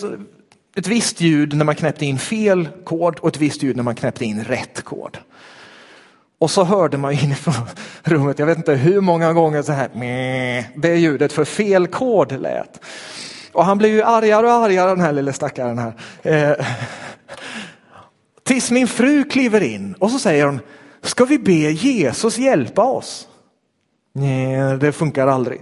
ett 0.75 0.87
visst 0.87 1.21
ljud 1.21 1.53
när 1.53 1.65
man 1.65 1.75
knäppte 1.75 2.05
in 2.05 2.19
fel 2.19 2.69
kod 2.83 3.19
och 3.19 3.27
ett 3.27 3.37
visst 3.37 3.63
ljud 3.63 3.75
när 3.75 3.83
man 3.83 3.95
knäppte 3.95 4.25
in 4.25 4.43
rätt 4.43 4.81
kod. 4.81 5.17
Och 6.39 6.51
så 6.51 6.63
hörde 6.63 6.97
man 6.97 7.13
inifrån 7.13 7.67
rummet, 8.03 8.39
jag 8.39 8.45
vet 8.45 8.57
inte 8.57 8.73
hur 8.73 9.01
många 9.01 9.33
gånger 9.33 9.61
så 9.61 9.71
här, 9.71 9.89
det 10.79 10.95
ljudet 10.95 11.33
för 11.33 11.45
fel 11.45 11.87
kod 11.87 12.41
lät. 12.41 12.79
Och 13.51 13.65
han 13.65 13.77
blev 13.77 13.91
ju 13.91 14.03
argare 14.03 14.47
och 14.47 14.53
argare 14.53 14.89
den 14.89 15.01
här 15.01 15.11
lille 15.11 15.33
stackaren 15.33 15.77
här. 15.77 15.93
Eh, 16.21 16.65
tills 18.43 18.71
min 18.71 18.87
fru 18.87 19.23
kliver 19.23 19.61
in 19.61 19.93
och 19.93 20.11
så 20.11 20.19
säger 20.19 20.45
hon, 20.45 20.59
ska 21.01 21.25
vi 21.25 21.39
be 21.39 21.71
Jesus 21.71 22.37
hjälpa 22.37 22.83
oss? 22.83 23.27
Nej, 24.13 24.77
det 24.77 24.91
funkar 24.91 25.27
aldrig. 25.27 25.61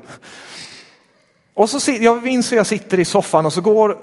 Och 1.53 1.69
så, 1.69 1.91
jag 1.91 2.23
minns 2.23 2.51
hur 2.51 2.57
jag 2.57 2.67
sitter 2.67 2.99
i 2.99 3.05
soffan 3.05 3.45
och 3.45 3.53
så 3.53 3.61
går 3.61 3.97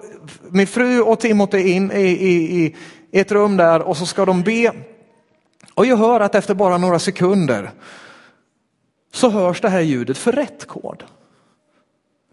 min 0.50 0.66
fru 0.66 1.00
och 1.00 1.20
Timothy 1.20 1.58
in 1.58 1.92
i, 1.92 2.06
i, 2.06 2.64
i 3.10 3.20
ett 3.20 3.32
rum 3.32 3.56
där 3.56 3.82
och 3.82 3.96
så 3.96 4.06
ska 4.06 4.24
de 4.24 4.42
be. 4.42 4.72
Och 5.74 5.86
jag 5.86 5.96
hör 5.96 6.20
att 6.20 6.34
efter 6.34 6.54
bara 6.54 6.78
några 6.78 6.98
sekunder 6.98 7.70
så 9.12 9.30
hörs 9.30 9.60
det 9.60 9.68
här 9.68 9.80
ljudet 9.80 10.18
för 10.18 10.32
rätt 10.32 10.66
kod. 10.66 11.04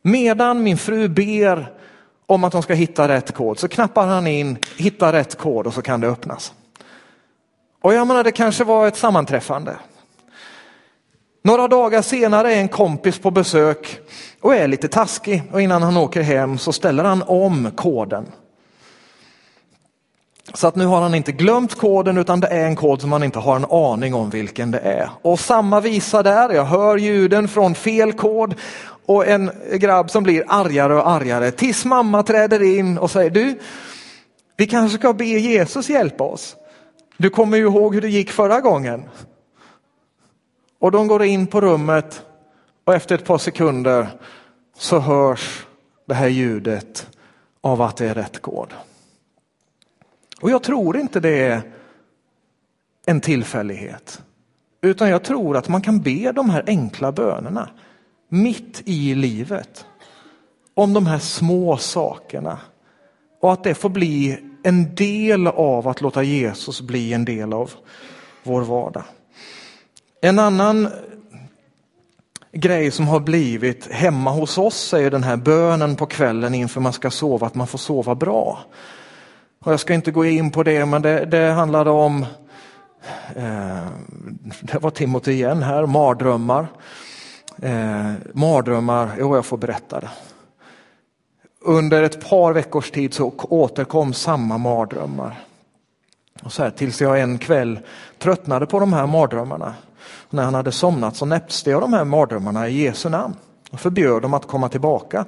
Medan 0.02 0.64
min 0.64 0.78
fru 0.78 1.08
ber 1.08 1.74
om 2.34 2.44
att 2.44 2.52
de 2.52 2.62
ska 2.62 2.74
hitta 2.74 3.08
rätt 3.08 3.34
kod 3.34 3.60
så 3.60 3.68
knappar 3.68 4.08
han 4.08 4.28
in, 4.28 4.58
hitta 4.78 5.14
rätt 5.14 5.38
kod 5.38 5.68
och 5.68 5.74
så 5.74 5.82
kan 5.82 6.02
det 6.02 6.08
öppnas. 6.08 6.54
Och 7.82 7.94
jag 7.94 8.08
menar 8.08 8.24
det 8.24 8.32
kanske 8.32 8.64
var 8.64 8.88
ett 8.88 8.98
sammanträffande. 8.98 9.76
Några 11.44 11.68
dagar 11.68 12.02
senare 12.02 12.54
är 12.54 12.60
en 12.60 12.68
kompis 12.68 13.20
på 13.20 13.32
besök 13.32 14.00
och 14.42 14.56
är 14.56 14.68
lite 14.68 14.88
taskig 14.88 15.44
och 15.52 15.62
innan 15.62 15.84
han 15.84 15.98
åker 15.98 16.22
hem 16.22 16.58
så 16.58 16.74
ställer 16.74 17.04
han 17.04 17.24
om 17.24 17.72
koden. 17.76 18.26
Så 20.54 20.68
att 20.68 20.76
nu 20.76 20.86
har 20.86 21.02
han 21.02 21.16
inte 21.16 21.32
glömt 21.32 21.76
koden 21.76 22.18
utan 22.18 22.40
det 22.40 22.48
är 22.48 22.66
en 22.66 22.76
kod 22.76 23.02
som 23.02 23.12
han 23.12 23.24
inte 23.24 23.40
har 23.40 23.56
en 23.56 23.66
aning 23.66 24.14
om 24.14 24.30
vilken 24.30 24.72
det 24.72 24.80
är. 24.80 25.10
Och 25.22 25.40
samma 25.40 25.80
visa 25.80 26.24
där, 26.24 26.50
jag 26.50 26.66
hör 26.66 26.98
ljuden 26.98 27.48
från 27.48 27.76
fel 27.76 28.14
kod 28.14 28.56
och 29.06 29.28
en 29.28 29.52
grabb 29.74 30.12
som 30.12 30.24
blir 30.24 30.44
argare 30.48 30.94
och 30.94 31.10
argare 31.10 31.52
tills 31.52 31.86
mamma 31.86 32.24
träder 32.24 32.64
in 32.64 32.98
och 32.98 33.12
säger 33.12 33.30
du, 33.30 33.60
vi 34.58 34.68
kanske 34.68 34.98
ska 34.98 35.14
be 35.14 35.26
Jesus 35.26 35.90
hjälpa 35.90 36.24
oss. 36.24 36.56
Du 37.18 37.30
kommer 37.30 37.58
ju 37.58 37.64
ihåg 37.64 37.94
hur 37.94 38.02
det 38.02 38.10
gick 38.10 38.32
förra 38.32 38.62
gången. 38.62 39.04
Och 40.80 40.92
de 40.92 41.08
går 41.08 41.24
in 41.24 41.48
på 41.48 41.62
rummet 41.62 42.22
och 42.86 42.94
efter 42.94 43.16
ett 43.16 43.26
par 43.26 43.38
sekunder 43.38 44.08
så 44.78 45.00
hörs 45.00 45.66
det 46.08 46.14
här 46.14 46.28
ljudet 46.28 47.08
av 47.62 47.82
att 47.82 47.98
det 47.98 48.08
är 48.08 48.14
rätt 48.14 48.42
kod. 48.42 48.74
Och 50.42 50.50
jag 50.50 50.64
tror 50.64 50.98
inte 50.98 51.20
det 51.20 51.44
är 51.44 51.62
en 53.06 53.22
tillfällighet. 53.22 54.22
Utan 54.82 55.10
jag 55.10 55.24
tror 55.24 55.58
att 55.58 55.68
man 55.68 55.82
kan 55.82 56.02
be 56.02 56.32
de 56.32 56.50
här 56.50 56.64
enkla 56.68 57.12
bönerna 57.12 57.70
mitt 58.32 58.82
i 58.86 59.16
livet. 59.16 59.86
Om 60.74 60.94
de 60.94 61.06
här 61.06 61.20
små 61.20 61.78
sakerna. 61.78 62.60
Och 63.42 63.54
att 63.54 63.64
det 63.64 63.74
får 63.74 63.90
bli 63.90 64.40
en 64.64 64.96
del 64.96 65.48
av 65.48 65.88
att 65.88 66.02
låta 66.02 66.24
Jesus 66.24 66.82
bli 66.82 67.14
en 67.14 67.26
del 67.26 67.54
av 67.54 67.72
vår 68.44 68.62
vardag. 68.62 69.04
En 70.22 70.40
annan 70.40 70.90
grej 72.52 72.92
som 72.92 73.08
har 73.08 73.20
blivit 73.20 73.92
hemma 73.92 74.32
hos 74.32 74.58
oss 74.58 74.94
är 74.94 75.12
den 75.12 75.24
här 75.24 75.38
bönen 75.38 75.96
på 75.96 76.06
kvällen 76.06 76.56
inför 76.56 76.82
man 76.82 76.94
ska 76.94 77.12
sova, 77.12 77.48
att 77.48 77.56
man 77.56 77.68
får 77.68 77.78
sova 77.78 78.16
bra. 78.16 78.60
Och 79.64 79.72
jag 79.72 79.80
ska 79.80 79.94
inte 79.94 80.12
gå 80.12 80.26
in 80.26 80.52
på 80.52 80.64
det, 80.64 80.86
men 80.86 81.02
det, 81.02 81.26
det 81.26 81.52
handlade 81.52 81.90
om, 81.90 82.26
eh, 83.36 83.88
det 84.62 84.80
var 84.80 84.90
Timothy 84.90 85.32
igen 85.32 85.64
här, 85.64 85.86
mardrömmar. 85.86 86.68
Eh, 87.62 88.12
mardrömmar, 88.34 89.16
jo 89.20 89.36
jag 89.36 89.46
får 89.46 89.58
berätta 89.58 90.00
det. 90.00 90.10
Under 91.62 92.04
ett 92.04 92.30
par 92.30 92.54
veckors 92.54 92.92
tid 92.92 93.14
så 93.14 93.34
återkom 93.38 94.14
samma 94.14 94.58
mardrömmar. 94.58 95.40
Och 96.44 96.54
så 96.54 96.64
här, 96.64 96.70
tills 96.70 97.02
jag 97.02 97.22
en 97.22 97.38
kväll 97.38 97.80
tröttnade 98.20 98.66
på 98.66 98.80
de 98.80 98.94
här 98.94 99.08
mardrömmarna. 99.08 99.74
När 100.30 100.44
han 100.44 100.54
hade 100.54 100.72
somnat 100.72 101.16
så 101.16 101.26
näpste 101.26 101.70
jag 101.70 101.82
de 101.82 101.94
här 101.94 102.04
mardrömmarna 102.04 102.68
i 102.68 102.84
Jesu 102.84 103.10
namn 103.10 103.36
och 103.72 103.80
förbjöd 103.80 104.22
dem 104.22 104.34
att 104.34 104.48
komma 104.48 104.70
tillbaka. 104.70 105.26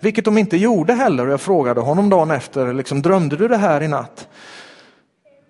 Vilket 0.00 0.24
de 0.24 0.38
inte 0.38 0.56
gjorde 0.56 0.94
heller 0.94 1.26
och 1.26 1.32
jag 1.32 1.40
frågade 1.40 1.80
honom 1.80 2.10
dagen 2.10 2.30
efter, 2.30 2.72
liksom, 2.72 3.02
drömde 3.02 3.36
du 3.36 3.48
det 3.48 3.56
här 3.56 3.82
i 3.82 3.88
natt? 3.88 4.28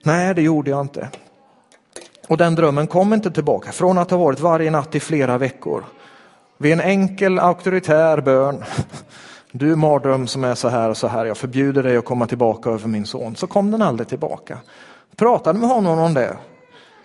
Nej, 0.05 0.34
det 0.34 0.42
gjorde 0.42 0.70
jag 0.70 0.80
inte. 0.80 1.09
Och 2.29 2.37
den 2.37 2.55
drömmen 2.55 2.87
kom 2.87 3.14
inte 3.14 3.31
tillbaka 3.31 3.72
från 3.72 3.99
att 3.99 4.11
ha 4.11 4.18
varit 4.18 4.41
varje 4.41 4.70
natt 4.70 4.95
i 4.95 5.01
flera 5.01 5.39
veckor. 5.39 5.85
Vid 6.59 6.72
en 6.72 6.81
enkel 6.81 7.39
auktoritär 7.39 8.20
bön. 8.20 8.64
Du 9.53 9.76
mardröm 9.76 10.26
som 10.26 10.45
är 10.45 10.55
så 10.55 10.68
här 10.68 10.91
och 10.91 10.97
så 10.97 11.07
här, 11.07 11.26
jag 11.26 11.37
förbjuder 11.37 11.83
dig 11.83 11.97
att 11.97 12.05
komma 12.05 12.26
tillbaka 12.26 12.70
över 12.70 12.89
min 12.89 13.07
son. 13.07 13.37
Så 13.37 13.47
kom 13.47 13.70
den 13.70 13.83
aldrig 13.83 14.09
tillbaka. 14.09 14.59
Pratade 15.16 15.59
med 15.59 15.68
honom 15.68 15.99
om 15.99 16.14
det. 16.14 16.37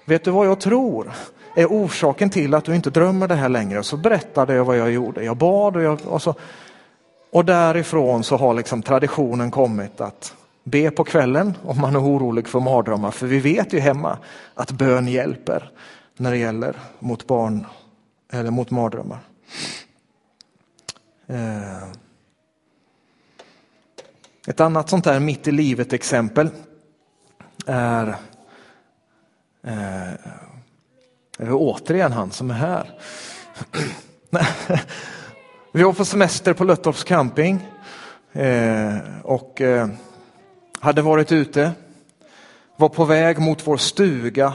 Vet 0.06 0.24
du 0.24 0.32
vad 0.32 0.48
jag 0.48 0.60
tror 0.60 1.12
är 1.56 1.66
orsaken 1.66 2.30
till 2.30 2.54
att 2.54 2.66
du 2.66 2.76
inte 2.76 2.90
drömmer 2.90 3.28
det 3.28 3.36
här 3.36 3.50
längre? 3.50 3.84
Så 3.84 3.98
berättade 3.98 4.54
jag 4.54 4.66
vad 4.66 4.78
jag 4.78 4.92
gjorde. 4.92 5.24
Jag 5.24 5.38
bad 5.38 5.76
och, 5.76 5.84
jag, 5.84 6.00
och, 6.06 6.22
så, 6.22 6.36
och 7.32 7.46
därifrån 7.46 8.24
så 8.24 8.38
har 8.38 8.54
liksom 8.54 8.82
traditionen 8.82 9.52
kommit 9.52 10.02
att 10.02 10.34
be 10.64 10.92
på 10.92 11.04
kvällen 11.04 11.58
om 11.64 11.82
man 11.82 11.96
är 11.96 12.04
orolig 12.04 12.48
för 12.48 12.60
mardrömmar. 12.60 13.12
För 13.12 13.28
vi 13.28 13.40
vet 13.40 13.74
ju 13.74 13.80
hemma 13.80 14.18
att 14.54 14.72
bön 14.72 15.08
hjälper 15.08 15.72
när 16.18 16.32
det 16.32 16.38
gäller 16.38 16.76
mot 17.00 17.28
barn 17.28 17.66
eller 18.32 18.52
mot 18.52 18.72
mardrömmar. 18.72 19.20
Eh, 21.28 21.84
ett 24.48 24.60
annat 24.60 24.90
sånt 24.90 25.04
där 25.04 25.20
mitt 25.20 25.48
i 25.48 25.52
livet 25.52 25.94
exempel 25.94 26.50
är, 27.66 28.08
eh, 29.64 30.14
är 31.38 31.52
återigen 31.52 32.12
han 32.12 32.32
som 32.32 32.52
är 32.52 32.56
här. 32.56 33.00
Vi 35.74 35.84
var 35.84 35.94
på 35.94 36.06
semester 36.06 36.54
på 36.54 36.64
Löttorps 36.64 37.04
camping 37.04 37.68
eh, 38.32 38.98
och 39.24 39.62
hade 40.84 41.02
varit 41.02 41.32
ute, 41.32 41.72
var 42.76 42.90
på 42.90 43.06
väg 43.06 43.40
mot 43.40 43.68
vår 43.68 43.78
stuga. 43.78 44.54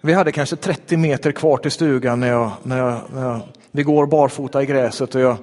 Vi 0.00 0.12
hade 0.12 0.32
kanske 0.32 0.56
30 0.56 0.96
meter 0.96 1.32
kvar 1.32 1.56
till 1.56 1.70
stugan 1.70 2.20
när, 2.20 2.28
jag, 2.28 2.50
när, 2.62 2.78
jag, 2.78 3.00
när 3.14 3.22
jag, 3.22 3.40
vi 3.70 3.82
går 3.82 4.06
barfota 4.06 4.62
i 4.62 4.66
gräset 4.66 5.14
och 5.14 5.20
jag 5.20 5.36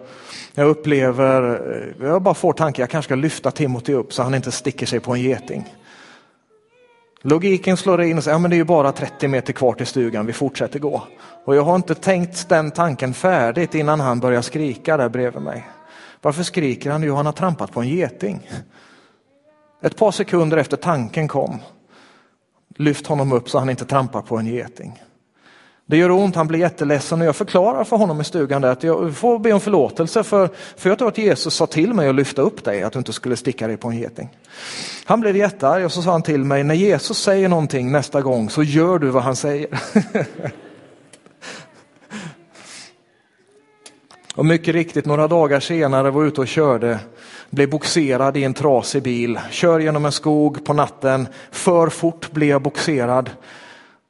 jag 0.53 0.67
upplever, 0.67 1.61
jag 2.01 2.21
bara 2.21 2.33
får 2.33 2.53
tanken, 2.53 2.83
jag 2.83 2.89
kanske 2.89 3.07
ska 3.07 3.15
lyfta 3.15 3.51
Timothy 3.51 3.93
upp 3.93 4.13
så 4.13 4.23
han 4.23 4.35
inte 4.35 4.51
sticker 4.51 4.85
sig 4.85 4.99
på 4.99 5.13
en 5.13 5.21
geting. 5.21 5.75
Logiken 7.21 7.77
slår 7.77 8.01
in 8.01 8.17
och 8.17 8.23
säger, 8.23 8.35
ja 8.35 8.39
men 8.39 8.49
det 8.49 8.55
är 8.55 8.57
ju 8.57 8.63
bara 8.63 8.91
30 8.91 9.27
meter 9.27 9.53
kvar 9.53 9.73
till 9.73 9.85
stugan, 9.85 10.25
vi 10.25 10.33
fortsätter 10.33 10.79
gå. 10.79 11.03
Och 11.45 11.55
jag 11.55 11.61
har 11.61 11.75
inte 11.75 11.95
tänkt 11.95 12.49
den 12.49 12.71
tanken 12.71 13.13
färdigt 13.13 13.75
innan 13.75 13.99
han 13.99 14.19
börjar 14.19 14.41
skrika 14.41 14.97
där 14.97 15.09
bredvid 15.09 15.41
mig. 15.41 15.67
Varför 16.21 16.43
skriker 16.43 16.91
han? 16.91 17.03
Jo, 17.03 17.15
han 17.15 17.25
har 17.25 17.33
trampat 17.33 17.71
på 17.71 17.81
en 17.81 17.89
geting. 17.89 18.49
Ett 19.81 19.95
par 19.95 20.11
sekunder 20.11 20.57
efter 20.57 20.77
tanken 20.77 21.27
kom, 21.27 21.59
lyft 22.77 23.07
honom 23.07 23.31
upp 23.31 23.49
så 23.49 23.59
han 23.59 23.69
inte 23.69 23.85
trampar 23.85 24.21
på 24.21 24.37
en 24.37 24.45
geting. 24.45 25.01
Det 25.87 25.97
gör 25.97 26.11
ont, 26.11 26.35
han 26.35 26.47
blir 26.47 26.59
jätteledsen 26.59 27.21
och 27.21 27.27
jag 27.27 27.35
förklarar 27.35 27.83
för 27.83 27.97
honom 27.97 28.21
i 28.21 28.23
stugan 28.23 28.61
där 28.61 28.71
att 28.71 28.83
jag 28.83 29.15
får 29.15 29.39
be 29.39 29.53
om 29.53 29.59
förlåtelse 29.59 30.23
för, 30.23 30.49
för 30.77 30.89
jag 30.89 30.97
tror 30.97 31.07
att 31.07 31.17
Jesus 31.17 31.53
sa 31.53 31.67
till 31.67 31.93
mig 31.93 32.09
att 32.09 32.15
lyfta 32.15 32.41
upp 32.41 32.63
dig, 32.63 32.83
att 32.83 32.93
du 32.93 32.99
inte 32.99 33.13
skulle 33.13 33.35
sticka 33.35 33.67
dig 33.67 33.77
på 33.77 33.87
en 33.87 33.97
geting. 33.97 34.29
Han 35.05 35.21
blev 35.21 35.37
jättearg 35.37 35.85
och 35.85 35.91
så 35.91 36.01
sa 36.01 36.11
han 36.11 36.21
till 36.21 36.43
mig, 36.43 36.63
när 36.63 36.75
Jesus 36.75 37.17
säger 37.17 37.49
någonting 37.49 37.91
nästa 37.91 38.21
gång 38.21 38.49
så 38.49 38.63
gör 38.63 38.99
du 38.99 39.09
vad 39.09 39.23
han 39.23 39.35
säger. 39.35 39.67
och 44.35 44.45
mycket 44.45 44.75
riktigt, 44.75 45.05
några 45.05 45.27
dagar 45.27 45.59
senare 45.59 46.11
var 46.11 46.21
jag 46.21 46.27
ute 46.27 46.41
och 46.41 46.47
körde, 46.47 46.99
blev 47.55 47.69
boxerad 47.69 48.37
i 48.37 48.43
en 48.43 48.53
trasig 48.53 49.03
bil, 49.03 49.39
kör 49.51 49.79
genom 49.79 50.05
en 50.05 50.11
skog 50.11 50.65
på 50.65 50.73
natten, 50.73 51.27
för 51.51 51.89
fort 51.89 52.31
blev 52.31 52.49
jag 52.49 52.61
boxerad. 52.61 53.29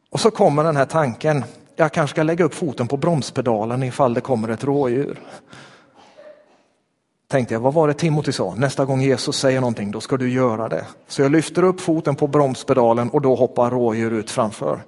Och 0.10 0.20
så 0.20 0.32
kommer 0.32 0.64
den 0.64 0.78
här 0.78 0.86
tanken, 0.86 1.44
jag 1.76 1.94
kanske 1.94 2.14
ska 2.14 2.24
lägga 2.24 2.46
upp 2.46 2.54
foten 2.54 2.88
på 2.88 2.98
bromspedalen 2.98 3.84
ifall 3.84 4.14
det 4.14 4.22
kommer 4.22 4.50
ett 4.50 4.64
rådjur. 4.64 5.20
Tänkte 7.28 7.54
jag, 7.54 7.62
vad 7.62 7.74
var 7.74 7.88
det 7.88 7.94
Timothy 7.94 8.32
sa? 8.32 8.56
Nästa 8.56 8.86
gång 8.86 9.02
Jesus 9.02 9.38
säger 9.38 9.62
någonting, 9.62 9.92
då 9.92 10.02
ska 10.02 10.18
du 10.18 10.30
göra 10.30 10.70
det. 10.70 10.86
Så 11.08 11.22
jag 11.22 11.32
lyfter 11.32 11.64
upp 11.64 11.82
foten 11.82 12.16
på 12.16 12.28
bromspedalen 12.28 13.10
och 13.10 13.22
då 13.22 13.36
hoppar 13.36 13.72
rådjur 13.72 14.14
ut 14.14 14.32
framför. 14.32 14.84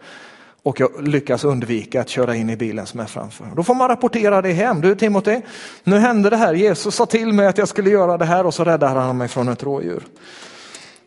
Och 0.68 0.80
jag 0.80 1.08
lyckas 1.08 1.44
undvika 1.44 2.02
att 2.02 2.10
köra 2.10 2.36
in 2.36 2.50
i 2.50 2.58
bilen 2.58 2.86
som 2.86 3.00
är 3.00 3.06
framför. 3.06 3.46
Då 3.56 3.64
får 3.64 3.76
man 3.76 3.88
rapportera 3.88 4.42
det 4.42 4.52
hem. 4.52 4.82
Du 4.82 4.96
Timothy, 4.96 5.42
nu 5.84 5.98
hände 5.98 6.30
det 6.30 6.38
här. 6.38 6.54
Jesus 6.54 6.96
sa 6.96 7.06
till 7.06 7.34
mig 7.34 7.48
att 7.48 7.58
jag 7.58 7.68
skulle 7.68 7.90
göra 7.90 8.18
det 8.18 8.26
här 8.26 8.46
och 8.46 8.54
så 8.54 8.64
räddade 8.64 9.00
han 9.00 9.18
mig 9.18 9.28
från 9.28 9.50
ett 9.50 9.64
rådjur. 9.64 10.04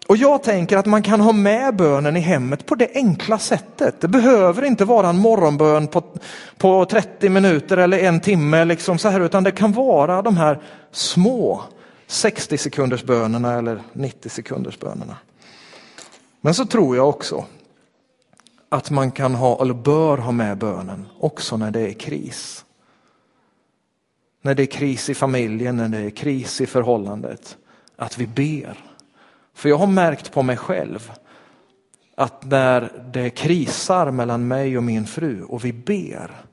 Och 0.06 0.16
jag 0.16 0.42
tänker 0.42 0.76
att 0.76 0.86
man 0.86 1.02
kan 1.02 1.20
ha 1.20 1.32
med 1.32 1.76
bönen 1.76 2.16
i 2.16 2.20
hemmet 2.20 2.66
på 2.66 2.74
det 2.74 2.90
enkla 2.94 3.38
sättet. 3.38 4.00
Det 4.00 4.08
behöver 4.08 4.64
inte 4.64 4.84
vara 4.84 5.08
en 5.08 5.18
morgonbön 5.18 5.86
på, 5.86 6.02
på 6.58 6.84
30 6.84 7.28
minuter 7.28 7.76
eller 7.76 7.98
en 7.98 8.20
timme, 8.20 8.64
liksom 8.64 8.98
så 8.98 9.08
här, 9.08 9.20
utan 9.20 9.44
det 9.44 9.50
kan 9.50 9.72
vara 9.72 10.22
de 10.22 10.36
här 10.36 10.62
små 10.92 11.62
60 12.06 12.58
sekunders 12.58 13.04
bönerna 13.04 13.58
eller 13.58 13.82
90 13.92 14.28
sekunders 14.28 14.78
bönerna. 14.78 15.16
Men 16.40 16.54
så 16.54 16.66
tror 16.66 16.96
jag 16.96 17.08
också 17.08 17.44
att 18.72 18.90
man 18.90 19.10
kan 19.10 19.34
ha, 19.34 19.62
eller 19.62 19.74
bör 19.74 20.18
ha 20.18 20.32
med 20.32 20.58
bönen 20.58 21.06
också 21.18 21.56
när 21.56 21.70
det 21.70 21.80
är 21.80 21.92
kris. 21.92 22.64
När 24.42 24.54
det 24.54 24.62
är 24.62 24.66
kris 24.66 25.10
i 25.10 25.14
familjen, 25.14 25.76
när 25.76 25.88
det 25.88 25.98
är 25.98 26.10
kris 26.10 26.60
i 26.60 26.66
förhållandet. 26.66 27.56
Att 27.96 28.18
vi 28.18 28.26
ber 28.26 28.90
för 29.60 29.68
jag 29.68 29.78
har 29.78 29.86
märkt 29.86 30.32
på 30.32 30.42
mig 30.42 30.56
själv 30.56 31.12
att 32.14 32.44
när 32.44 33.08
det 33.12 33.30
krisar 33.30 34.10
mellan 34.10 34.48
mig 34.48 34.76
och 34.76 34.82
min 34.82 35.06
fru 35.06 35.42
och 35.42 35.64
vi 35.64 35.72
ber, 35.72 36.44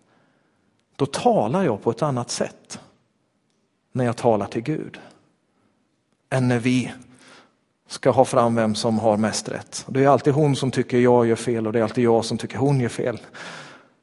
då 0.95 1.05
talar 1.05 1.63
jag 1.63 1.82
på 1.82 1.91
ett 1.91 2.01
annat 2.01 2.30
sätt 2.30 2.80
när 3.91 4.05
jag 4.05 4.18
talar 4.18 4.45
till 4.45 4.61
Gud. 4.61 4.99
Än 6.30 6.47
när 6.47 6.59
vi 6.59 6.93
ska 7.88 8.09
ha 8.09 8.25
fram 8.25 8.55
vem 8.55 8.75
som 8.75 8.99
har 8.99 9.17
mest 9.17 9.49
rätt. 9.49 9.85
Det 9.88 10.03
är 10.03 10.07
alltid 10.07 10.33
hon 10.33 10.55
som 10.55 10.71
tycker 10.71 10.97
jag 10.97 11.27
gör 11.27 11.35
fel 11.35 11.67
och 11.67 11.73
det 11.73 11.79
är 11.79 11.83
alltid 11.83 12.03
jag 12.03 12.25
som 12.25 12.38
tycker 12.38 12.57
hon 12.57 12.79
gör 12.79 12.89
fel. 12.89 13.19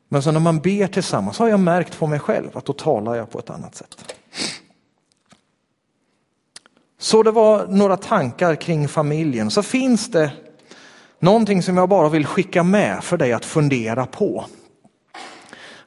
Men 0.09 0.22
så 0.22 0.32
när 0.32 0.41
man 0.41 0.61
ber 0.61 0.87
tillsammans 0.87 1.39
har 1.39 1.49
jag 1.49 1.61
märkt 1.61 1.99
på 1.99 2.07
mig 2.07 2.18
själv 2.18 2.57
att 2.57 2.64
då 2.64 2.72
talar 2.72 3.14
jag 3.14 3.30
på 3.30 3.39
ett 3.39 3.51
annat 3.51 3.74
sätt. 3.74 4.14
Så 6.99 7.22
det 7.22 7.30
var 7.30 7.66
några 7.66 7.97
tankar 7.97 8.55
kring 8.55 8.89
familjen. 8.89 9.51
Så 9.51 9.62
finns 9.62 10.11
det 10.11 10.32
någonting 11.18 11.62
som 11.62 11.76
jag 11.76 11.89
bara 11.89 12.09
vill 12.09 12.26
skicka 12.26 12.62
med 12.62 13.05
för 13.05 13.16
dig 13.16 13.32
att 13.32 13.45
fundera 13.45 14.07
på. 14.07 14.45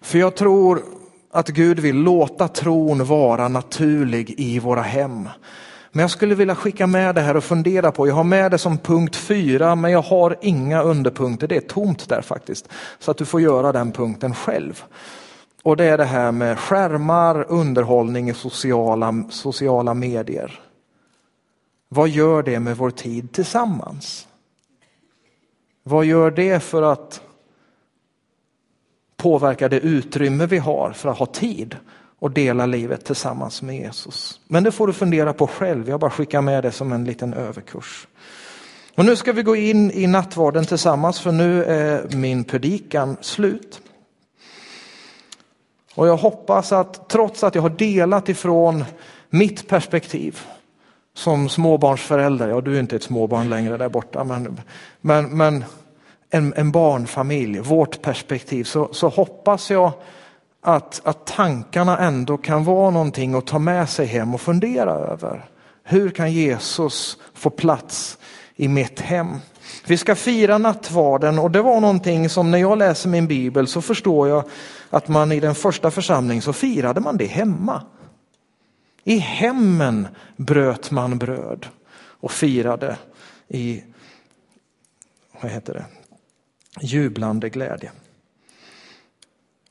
För 0.02 0.20
jag 0.20 0.36
tror 0.36 0.84
att 1.32 1.48
Gud 1.48 1.80
vill 1.80 1.96
låta 1.96 2.48
tron 2.48 3.06
vara 3.06 3.48
naturlig 3.48 4.34
i 4.38 4.60
våra 4.60 4.82
hem. 4.82 5.30
Men 5.98 6.02
jag 6.04 6.12
skulle 6.12 6.36
vilja 6.36 6.56
skicka 6.56 6.88
med 6.88 7.16
det 7.16 7.22
här 7.22 7.38
och 7.38 7.44
fundera 7.44 7.92
på. 7.92 8.08
Jag 8.08 8.16
har 8.16 8.24
med 8.24 8.52
det 8.52 8.58
som 8.58 8.78
punkt 8.78 9.16
fyra, 9.16 9.76
men 9.76 9.92
jag 9.92 10.02
har 10.02 10.38
inga 10.42 10.82
underpunkter. 10.82 11.48
Det 11.48 11.56
är 11.56 11.62
tomt 11.62 12.10
där 12.10 12.22
faktiskt. 12.22 12.70
Så 13.00 13.12
att 13.12 13.18
du 13.18 13.26
får 13.26 13.42
göra 13.42 13.72
den 13.72 13.92
punkten 13.92 14.36
själv. 14.36 14.84
Och 15.64 15.78
det 15.78 15.86
är 15.86 15.98
det 15.98 16.06
här 16.06 16.32
med 16.32 16.60
skärmar, 16.60 17.46
underhållning 17.50 18.30
i 18.30 18.34
sociala, 18.34 19.24
sociala 19.30 19.94
medier. 19.94 20.60
Vad 21.90 22.10
gör 22.10 22.44
det 22.44 22.60
med 22.60 22.78
vår 22.78 22.92
tid 22.92 23.32
tillsammans? 23.32 24.28
Vad 25.84 26.06
gör 26.06 26.32
det 26.32 26.60
för 26.60 26.82
att 26.82 27.22
påverka 29.16 29.70
det 29.70 29.80
utrymme 29.80 30.46
vi 30.46 30.58
har 30.58 30.92
för 30.92 31.10
att 31.10 31.18
ha 31.18 31.26
tid 31.26 31.76
och 32.20 32.32
dela 32.32 32.66
livet 32.66 33.06
tillsammans 33.06 33.62
med 33.62 33.76
Jesus. 33.76 34.40
Men 34.48 34.64
det 34.64 34.72
får 34.72 34.88
du 34.88 34.94
fundera 34.94 35.34
på 35.34 35.48
själv, 35.48 35.90
jag 35.90 36.00
bara 36.00 36.12
skickar 36.12 36.42
med 36.42 36.64
det 36.64 36.72
som 36.72 36.92
en 36.92 37.06
liten 37.06 37.34
överkurs. 37.34 38.08
Och 38.96 39.06
nu 39.06 39.16
ska 39.16 39.34
vi 39.34 39.44
gå 39.44 39.56
in 39.56 39.92
i 39.92 40.08
nattvarden 40.08 40.66
tillsammans 40.66 41.20
för 41.20 41.32
nu 41.32 41.64
är 41.64 42.16
min 42.16 42.44
predikan 42.44 43.18
slut. 43.22 43.82
Och 45.96 46.08
jag 46.08 46.18
hoppas 46.18 46.72
att 46.72 47.10
trots 47.10 47.44
att 47.44 47.56
jag 47.56 47.62
har 47.62 47.70
delat 47.70 48.30
ifrån 48.30 48.86
mitt 49.30 49.68
perspektiv 49.68 50.40
som 51.14 51.50
småbarnsförälder, 51.50 52.50
ja 52.50 52.62
du 52.62 52.76
är 52.76 52.80
inte 52.80 52.96
ett 52.96 53.04
småbarn 53.04 53.50
längre 53.50 53.78
där 53.78 53.90
borta, 53.90 54.24
men, 54.24 54.60
men, 55.02 55.38
men 55.38 55.66
en, 56.30 56.54
en 56.56 56.72
barnfamilj, 56.72 57.60
vårt 57.60 58.02
perspektiv, 58.02 58.64
så, 58.64 58.90
så 58.94 59.10
hoppas 59.10 59.72
jag 59.72 59.92
att, 60.62 61.02
att 61.04 61.26
tankarna 61.26 61.98
ändå 61.98 62.38
kan 62.38 62.64
vara 62.64 62.90
någonting 62.90 63.34
att 63.34 63.48
ta 63.48 63.60
med 63.60 63.90
sig 63.90 64.06
hem 64.06 64.34
och 64.34 64.42
fundera 64.42 64.92
över. 64.92 65.50
Hur 65.84 66.10
kan 66.10 66.32
Jesus 66.32 67.18
få 67.34 67.50
plats 67.50 68.18
i 68.56 68.68
mitt 68.68 69.00
hem? 69.00 69.38
Vi 69.88 69.98
ska 69.98 70.16
fira 70.16 70.58
nattvarden 70.58 71.40
och 71.40 71.52
det 71.52 71.62
var 71.62 71.82
någonting 71.82 72.30
som 72.30 72.52
när 72.52 72.58
jag 72.58 72.78
läser 72.78 73.10
min 73.10 73.28
bibel 73.28 73.68
så 73.68 73.82
förstår 73.82 74.28
jag 74.28 74.44
att 74.90 75.08
man 75.08 75.32
i 75.32 75.40
den 75.40 75.56
första 75.56 75.92
församlingen 75.92 76.42
så 76.42 76.54
firade 76.54 77.02
man 77.02 77.18
det 77.18 77.26
hemma. 77.26 77.82
I 79.04 79.18
hemmen 79.18 80.08
bröt 80.36 80.92
man 80.92 81.18
bröd 81.18 81.68
och 82.20 82.32
firade 82.32 82.98
i 83.48 83.84
vad 85.42 85.52
heter 85.52 85.74
det? 85.74 85.86
jublande 86.82 87.50
glädje. 87.50 87.92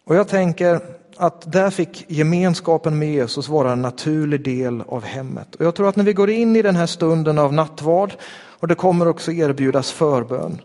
Och 0.06 0.16
jag 0.16 0.28
tänker 0.28 0.80
att 1.16 1.52
där 1.52 1.70
fick 1.70 2.04
gemenskapen 2.10 2.98
med 2.98 3.12
Jesus 3.12 3.48
vara 3.48 3.72
en 3.72 3.82
naturlig 3.82 4.44
del 4.44 4.82
av 4.88 5.04
hemmet. 5.04 5.54
Och 5.54 5.64
jag 5.64 5.74
tror 5.74 5.88
att 5.88 5.96
när 5.96 6.04
vi 6.04 6.12
går 6.12 6.30
in 6.30 6.56
i 6.56 6.62
den 6.62 6.76
här 6.76 6.86
stunden 6.86 7.38
av 7.38 7.52
nattvard 7.52 8.14
och 8.34 8.68
det 8.68 8.74
kommer 8.74 9.08
också 9.08 9.32
erbjudas 9.32 9.92
förbön, 9.92 10.60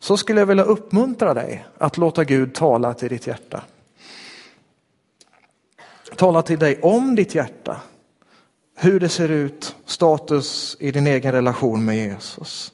så 0.00 0.16
skulle 0.16 0.40
jag 0.40 0.46
vilja 0.46 0.64
uppmuntra 0.64 1.34
dig 1.34 1.66
att 1.78 1.96
låta 1.96 2.24
Gud 2.24 2.54
tala 2.54 2.94
till 2.94 3.08
ditt 3.08 3.26
hjärta. 3.26 3.62
Tala 6.16 6.42
till 6.42 6.58
dig 6.58 6.80
om 6.82 7.14
ditt 7.14 7.34
hjärta, 7.34 7.76
hur 8.76 9.00
det 9.00 9.08
ser 9.08 9.28
ut, 9.28 9.76
status 9.86 10.76
i 10.80 10.90
din 10.90 11.06
egen 11.06 11.32
relation 11.32 11.84
med 11.84 11.96
Jesus. 11.96 12.72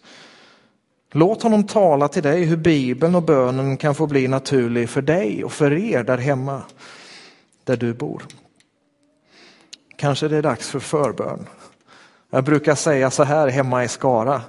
Låt 1.10 1.42
honom 1.42 1.64
tala 1.66 2.08
till 2.08 2.22
dig 2.22 2.44
hur 2.44 2.56
Bibeln 2.56 3.14
och 3.14 3.22
bönen 3.22 3.76
kan 3.76 3.94
få 3.94 4.06
bli 4.06 4.28
naturlig 4.28 4.90
för 4.90 5.02
dig 5.02 5.44
och 5.44 5.52
för 5.52 5.72
er 5.72 6.02
där 6.02 6.18
hemma, 6.18 6.62
där 7.64 7.76
du 7.76 7.94
bor. 7.94 8.22
Kanske 9.96 10.28
det 10.28 10.36
är 10.36 10.42
dags 10.42 10.68
för 10.68 10.80
förbön. 10.80 11.46
Jag 12.30 12.44
brukar 12.44 12.74
säga 12.74 13.10
så 13.10 13.22
här 13.22 13.48
hemma 13.48 13.84
i 13.84 13.88
Skara, 13.88 14.42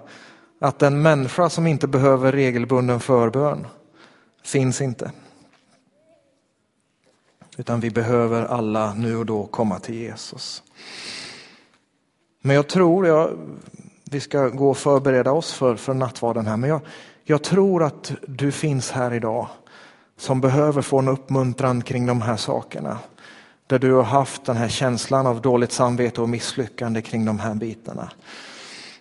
att 0.60 0.82
en 0.82 1.02
människa 1.02 1.50
som 1.50 1.68
inte 1.68 1.88
behöver 1.88 2.32
regelbunden 2.32 3.00
förbön 3.00 3.68
finns 4.44 4.82
inte. 4.82 5.12
Utan 7.58 7.80
vi 7.80 7.90
behöver 7.90 8.46
alla 8.46 8.94
nu 8.94 9.18
och 9.18 9.26
då 9.26 9.46
komma 9.46 9.80
till 9.80 9.96
Jesus. 9.96 10.64
Men 12.42 12.56
jag 12.56 12.68
tror, 12.68 13.08
jag 13.08 13.38
vi 14.12 14.20
ska 14.20 14.50
gå 14.50 14.70
och 14.70 14.78
förbereda 14.78 15.32
oss 15.32 15.54
för, 15.54 15.76
för 15.76 15.94
nattvarden 15.94 16.48
här. 16.48 16.58
Men 16.58 16.70
jag, 16.70 16.82
jag 17.24 17.44
tror 17.44 17.84
att 17.84 18.12
du 18.28 18.52
finns 18.52 18.92
här 18.92 19.14
idag 19.14 19.48
som 20.18 20.42
behöver 20.42 20.82
få 20.82 21.00
en 21.00 21.08
uppmuntran 21.08 21.82
kring 21.82 22.06
de 22.06 22.22
här 22.22 22.38
sakerna. 22.38 22.98
Där 23.68 23.80
du 23.80 23.94
har 23.94 24.04
haft 24.04 24.46
den 24.46 24.58
här 24.58 24.68
känslan 24.68 25.28
av 25.28 25.42
dåligt 25.42 25.72
samvete 25.72 26.22
och 26.22 26.30
misslyckande 26.30 27.02
kring 27.02 27.26
de 27.26 27.40
här 27.40 27.54
bitarna. 27.54 28.12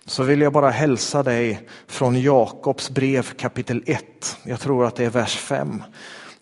Så 0.05 0.23
vill 0.23 0.41
jag 0.41 0.53
bara 0.53 0.69
hälsa 0.69 1.23
dig 1.23 1.67
från 1.87 2.21
Jakobs 2.21 2.89
brev 2.89 3.33
kapitel 3.37 3.83
1. 3.85 4.37
Jag 4.43 4.59
tror 4.59 4.85
att 4.85 4.95
det 4.95 5.05
är 5.05 5.09
vers 5.09 5.37
5. 5.37 5.83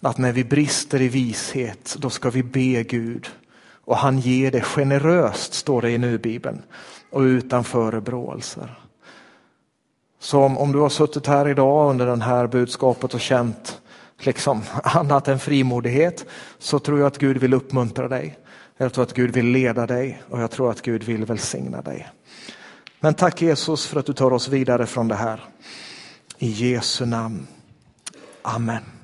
Att 0.02 0.18
när 0.18 0.32
vi 0.32 0.44
brister 0.44 1.02
i 1.02 1.08
vishet, 1.08 1.96
då 2.00 2.10
ska 2.10 2.30
vi 2.30 2.44
be 2.44 2.84
Gud. 2.84 3.28
Och 3.86 3.98
han 3.98 4.20
ger 4.20 4.52
det 4.52 4.62
generöst, 4.62 5.54
står 5.54 5.82
det 5.82 5.92
i 5.92 5.98
nu-bibeln 5.98 6.64
och 7.10 7.22
utan 7.22 7.64
förebråelser. 7.64 8.80
Så 10.20 10.44
om, 10.44 10.58
om 10.58 10.72
du 10.72 10.80
har 10.80 10.90
suttit 10.90 11.28
här 11.28 11.48
idag 11.48 11.90
under 11.90 12.06
det 12.06 12.24
här 12.24 12.48
budskapet 12.48 13.14
och 13.14 13.20
känt 13.20 13.82
liksom 14.20 14.62
annat 14.84 15.28
än 15.28 15.40
frimodighet 15.40 16.26
så 16.60 16.80
tror 16.80 17.00
jag 17.00 17.08
att 17.08 17.18
Gud 17.18 17.38
vill 17.38 17.54
uppmuntra 17.54 18.08
dig. 18.08 18.38
Jag 18.78 18.94
tror 18.94 19.04
att 19.04 19.14
Gud 19.14 19.34
vill 19.34 19.46
leda 19.46 19.88
dig 19.88 20.22
och 20.30 20.42
jag 20.42 20.52
tror 20.52 20.72
att 20.72 20.82
Gud 20.82 21.04
vill 21.04 21.26
välsigna 21.26 21.82
dig. 21.82 22.08
Men 23.00 23.14
tack 23.14 23.42
Jesus 23.42 23.86
för 23.86 24.00
att 24.00 24.06
du 24.06 24.14
tar 24.14 24.34
oss 24.34 24.48
vidare 24.48 24.86
från 24.86 25.08
det 25.08 25.16
här. 25.16 25.44
I 26.38 26.48
Jesu 26.48 27.06
namn. 27.06 27.48
Amen. 28.42 28.97